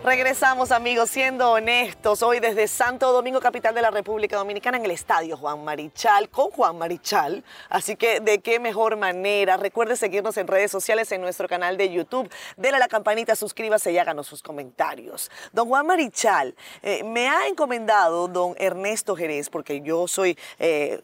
Regresamos 0.03 0.72
amigos, 0.72 1.09
siendo 1.09 1.51
honestos, 1.51 2.24
hoy 2.24 2.39
desde 2.39 2.67
Santo 2.67 3.11
Domingo, 3.11 3.39
capital 3.41 3.76
de 3.76 3.82
la 3.82 3.91
República 3.91 4.38
Dominicana, 4.38 4.78
en 4.78 4.86
el 4.86 4.91
estadio 4.91 5.36
Juan 5.36 5.63
Marichal, 5.63 6.30
con 6.30 6.51
Juan 6.51 6.78
Marichal. 6.78 7.43
Así 7.70 7.95
que 7.95 8.20
de 8.22 8.39
qué 8.39 8.59
mejor 8.59 8.95
manera. 8.95 9.57
Recuerde 9.57 9.97
seguirnos 9.97 10.38
en 10.38 10.47
redes 10.47 10.72
sociales, 10.72 11.11
en 11.11 11.22
nuestro 11.22 11.47
canal 11.47 11.78
de 11.78 11.91
YouTube. 11.91 12.30
Dele 12.55 12.78
a 12.78 12.80
la 12.80 12.88
campanita, 12.88 13.36
suscríbase 13.36 13.91
y 13.91 13.97
háganos 13.97 14.28
sus 14.28 14.41
comentarios. 14.41 15.30
Don 15.51 15.67
Juan 15.67 15.86
Marichal, 15.86 16.55
eh, 16.82 17.03
me 17.03 17.28
ha 17.28 17.47
encomendado 17.47 18.28
don 18.30 18.55
Ernesto 18.57 19.15
Jerez, 19.15 19.49
porque 19.49 19.82
yo 19.82 20.07
soy... 20.07 20.38
Eh, 20.59 21.01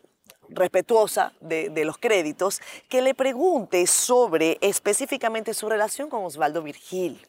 respetuosa 0.49 1.33
de, 1.41 1.85
los 1.85 1.97
créditos, 1.97 2.61
que 2.89 3.01
le 3.01 3.13
pregunte 3.13 3.85
sobre 3.87 4.57
específicamente 4.61 5.53
su 5.53 5.69
relación 5.69 6.09
con 6.09 6.23
Osvaldo 6.25 6.61
Virgil. 6.61 7.25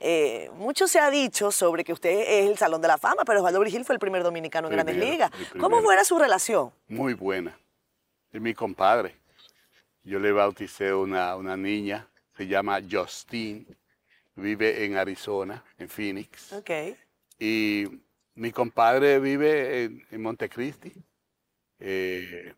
Eh, 0.00 0.50
mucho 0.54 0.86
se 0.86 1.00
ha 1.00 1.10
dicho 1.10 1.50
sobre 1.50 1.84
que 1.84 1.92
usted 1.92 2.10
es 2.10 2.48
el 2.48 2.56
Salón 2.56 2.80
de 2.80 2.88
la 2.88 2.98
Fama, 2.98 3.24
pero 3.24 3.40
Osvaldo 3.40 3.60
Virgil 3.60 3.84
fue 3.84 3.94
el 3.94 3.98
primer 3.98 4.22
dominicano 4.22 4.68
en 4.68 4.74
Grandes 4.74 4.96
Ligas. 4.96 5.30
¿Cómo 5.58 5.82
fue 5.82 6.04
su 6.04 6.18
relación? 6.18 6.72
Muy 6.88 7.14
buena. 7.14 7.58
Es 8.32 8.40
mi 8.40 8.54
compadre. 8.54 9.16
Yo 10.04 10.18
le 10.18 10.32
bauticé 10.32 10.92
una, 10.94 11.36
una 11.36 11.56
niña, 11.56 12.08
se 12.36 12.46
llama 12.46 12.80
Justine, 12.88 13.66
vive 14.36 14.84
en 14.84 14.96
Arizona, 14.96 15.62
en 15.78 15.88
Phoenix. 15.88 16.52
Ok. 16.52 16.70
Y 17.38 17.86
mi 18.34 18.52
compadre 18.52 19.18
vive 19.18 19.84
en, 19.84 20.06
en 20.10 20.22
Montecristi. 20.22 20.92
Eh, 21.78 22.54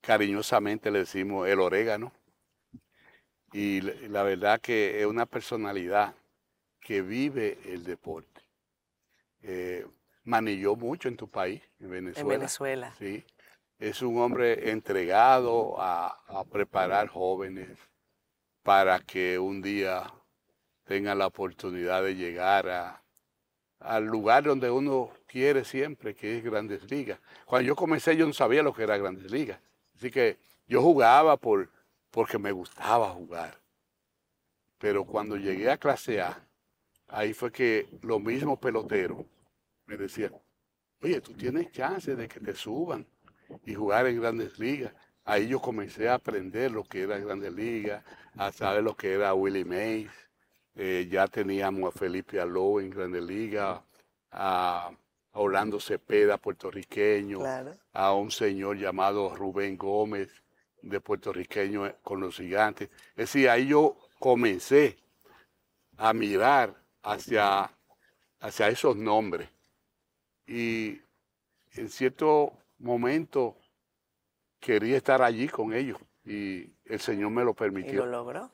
cariñosamente 0.00 0.90
le 0.90 1.00
decimos 1.00 1.48
el 1.48 1.60
orégano. 1.60 2.12
Y 3.52 3.80
la 3.80 4.22
verdad 4.22 4.60
que 4.60 5.00
es 5.00 5.06
una 5.06 5.26
personalidad 5.26 6.14
que 6.80 7.02
vive 7.02 7.58
el 7.64 7.84
deporte. 7.84 8.42
Eh, 9.42 9.86
manilló 10.24 10.76
mucho 10.76 11.08
en 11.08 11.16
tu 11.16 11.28
país, 11.28 11.62
en 11.80 11.90
Venezuela. 11.90 12.20
En 12.20 12.28
Venezuela. 12.28 12.94
Sí. 12.98 13.24
Es 13.78 14.02
un 14.02 14.18
hombre 14.18 14.70
entregado 14.70 15.80
a, 15.80 16.08
a 16.28 16.44
preparar 16.44 17.08
jóvenes 17.08 17.78
para 18.62 19.00
que 19.00 19.38
un 19.38 19.62
día 19.62 20.12
tengan 20.84 21.18
la 21.18 21.26
oportunidad 21.26 22.02
de 22.02 22.14
llegar 22.14 22.68
a, 22.68 22.99
al 23.80 24.04
lugar 24.06 24.44
donde 24.44 24.70
uno 24.70 25.10
quiere 25.26 25.64
siempre, 25.64 26.14
que 26.14 26.38
es 26.38 26.44
Grandes 26.44 26.88
Ligas. 26.90 27.18
Cuando 27.46 27.66
yo 27.66 27.74
comencé 27.74 28.16
yo 28.16 28.26
no 28.26 28.32
sabía 28.32 28.62
lo 28.62 28.72
que 28.72 28.82
era 28.82 28.96
Grandes 28.96 29.30
Ligas. 29.30 29.58
Así 29.96 30.10
que 30.10 30.38
yo 30.68 30.82
jugaba 30.82 31.36
por, 31.36 31.68
porque 32.10 32.38
me 32.38 32.52
gustaba 32.52 33.10
jugar. 33.10 33.58
Pero 34.78 35.04
cuando 35.04 35.36
llegué 35.36 35.70
a 35.70 35.76
clase 35.76 36.20
A, 36.20 36.42
ahí 37.08 37.34
fue 37.34 37.50
que 37.50 37.88
los 38.02 38.20
mismos 38.20 38.58
peloteros 38.58 39.24
me 39.86 39.96
decían, 39.96 40.32
oye, 41.02 41.20
tú 41.20 41.32
tienes 41.32 41.72
chance 41.72 42.14
de 42.14 42.28
que 42.28 42.40
te 42.40 42.54
suban 42.54 43.06
y 43.64 43.74
jugar 43.74 44.06
en 44.06 44.20
grandes 44.20 44.58
ligas. 44.58 44.92
Ahí 45.24 45.48
yo 45.48 45.60
comencé 45.60 46.08
a 46.08 46.14
aprender 46.14 46.70
lo 46.70 46.84
que 46.84 47.02
era 47.02 47.18
grandes 47.18 47.52
ligas, 47.52 48.04
a 48.36 48.52
saber 48.52 48.82
lo 48.82 48.96
que 48.96 49.12
era 49.12 49.34
Willie 49.34 49.64
Mays. 49.64 50.10
Eh, 50.74 51.08
ya 51.10 51.26
teníamos 51.26 51.94
a 51.94 51.98
Felipe 51.98 52.40
Aló 52.40 52.80
en 52.80 52.90
grandes 52.90 53.22
ligas, 53.22 53.80
a 54.30 54.90
Orlando 55.32 55.80
Cepeda, 55.80 56.38
puertorriqueño, 56.38 57.40
a 57.92 58.14
un 58.14 58.30
señor 58.30 58.78
llamado 58.78 59.34
Rubén 59.34 59.76
Gómez, 59.76 60.30
de 60.82 61.00
puertorriqueño 61.00 61.86
eh, 61.86 61.96
con 62.02 62.20
los 62.20 62.36
gigantes. 62.36 62.88
Es 63.10 63.32
decir, 63.32 63.48
ahí 63.48 63.68
yo 63.68 63.96
comencé 64.18 64.96
a 65.96 66.12
mirar 66.12 66.74
hacia, 67.02 67.70
hacia 68.40 68.68
esos 68.68 68.96
nombres. 68.96 69.48
Y 70.46 71.00
en 71.72 71.88
cierto 71.88 72.52
momento 72.78 73.56
quería 74.58 74.96
estar 74.96 75.22
allí 75.22 75.48
con 75.48 75.72
ellos 75.72 75.98
y 76.24 76.72
el 76.84 77.00
Señor 77.00 77.30
me 77.30 77.44
lo 77.44 77.54
permitió. 77.54 77.92
Y 77.92 77.96
lo 77.96 78.06
logró. 78.06 78.50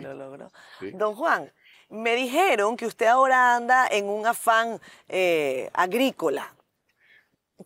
Lo 0.00 0.14
logró. 0.14 0.50
Don 0.92 1.14
Juan, 1.14 1.50
me 1.88 2.14
dijeron 2.14 2.76
que 2.76 2.86
usted 2.86 3.06
ahora 3.06 3.56
anda 3.56 3.86
en 3.90 4.06
un 4.06 4.26
afán 4.26 4.80
eh, 5.08 5.70
agrícola, 5.72 6.54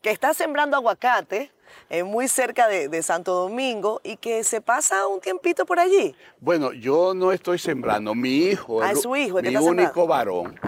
que 0.02 0.10
está 0.10 0.34
sembrando 0.34 0.76
aguacate 0.76 1.50
eh, 1.90 2.02
muy 2.02 2.28
cerca 2.28 2.68
de, 2.68 3.02
Santo 3.02 3.32
Domingo 3.32 4.00
y 4.04 4.16
que 4.16 4.44
se 4.44 4.60
pasa 4.60 5.06
un 5.06 5.20
tiempito 5.20 5.64
por 5.64 5.80
allí. 5.80 6.14
Bueno, 6.40 6.72
yo 6.72 7.14
no 7.14 7.32
estoy 7.32 7.58
sembrando, 7.58 8.14
mi 8.14 8.36
hijo, 8.36 8.82
ah, 8.82 8.92
es 8.92 9.02
su 9.02 9.16
hijo, 9.16 9.40
mi 9.40 9.56
único 9.56 10.06
varón, 10.06 10.58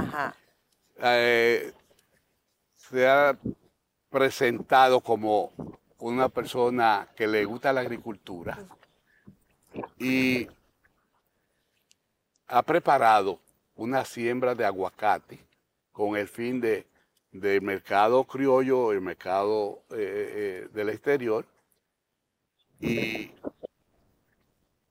eh, 1.02 1.72
se 2.76 3.08
ha 3.08 3.36
presentado 4.08 5.00
como 5.00 5.52
una 5.98 6.28
persona 6.28 7.08
que 7.14 7.26
le 7.26 7.44
gusta 7.44 7.72
la 7.72 7.80
agricultura. 7.82 8.58
Y 9.98 10.48
ha 12.50 12.62
preparado 12.62 13.38
una 13.76 14.04
siembra 14.04 14.54
de 14.54 14.64
aguacate 14.64 15.38
con 15.92 16.16
el 16.16 16.28
fin 16.28 16.60
de 16.60 16.86
del 17.32 17.62
mercado 17.62 18.24
criollo, 18.24 18.92
el 18.92 19.00
mercado 19.00 19.84
eh, 19.90 20.64
eh, 20.66 20.68
del 20.72 20.88
exterior. 20.88 21.46
Y 22.80 23.30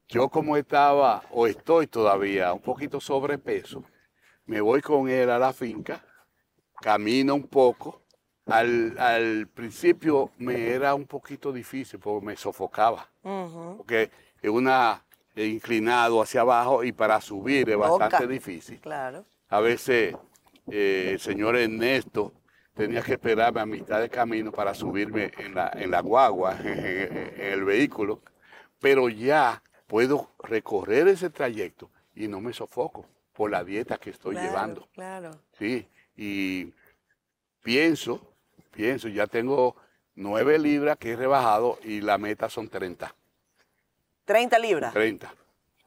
yo 0.07 0.29
como 0.29 0.55
estaba, 0.55 1.23
o 1.31 1.47
estoy 1.47 1.87
todavía 1.87 2.53
un 2.53 2.61
poquito 2.61 2.99
sobrepeso, 2.99 3.83
me 4.45 4.61
voy 4.61 4.81
con 4.81 5.09
él 5.09 5.29
a 5.29 5.37
la 5.39 5.53
finca, 5.53 6.03
camino 6.81 7.35
un 7.35 7.47
poco. 7.47 8.03
Al, 8.45 9.47
principio 9.53 10.31
me 10.39 10.69
era 10.69 10.95
un 10.95 11.05
poquito 11.05 11.51
difícil 11.51 11.99
porque 11.99 12.25
me 12.25 12.35
sofocaba, 12.35 13.07
porque 13.21 14.09
es 14.41 14.49
una 14.49 15.03
inclinado 15.35 16.21
hacia 16.21 16.41
abajo 16.41 16.83
y 16.83 16.91
para 16.91 17.21
subir 17.21 17.69
es 17.69 17.77
bastante 17.77 18.27
difícil. 18.27 18.79
Claro. 18.79 19.25
A 19.49 19.59
veces 19.59 20.15
eh, 20.69 21.11
el 21.13 21.19
señor 21.19 21.55
Ernesto 21.55 22.33
tenía 22.73 23.01
que 23.01 23.13
esperarme 23.13 23.61
a 23.61 23.65
mitad 23.65 23.99
de 23.99 24.09
camino 24.09 24.51
para 24.51 24.73
subirme 24.73 25.31
en 25.37 25.55
la, 25.55 25.71
en 25.73 25.91
la 25.91 26.01
guagua, 26.01 26.57
en, 26.63 27.33
el 27.37 27.63
vehículo, 27.63 28.21
pero 28.79 29.09
ya 29.09 29.61
puedo 29.87 30.31
recorrer 30.43 31.07
ese 31.07 31.29
trayecto 31.29 31.89
y 32.15 32.27
no 32.27 32.39
me 32.39 32.53
sofoco 32.53 33.05
por 33.33 33.51
la 33.51 33.63
dieta 33.63 33.97
que 33.97 34.11
estoy 34.11 34.35
llevando. 34.35 34.87
Claro. 34.93 35.31
Sí, 35.57 35.87
y 36.15 36.73
pienso, 37.63 38.33
pienso, 38.71 39.07
ya 39.07 39.27
tengo 39.27 39.75
nueve 40.15 40.59
libras 40.59 40.97
que 40.97 41.11
he 41.11 41.15
rebajado 41.15 41.79
y 41.83 42.01
la 42.01 42.17
meta 42.17 42.49
son 42.49 42.69
30. 42.69 43.15
¿30 44.29 44.59
libras? 44.59 44.93
30. 44.93 45.33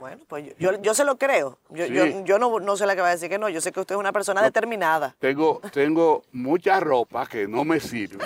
Bueno, 0.03 0.25
pues 0.27 0.53
yo, 0.59 0.83
yo, 0.83 0.95
se 0.95 1.05
lo 1.05 1.17
creo. 1.17 1.61
Yo, 1.71 1.87
yo, 1.87 2.39
no, 2.41 2.59
no 2.59 2.77
sé 2.77 2.87
la 2.87 2.97
que 2.97 3.03
va 3.03 3.07
a 3.07 3.13
decir 3.13 3.29
que 3.29 3.39
no. 3.39 3.49
Yo 3.49 3.61
sé 3.61 3.71
que 3.71 3.79
usted 3.79 3.95
es 3.95 4.01
una 4.01 4.11
persona 4.13 4.43
determinada. 4.43 5.15
Tengo, 5.21 5.61
tengo 5.73 6.25
mucha 6.33 6.81
ropa 6.81 7.25
que 7.25 7.47
no 7.47 7.65
me 7.65 7.79
sirve, 7.79 8.25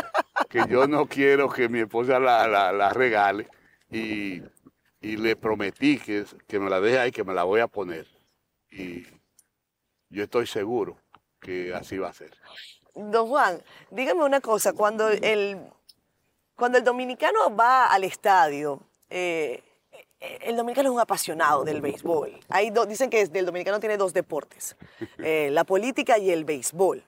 que 0.48 0.64
yo 0.70 0.86
no 0.86 1.04
quiero 1.04 1.50
que 1.50 1.68
mi 1.68 1.80
esposa 1.80 2.18
la, 2.18 2.48
la, 2.48 2.90
regale. 2.94 3.46
Y, 3.90 4.42
y, 5.02 5.18
le 5.18 5.36
prometí 5.36 5.98
que, 5.98 6.24
que 6.48 6.58
me 6.58 6.70
la 6.70 6.80
deje 6.80 6.98
ahí, 6.98 7.12
que 7.12 7.24
me 7.24 7.34
la 7.34 7.44
voy 7.44 7.60
a 7.60 7.66
poner. 7.66 8.06
Y 8.70 9.04
yo 10.08 10.24
estoy 10.24 10.46
seguro 10.46 10.96
que 11.40 11.74
así 11.74 11.98
va 11.98 12.08
a 12.08 12.14
ser. 12.14 12.30
Don 12.94 13.28
Juan, 13.28 13.62
dígame 13.90 14.24
una 14.24 14.40
cosa. 14.40 14.72
Cuando 14.72 15.10
el, 15.10 15.60
cuando 16.56 16.78
el 16.78 16.84
dominicano 16.84 17.54
va 17.54 17.92
al 17.92 18.04
estadio, 18.04 18.80
eh, 19.10 19.62
el 20.20 20.56
dominicano 20.56 20.88
es 20.88 20.94
un 20.94 21.00
apasionado 21.00 21.64
del 21.64 21.80
béisbol. 21.80 22.38
Hay 22.48 22.72
dicen 22.88 23.10
que 23.10 23.20
el 23.20 23.46
dominicano 23.46 23.80
tiene 23.80 23.96
dos 23.96 24.12
deportes, 24.12 24.76
eh, 25.18 25.50
la 25.52 25.64
política 25.64 26.18
y 26.18 26.30
el 26.30 26.44
béisbol. 26.44 27.04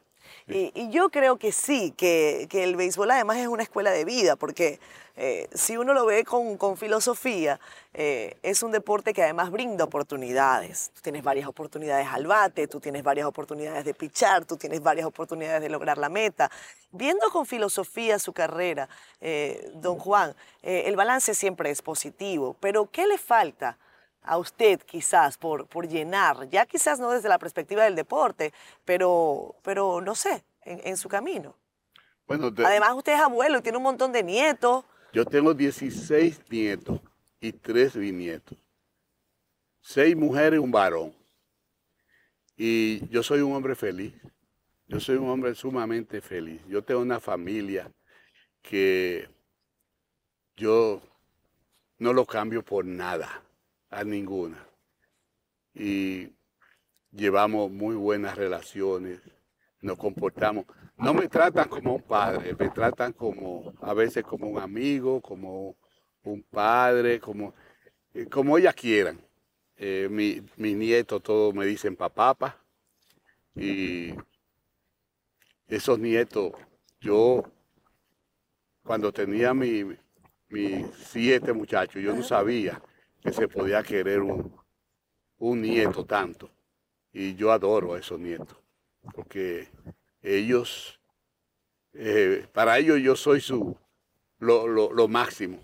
Y, 0.49 0.91
yo 0.91 1.11
creo 1.11 1.37
que 1.37 1.53
sí, 1.53 1.93
que, 1.97 2.49
el 2.51 2.77
béisbol 2.77 3.11
además 3.11 3.39
es 3.39 3.49
una 3.49 3.63
escuela 3.63 3.91
de 3.91 4.05
vida, 4.05 4.37
porque 4.37 4.81
eh, 5.17 5.49
si 5.53 5.77
uno 5.77 5.93
lo 5.93 6.07
ve 6.07 6.25
con, 6.25 6.77
filosofía, 6.77 7.61
eh, 7.93 8.37
es 8.43 8.63
un 8.63 8.73
deporte 8.73 9.13
que 9.13 9.23
además 9.23 9.51
brinda 9.51 9.85
oportunidades. 9.85 10.91
Tú 10.95 11.03
tienes 11.03 11.23
varias 11.23 11.47
oportunidades 11.47 12.07
al 12.11 12.27
bate, 12.27 12.67
tú 12.67 12.81
tienes 12.81 13.03
varias 13.03 13.27
oportunidades 13.27 13.85
de 13.85 13.95
pichar, 13.95 14.45
tú 14.45 14.57
tienes 14.57 14.83
varias 14.83 15.07
oportunidades 15.07 15.61
de 15.61 15.69
lograr 15.69 15.99
la 15.99 16.09
meta. 16.09 16.51
Viendo 16.93 17.29
con 17.31 17.45
filosofía 17.45 18.19
su 18.19 18.33
carrera, 18.33 18.89
eh, 19.21 19.71
don 19.75 19.99
Juan, 19.99 20.35
el 20.63 20.97
balance 20.97 21.35
siempre 21.35 21.71
es 21.71 21.83
positivo, 21.83 22.57
pero 22.61 22.91
¿qué 22.91 23.07
le 23.07 23.19
falta? 23.19 23.77
A 24.29 24.37
usted 24.37 24.81
quizás 24.83 25.39
por, 25.39 25.67
por 25.67 25.89
llenar, 25.89 26.49
ya 26.51 26.67
quizás 26.67 27.01
no 27.01 27.11
desde 27.11 27.31
la 27.31 27.39
perspectiva 27.39 27.85
del 27.85 27.97
deporte, 27.97 28.53
pero, 28.85 29.57
pero 29.63 30.03
no 30.03 30.15
sé, 30.15 30.45
en, 30.63 30.97
su 30.99 31.09
camino. 31.09 31.55
Bueno, 32.27 32.53
Además 32.65 32.93
usted 32.95 33.15
es 33.15 33.21
abuelo 33.21 33.59
y 33.59 33.63
tiene 33.63 33.79
un 33.79 33.85
montón 33.85 34.13
de 34.13 34.23
nietos. 34.23 34.85
Yo 35.15 35.25
tengo 35.25 35.55
16 35.55 36.43
nietos 36.51 37.01
y 37.41 37.53
3 37.53 37.97
bisnietos. 37.97 38.59
Seis 39.81 40.15
mujeres 40.15 40.59
y 40.59 40.63
un 40.63 40.71
varón. 40.71 41.15
Y 42.55 43.09
yo 43.09 43.23
soy 43.23 43.41
un 43.41 43.55
hombre 43.55 43.75
feliz. 43.75 44.13
Yo 44.87 45.01
soy 45.01 45.17
un 45.17 45.31
hombre 45.31 45.55
sumamente 45.55 46.21
feliz. 46.21 46.61
Yo 46.69 46.83
tengo 46.83 47.01
una 47.01 47.19
familia 47.19 47.91
que 48.61 49.27
yo 50.55 51.01
no 51.99 52.13
lo 52.13 52.27
cambio 52.27 52.63
por 52.63 52.85
nada 52.85 53.43
a 53.91 54.05
ninguna. 54.05 54.67
Y 55.75 56.33
llevamos 57.13 57.71
muy 57.71 57.97
buenas 57.97 58.37
relaciones, 58.37 59.21
nos 59.81 59.99
comportamos. 59.99 60.67
No 60.97 61.15
me 61.15 61.29
tratan 61.29 61.69
como 61.69 61.97
un 61.97 62.03
padre, 62.03 62.55
me 62.59 62.71
tratan 62.71 63.13
como 63.13 63.73
a 63.81 63.95
veces 63.95 64.25
como 64.25 64.49
un 64.49 64.59
amigo, 64.59 65.21
como 65.21 65.77
un 66.25 66.43
padre, 66.43 67.21
como, 67.21 67.55
eh, 68.15 68.27
como 68.27 68.59
ellas 68.59 68.75
quieran. 68.75 69.21
Eh, 69.77 70.09
mi, 70.11 70.43
mis 70.57 70.77
nietos 70.77 71.23
todos 71.23 71.55
me 71.55 71.65
dicen 71.65 71.95
papá, 71.95 72.57
y 73.55 74.13
esos 75.69 75.99
nietos, 75.99 76.53
yo 77.01 77.45
cuando 78.83 79.13
tenía 79.13 79.55
mis 79.55 79.85
mi 80.49 80.87
siete 80.97 81.53
muchachos, 81.53 82.03
yo 82.03 82.15
no 82.15 82.23
sabía 82.23 82.81
que 83.23 83.33
se 83.33 83.49
podía 83.49 83.83
querer 83.83 84.21
un, 84.21 85.63
nieto 85.63 86.05
tanto. 86.05 86.51
Y 87.13 87.35
yo 87.35 87.53
adoro 87.53 87.95
a 87.95 87.99
esos 87.99 88.19
nietos, 88.19 88.59
porque 89.15 89.69
ellos, 90.23 91.01
eh, 91.95 92.47
para 92.53 92.79
ellos 92.79 93.01
yo 93.01 93.17
soy 93.17 93.41
su, 93.41 93.77
lo, 94.39 95.09
máximo. 95.09 95.61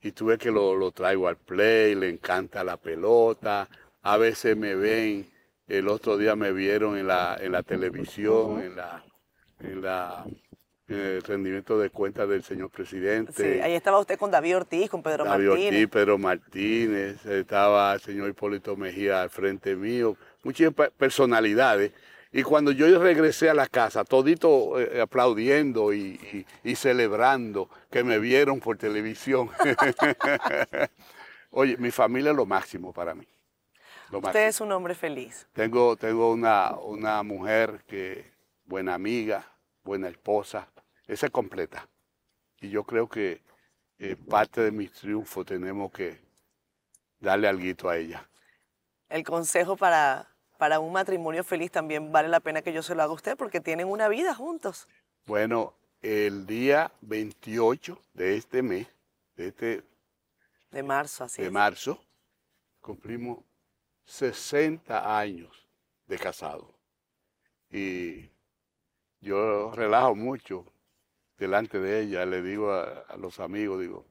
Y 0.00 0.12
tuve 0.12 0.38
que 0.38 0.50
lo, 0.50 0.90
traigo 0.92 1.28
al 1.28 1.36
play, 1.36 1.94
le 1.94 2.08
encanta 2.08 2.64
la 2.64 2.76
pelota, 2.76 3.68
a 4.02 4.16
veces 4.16 4.56
me 4.56 4.74
ven, 4.74 5.30
el 5.66 5.88
otro 5.88 6.16
día 6.16 6.36
me 6.36 6.52
vieron 6.52 6.96
en 6.96 7.08
la, 7.08 7.36
en 7.40 7.52
la 7.52 7.62
televisión, 7.62 8.60
en 8.62 8.76
la, 8.76 9.04
en 9.60 9.82
la 9.82 10.24
el 10.88 11.22
rendimiento 11.22 11.78
de 11.78 11.90
cuentas 11.90 12.28
del 12.28 12.42
señor 12.44 12.70
presidente. 12.70 13.32
Sí, 13.32 13.60
ahí 13.60 13.74
estaba 13.74 13.98
usted 13.98 14.18
con 14.18 14.30
David 14.30 14.58
Ortiz, 14.58 14.88
con 14.88 15.02
Pedro 15.02 15.24
David 15.24 15.46
Martínez. 15.48 15.72
Ortiz, 15.72 15.88
Pedro 15.88 16.18
Martínez, 16.18 17.26
estaba 17.26 17.94
el 17.94 18.00
señor 18.00 18.28
Hipólito 18.28 18.76
Mejía 18.76 19.22
al 19.22 19.30
frente 19.30 19.74
mío, 19.74 20.16
muchas 20.44 20.72
personalidades. 20.96 21.92
Y 22.32 22.42
cuando 22.42 22.70
yo 22.70 23.02
regresé 23.02 23.48
a 23.48 23.54
la 23.54 23.66
casa, 23.66 24.04
todito 24.04 24.78
eh, 24.78 25.00
aplaudiendo 25.00 25.92
y, 25.94 26.46
celebrando 26.74 27.70
que 27.90 28.04
me 28.04 28.18
vieron 28.18 28.60
por 28.60 28.76
televisión. 28.76 29.50
Oye, 31.50 31.76
mi 31.78 31.90
familia 31.90 32.32
es 32.32 32.36
lo 32.36 32.44
máximo 32.44 32.92
para 32.92 33.14
mí. 33.14 33.26
Usted 34.12 34.48
es 34.48 34.60
un 34.60 34.70
hombre 34.70 34.94
feliz. 34.94 35.48
Tengo, 35.52 35.96
tengo 35.96 36.30
una, 36.30 36.72
una 36.72 37.22
mujer 37.22 37.82
que, 37.86 38.30
buena 38.66 38.94
amiga, 38.94 39.50
buena 39.82 40.08
esposa, 40.08 40.68
esa 41.06 41.26
es 41.26 41.32
completa. 41.32 41.88
Y 42.60 42.70
yo 42.70 42.84
creo 42.84 43.08
que 43.08 43.42
eh, 43.98 44.16
parte 44.16 44.60
de 44.60 44.70
mi 44.70 44.88
triunfo 44.88 45.44
tenemos 45.44 45.92
que 45.92 46.20
darle 47.18 47.48
algo 47.48 47.88
a 47.88 47.96
ella. 47.96 48.28
El 49.08 49.24
consejo 49.24 49.76
para, 49.76 50.28
para 50.58 50.80
un 50.80 50.92
matrimonio 50.92 51.44
feliz 51.44 51.70
también 51.70 52.12
vale 52.12 52.28
la 52.28 52.40
pena 52.40 52.62
que 52.62 52.72
yo 52.72 52.82
se 52.82 52.94
lo 52.94 53.02
haga 53.02 53.12
a 53.12 53.14
usted 53.14 53.36
porque 53.36 53.60
tienen 53.60 53.88
una 53.88 54.08
vida 54.08 54.34
juntos. 54.34 54.88
Bueno, 55.26 55.74
el 56.02 56.46
día 56.46 56.92
28 57.02 58.00
de 58.14 58.36
este 58.36 58.62
mes, 58.62 58.86
de 59.36 59.48
este... 59.48 59.82
De 60.70 60.82
marzo, 60.82 61.24
así 61.24 61.42
De 61.42 61.50
marzo, 61.50 62.04
cumplimos 62.80 63.38
60 64.04 65.18
años 65.18 65.66
de 66.06 66.18
casado. 66.18 66.74
Y 67.70 68.30
yo 69.20 69.72
relajo 69.72 70.14
mucho 70.14 70.64
delante 71.38 71.78
de 71.78 72.00
ella, 72.00 72.26
le 72.26 72.42
digo 72.42 72.72
a, 72.72 73.04
los 73.18 73.40
amigos, 73.40 73.80
digo, 73.80 74.06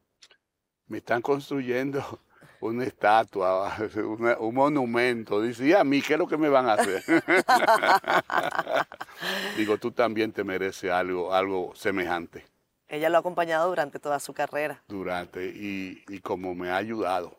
me 0.88 1.00
están 1.00 1.22
construyendo 1.22 2.20
una 2.62 2.84
estatua, 2.84 3.76
un 4.40 4.56
monumento. 4.56 5.42
Dice, 5.42 5.68
¿y 5.68 5.74
a 5.74 5.84
mí 5.84 6.02
qué 6.02 6.14
es 6.14 6.20
lo 6.20 6.28
que 6.28 6.38
me 6.38 6.50
van 6.50 6.68
a 6.68 6.74
hacer? 6.74 7.04
digo, 9.58 9.78
tú 9.78 9.92
también 9.92 10.32
te 10.32 10.44
mereces 10.44 10.92
algo, 10.92 11.34
algo 11.34 11.74
semejante. 11.76 12.46
Ella 12.88 13.10
lo 13.10 13.18
ha 13.18 13.20
acompañado 13.20 13.68
durante 13.68 14.00
toda 14.00 14.20
su 14.20 14.34
carrera. 14.34 14.84
Durante, 14.88 15.48
y, 15.48 16.20
como 16.22 16.54
me 16.54 16.70
ha 16.70 16.78
ayudado. 16.78 17.36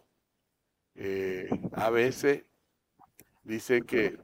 Eh, 0.97 1.49
a 1.73 1.89
veces 1.91 2.43
dice 3.45 3.83
que, 3.83 4.19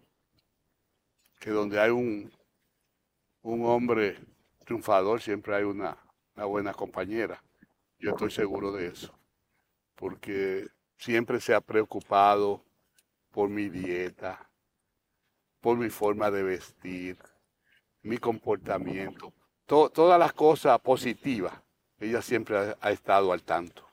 que 1.39 1.51
donde 1.51 1.79
hay 1.79 1.91
un, 1.91 2.33
un 3.43 3.65
hombre 3.67 4.17
siempre 5.21 5.57
hay 5.57 5.65
una, 5.65 5.97
buena 6.37 6.73
compañera. 6.73 7.43
Yo 7.99 8.11
estoy 8.11 8.31
seguro 8.31 8.73
de 8.73 8.89
eso. 8.89 9.13
Porque 9.95 10.69
siempre 10.99 11.41
se 11.41 11.55
ha 11.55 11.61
preocupado 11.61 12.65
por 13.31 13.49
mi 13.49 13.69
dieta, 13.69 14.49
por 15.61 15.77
mi 15.77 15.91
forma 15.91 16.31
de 16.31 16.43
vestir, 16.43 17.19
mi 18.03 18.19
comportamiento, 18.19 19.33
todas 19.67 20.19
las 20.19 20.33
cosas 20.33 20.79
positivas. 20.81 21.55
Ella 21.99 22.21
siempre 22.21 22.75
ha, 22.81 22.91
estado 22.91 23.33
al 23.33 23.43
tanto. 23.43 23.87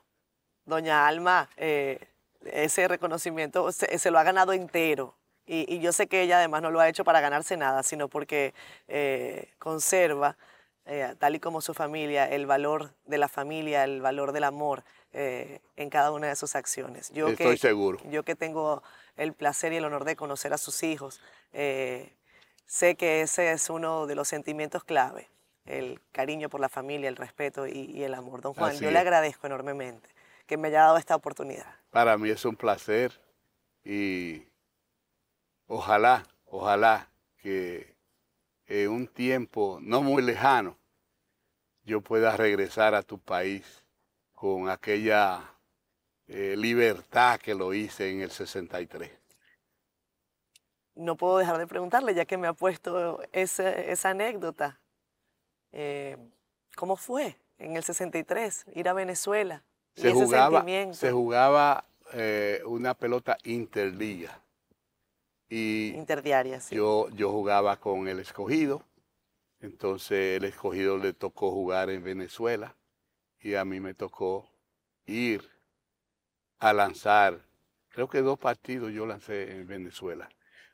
Doña 0.64 1.06
Alma, 1.06 1.48
eh, 1.56 2.08
ese 2.44 2.88
reconocimiento 2.88 3.70
se, 3.72 4.10
lo 4.10 4.18
ha 4.18 4.24
ganado 4.24 4.52
entero. 4.52 5.14
Y, 5.46 5.80
yo 5.80 5.92
sé 5.92 6.06
que 6.06 6.22
ella 6.22 6.38
además 6.38 6.62
no 6.62 6.70
lo 6.70 6.78
ha 6.80 6.88
hecho 6.88 7.04
para 7.04 7.20
ganarse 7.20 7.56
nada, 7.56 7.82
sino 7.82 8.08
porque 8.08 8.54
eh, 8.86 9.52
conserva, 9.58 10.36
eh, 10.86 11.14
tal 11.18 11.34
y 11.36 11.40
como 11.40 11.60
su 11.60 11.74
familia, 11.74 12.28
el 12.28 12.46
valor 12.46 12.92
de 13.04 13.18
la 13.18 13.28
familia, 13.28 13.84
el 13.84 14.00
valor 14.00 14.32
del 14.32 14.44
amor 14.44 14.84
en 15.12 15.90
cada 15.90 16.12
una 16.12 16.28
de 16.28 16.36
sus 16.36 16.54
acciones. 16.54 17.10
Yo 17.10 17.26
Estoy 17.26 17.58
seguro. 17.58 17.98
Yo 18.10 18.22
que 18.22 18.36
tengo 18.36 18.84
el 19.16 19.32
placer 19.32 19.72
y 19.72 19.76
el 19.78 19.84
honor 19.84 20.04
de 20.04 20.14
conocer 20.14 20.52
a 20.52 20.58
sus 20.58 20.84
hijos, 20.84 21.20
sé 21.50 22.94
que 22.94 23.22
ese 23.22 23.50
es 23.50 23.68
uno 23.70 24.06
de 24.06 24.14
los 24.14 24.28
sentimientos 24.28 24.84
clave, 24.84 25.28
el 25.64 26.00
cariño 26.12 26.48
por 26.48 26.60
la 26.60 26.68
familia, 26.68 27.08
el 27.08 27.16
respeto 27.16 27.66
y, 27.66 28.04
el 28.04 28.14
amor. 28.14 28.40
Don 28.40 28.54
Juan, 28.54 28.78
yo 28.78 28.92
le 28.92 28.98
agradezco 29.00 29.48
enormemente 29.48 30.08
que 30.46 30.56
me 30.56 30.68
haya 30.68 30.82
dado 30.82 30.96
esta 30.96 31.16
oportunidad. 31.16 31.74
Para 31.90 32.16
mí 32.16 32.30
es 32.30 32.44
un 32.44 32.56
placer 32.56 33.20
y 33.84 34.42
ojalá, 35.66 36.26
ojalá 36.46 37.08
que 37.38 37.94
en 38.70 38.88
un 38.88 39.06
tiempo 39.08 39.78
no 39.82 40.00
muy 40.00 40.22
lejano 40.22 40.78
yo 41.84 42.00
pueda 42.00 42.36
regresar 42.36 42.94
a 42.94 43.02
tu 43.02 43.18
país 43.18 43.84
con 44.32 44.68
aquella 44.68 45.42
eh, 46.28 46.54
libertad 46.56 47.40
que 47.40 47.54
lo 47.54 47.74
hice 47.74 48.10
en 48.10 48.20
el 48.20 48.30
63. 48.30 49.10
No 50.94 51.16
puedo 51.16 51.38
dejar 51.38 51.58
de 51.58 51.66
preguntarle, 51.66 52.14
ya 52.14 52.26
que 52.26 52.36
me 52.36 52.46
ha 52.46 52.52
puesto 52.52 53.20
esa, 53.32 54.08
anécdota. 54.08 54.78
Eh, 55.72 56.16
¿Cómo 56.76 56.96
fue 56.96 57.36
en 57.58 57.76
el 57.76 57.82
63 57.82 58.66
ir 58.74 58.88
a 58.88 58.92
Venezuela? 58.92 59.64
Se 59.96 60.12
jugaba, 60.12 60.64
se 60.92 61.10
jugaba 61.10 61.84
eh, 62.12 62.62
una 62.66 62.94
pelota 62.94 63.36
interliga. 63.42 64.40
Y 65.50 65.88
Interdiaria, 65.96 66.60
sí. 66.60 66.76
Yo, 66.76 67.08
yo 67.10 67.30
jugaba 67.30 67.76
con 67.78 68.08
el 68.08 68.20
escogido, 68.20 68.82
entonces 69.60 70.38
el 70.38 70.44
escogido 70.44 70.96
le 70.96 71.12
tocó 71.12 71.50
jugar 71.50 71.90
en 71.90 72.02
Venezuela 72.02 72.76
y 73.40 73.54
a 73.56 73.64
mí 73.64 73.80
me 73.80 73.92
tocó 73.92 74.48
ir 75.06 75.42
a 76.58 76.72
lanzar, 76.72 77.44
creo 77.88 78.08
que 78.08 78.22
dos 78.22 78.38
partidos 78.38 78.92
yo 78.92 79.04
lancé 79.06 79.56
en 79.56 79.66
Venezuela. 79.66 80.28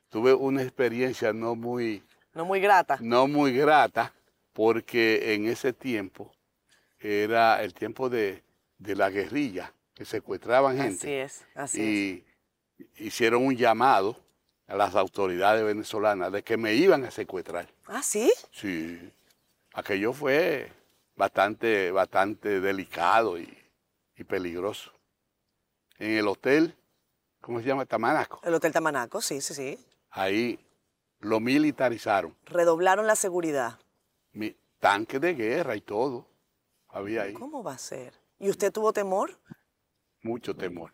Tuve 0.09 0.33
una 0.33 0.61
experiencia 0.61 1.33
no 1.33 1.55
muy... 1.55 2.03
No 2.33 2.45
muy 2.45 2.61
grata. 2.61 2.97
No 3.01 3.27
muy 3.27 3.51
grata, 3.57 4.13
porque 4.53 5.33
en 5.33 5.47
ese 5.47 5.73
tiempo 5.73 6.31
era 6.99 7.61
el 7.63 7.73
tiempo 7.73 8.09
de 8.09 8.43
de 8.77 8.95
la 8.95 9.09
guerrilla, 9.09 9.73
que 9.93 10.05
secuestraban 10.05 10.77
gente. 10.77 11.23
Así 11.23 11.43
es, 11.43 11.45
así 11.55 12.25
y 12.97 13.05
hicieron 13.05 13.45
un 13.45 13.55
llamado 13.55 14.23
a 14.67 14.75
las 14.75 14.95
autoridades 14.95 15.63
venezolanas 15.63 16.31
de 16.31 16.43
que 16.43 16.57
me 16.57 16.73
iban 16.73 17.05
a 17.05 17.11
secuestrar. 17.11 17.67
¿Ah, 17.85 18.03
sí? 18.03 18.31
Sí. 18.51 19.11
Aquello 19.73 20.13
fue 20.13 20.71
bastante, 21.15 21.91
bastante 21.91 22.59
delicado 22.59 23.39
y, 23.39 23.57
y 24.15 24.23
peligroso. 24.23 24.91
En 25.97 26.11
el 26.11 26.27
hotel, 26.27 26.75
¿cómo 27.41 27.59
se 27.59 27.67
llama? 27.67 27.85
Tamanaco. 27.85 28.39
El 28.43 28.53
Hotel 28.53 28.71
Tamanaco, 28.71 29.21
sí, 29.21 29.41
sí, 29.41 29.53
sí. 29.53 29.85
Ahí 30.11 30.59
lo 31.19 31.39
militarizaron. 31.39 32.35
Redoblaron 32.45 33.07
la 33.07 33.15
seguridad. 33.15 33.79
Mi, 34.33 34.55
tanque 34.79 35.19
de 35.19 35.33
guerra 35.33 35.75
y 35.75 35.81
todo 35.81 36.27
había 36.89 37.23
ahí. 37.23 37.33
¿Cómo 37.33 37.63
va 37.63 37.73
a 37.73 37.77
ser? 37.77 38.13
¿Y 38.39 38.49
usted 38.49 38.71
tuvo 38.71 38.93
temor? 38.93 39.37
Mucho 40.21 40.55
temor. 40.55 40.91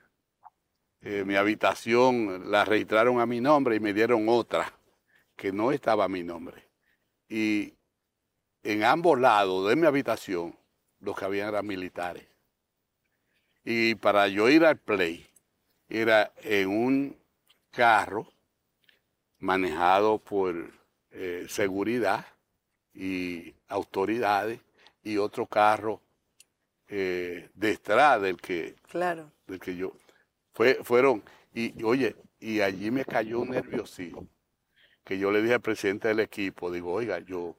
Eh, 1.05 1.25
mi 1.25 1.35
habitación 1.35 2.49
la 2.49 2.63
registraron 2.63 3.19
a 3.19 3.25
mi 3.25 3.41
nombre 3.41 3.75
y 3.75 3.79
me 3.81 3.93
dieron 3.93 4.29
otra 4.29 4.71
que 5.35 5.51
no 5.51 5.73
estaba 5.73 6.05
a 6.05 6.09
mi 6.09 6.23
nombre. 6.23 6.69
Y 7.27 7.73
en 8.63 8.83
ambos 8.83 9.19
lados 9.19 9.67
de 9.67 9.75
mi 9.75 9.85
habitación 9.85 10.57
los 11.01 11.17
que 11.17 11.25
habían 11.25 11.49
eran 11.49 11.67
militares. 11.67 12.25
Y 13.65 13.95
para 13.95 14.29
yo 14.29 14.49
ir 14.49 14.65
al 14.65 14.77
play, 14.77 15.27
era 15.89 16.31
en 16.41 16.69
un 16.69 17.17
carro 17.71 18.27
manejado 19.39 20.19
por 20.19 20.71
eh, 21.11 21.45
seguridad 21.49 22.25
y 22.93 23.53
autoridades 23.67 24.61
y 25.03 25.17
otro 25.17 25.47
carro 25.47 26.01
eh, 26.87 27.49
detrás 27.53 28.21
del 28.21 28.39
que, 28.39 28.75
claro. 28.89 29.29
del 29.47 29.59
que 29.59 29.75
yo. 29.75 29.91
Fue, 30.53 30.79
fueron, 30.83 31.23
y, 31.53 31.83
oye, 31.83 32.15
y 32.39 32.61
allí 32.61 32.91
me 32.91 33.05
cayó 33.05 33.39
un 33.39 33.49
nerviosismo, 33.49 34.27
que 35.03 35.17
yo 35.17 35.31
le 35.31 35.41
dije 35.41 35.55
al 35.55 35.61
presidente 35.61 36.07
del 36.07 36.19
equipo, 36.19 36.71
digo, 36.71 36.93
oiga, 36.93 37.19
yo, 37.19 37.55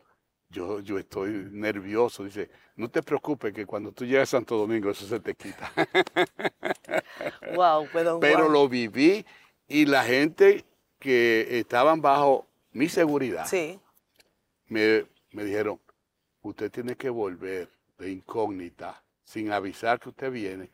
yo, 0.49 0.81
yo 0.81 0.99
estoy 0.99 1.49
nervioso. 1.51 2.25
Dice, 2.25 2.51
no 2.77 2.89
te 2.89 3.03
preocupes 3.03 3.53
que 3.53 3.67
cuando 3.67 3.93
tú 3.93 4.05
llegas 4.05 4.29
a 4.31 4.39
Santo 4.39 4.57
Domingo 4.57 4.91
eso 4.91 5.07
se 5.07 5.21
te 5.21 5.35
quita. 5.35 5.71
wow, 7.55 7.87
Pero 8.21 8.49
lo 8.49 8.69
viví 8.69 9.25
y 9.69 9.87
la 9.87 10.05
gente 10.05 10.65
que 10.99 11.59
estaban 11.59 12.01
bajo 12.01 12.47
mi 12.73 12.89
seguridad 12.89 13.47
sí. 13.47 13.79
me, 14.69 15.05
me 15.33 15.45
dijeron, 15.45 15.81
usted 16.43 16.71
tiene 16.71 16.97
que 16.97 17.11
volver 17.11 17.69
de 17.99 18.11
incógnita 18.11 19.03
sin 19.23 19.53
avisar 19.53 20.01
que 20.01 20.11
usted 20.11 20.31
viene 20.31 20.71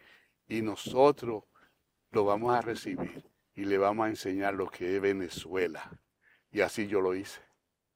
y 0.49 0.63
nosotros 0.63 1.45
lo 2.13 2.25
vamos 2.25 2.55
a 2.55 2.61
recibir 2.61 3.25
y 3.55 3.65
le 3.65 3.79
vamos 3.79 4.07
a 4.07 4.09
enseñar 4.09 4.55
lo 4.55 4.69
que 4.69 4.97
es 4.97 5.03
Venezuela. 5.03 5.91
Y 6.51 6.61
así 6.61 6.87
yo 6.87 7.01
lo 7.01 7.15
hice. 7.15 7.41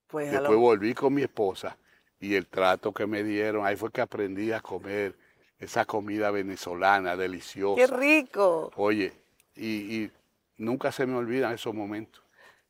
Pues 0.06 0.30
Después 0.30 0.58
volví 0.58 0.94
con 0.94 1.14
mi 1.14 1.22
esposa 1.22 1.76
y 2.20 2.34
el 2.34 2.46
trato 2.46 2.92
que 2.92 3.06
me 3.06 3.22
dieron, 3.24 3.66
ahí 3.66 3.76
fue 3.76 3.90
que 3.90 4.00
aprendí 4.00 4.52
a 4.52 4.60
comer 4.60 5.16
esa 5.58 5.84
comida 5.84 6.30
venezolana 6.30 7.16
deliciosa. 7.16 7.80
¡Qué 7.80 7.86
rico! 7.86 8.70
Oye, 8.76 9.12
y, 9.54 9.66
y 10.02 10.10
nunca 10.56 10.92
se 10.92 11.06
me 11.06 11.16
olvidan 11.16 11.52
esos 11.52 11.74
momentos. 11.74 12.22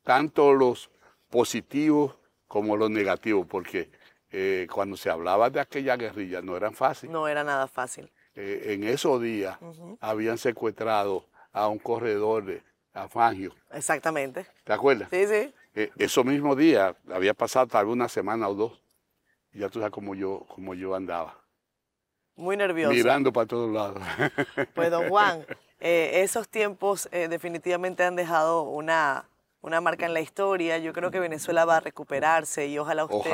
Tanto 0.03 0.53
los 0.53 0.89
positivos 1.29 2.15
como 2.47 2.77
los 2.77 2.89
negativos, 2.89 3.45
porque 3.47 3.89
eh, 4.31 4.67
cuando 4.71 4.97
se 4.97 5.09
hablaba 5.09 5.49
de 5.49 5.59
aquella 5.59 5.97
guerrilla 5.97 6.41
no 6.41 6.57
eran 6.57 6.73
fácil. 6.73 7.11
No 7.11 7.27
era 7.27 7.43
nada 7.43 7.67
fácil. 7.67 8.11
Eh, 8.35 8.73
en 8.73 8.83
esos 8.83 9.21
días 9.21 9.57
habían 9.99 10.37
secuestrado 10.37 11.25
a 11.55 11.69
un 11.69 11.79
corredor 11.79 12.45
de 12.45 12.61
a 12.93 13.07
Fangio. 13.07 13.55
Exactamente. 13.71 14.45
¿Te 14.63 14.73
acuerdas? 14.73 15.09
Sí, 15.09 15.25
sí. 15.25 15.53
Eh, 15.73 15.91
esos 15.97 16.25
mismos 16.25 16.57
días, 16.57 16.95
había 17.09 17.33
pasado 17.33 17.67
tal 17.67 17.85
vez 17.85 17.93
una 17.93 18.09
semana 18.09 18.47
o 18.47 18.53
dos, 18.53 18.81
y 19.53 19.59
ya 19.59 19.69
tú 19.69 19.79
sabes 19.79 19.91
cómo 19.91 20.15
yo, 20.15 20.45
cómo 20.49 20.73
yo 20.73 20.95
andaba. 20.95 21.37
Muy 22.35 22.57
nervioso. 22.57 22.93
Mirando 22.93 23.31
para 23.31 23.47
todos 23.47 23.73
lados. 23.73 24.01
Pues 24.75 24.91
don 24.91 25.07
Juan, 25.09 25.45
esos 25.79 26.49
tiempos 26.49 27.09
definitivamente 27.11 28.03
han 28.03 28.17
dejado 28.17 28.63
una, 28.63 29.29
una 29.61 29.79
marca 29.79 30.05
en 30.05 30.13
la 30.13 30.19
historia. 30.19 30.77
Yo 30.77 30.91
creo 30.91 31.11
que 31.11 31.19
Venezuela 31.19 31.63
va 31.63 31.77
a 31.77 31.79
recuperarse 31.79 32.67
y 32.67 32.77
ojalá 32.77 33.05
usted, 33.05 33.31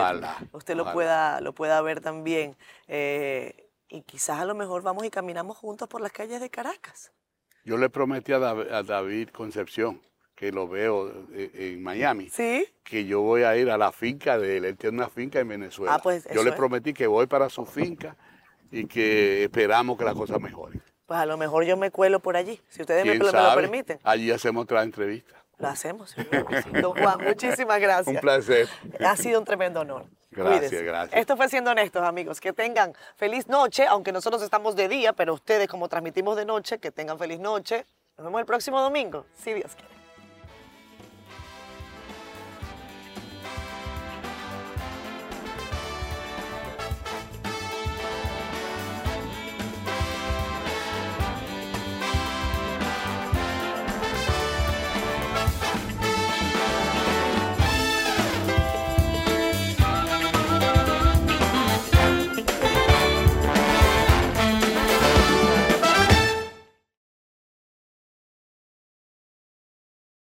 usted 0.51 0.75
Lo, 0.75 0.91
pueda, 0.93 1.41
lo 1.41 1.53
pueda 1.53 1.81
ver 1.81 2.01
también. 2.01 2.55
Eh, 2.87 3.69
y 3.89 4.03
quizás 4.03 4.39
a 4.39 4.45
lo 4.45 4.53
mejor 4.53 4.83
vamos 4.83 5.03
y 5.05 5.09
caminamos 5.09 5.57
juntos 5.57 5.87
por 5.87 6.01
las 6.01 6.11
calles 6.11 6.39
de 6.39 6.49
Caracas. 6.51 7.11
Yo 7.63 7.77
le 7.77 7.89
prometí 7.89 8.33
a 8.33 8.39
David, 8.39 9.29
Concepción, 9.29 10.01
que 10.35 10.51
lo 10.51 10.67
veo 10.67 11.27
eh, 11.33 11.51
en 11.53 11.83
Miami, 11.83 12.29
¿Sí? 12.29 12.67
que 12.83 13.05
yo 13.05 13.21
voy 13.21 13.43
a 13.43 13.55
ir 13.57 13.69
a 13.69 13.77
la 13.77 13.91
finca 13.91 14.39
de 14.39 14.57
él. 14.57 14.65
Él 14.65 14.77
tiene 14.77 14.97
una 14.97 15.09
finca 15.09 15.39
en 15.39 15.47
Venezuela. 15.47 15.95
Ah, 15.95 15.99
pues 16.01 16.27
yo 16.33 16.43
le 16.43 16.51
prometí 16.53 16.93
que 16.93 17.05
voy 17.05 17.27
para 17.27 17.49
su 17.49 17.65
finca 17.65 18.15
y 18.71 18.85
que 18.85 19.43
esperamos 19.43 19.97
que 19.97 20.05
la 20.05 20.15
cosa 20.15 20.39
mejore. 20.39 20.79
Pues 21.05 21.19
a 21.19 21.25
lo 21.25 21.37
mejor 21.37 21.65
yo 21.65 21.77
me 21.77 21.91
cuelo 21.91 22.21
por 22.21 22.37
allí, 22.37 22.59
si 22.69 22.81
ustedes 22.81 23.05
me, 23.05 23.19
me, 23.19 23.19
lo 23.19 23.55
permiten. 23.55 23.99
Allí 24.03 24.31
hacemos 24.31 24.63
otra 24.63 24.81
entrevista. 24.81 25.35
Lo 25.59 25.67
hacemos. 25.67 26.15
Don 26.81 26.93
Juan, 26.93 27.23
muchísimas 27.23 27.79
gracias. 27.79 28.07
Un 28.07 28.21
placer. 28.21 28.67
Ha 28.99 29.15
sido 29.15 29.39
un 29.39 29.45
tremendo 29.45 29.81
honor. 29.81 30.05
Gracias, 30.31 30.81
gracias. 30.81 31.19
Esto 31.19 31.35
fue 31.35 31.49
Siendo 31.49 31.71
Honestos, 31.71 32.03
amigos. 32.03 32.39
Que 32.39 32.53
tengan 32.53 32.93
feliz 33.15 33.47
noche, 33.47 33.85
aunque 33.85 34.11
nosotros 34.11 34.41
estamos 34.41 34.75
de 34.75 34.87
día, 34.87 35.13
pero 35.13 35.33
ustedes, 35.33 35.67
como 35.67 35.89
transmitimos 35.89 36.37
de 36.37 36.45
noche, 36.45 36.79
que 36.79 36.91
tengan 36.91 37.19
feliz 37.19 37.39
noche. 37.39 37.85
Nos 38.17 38.25
vemos 38.25 38.39
el 38.39 38.45
próximo 38.45 38.81
domingo, 38.81 39.25
si 39.35 39.53
Dios 39.53 39.75
quiere. 39.75 40.00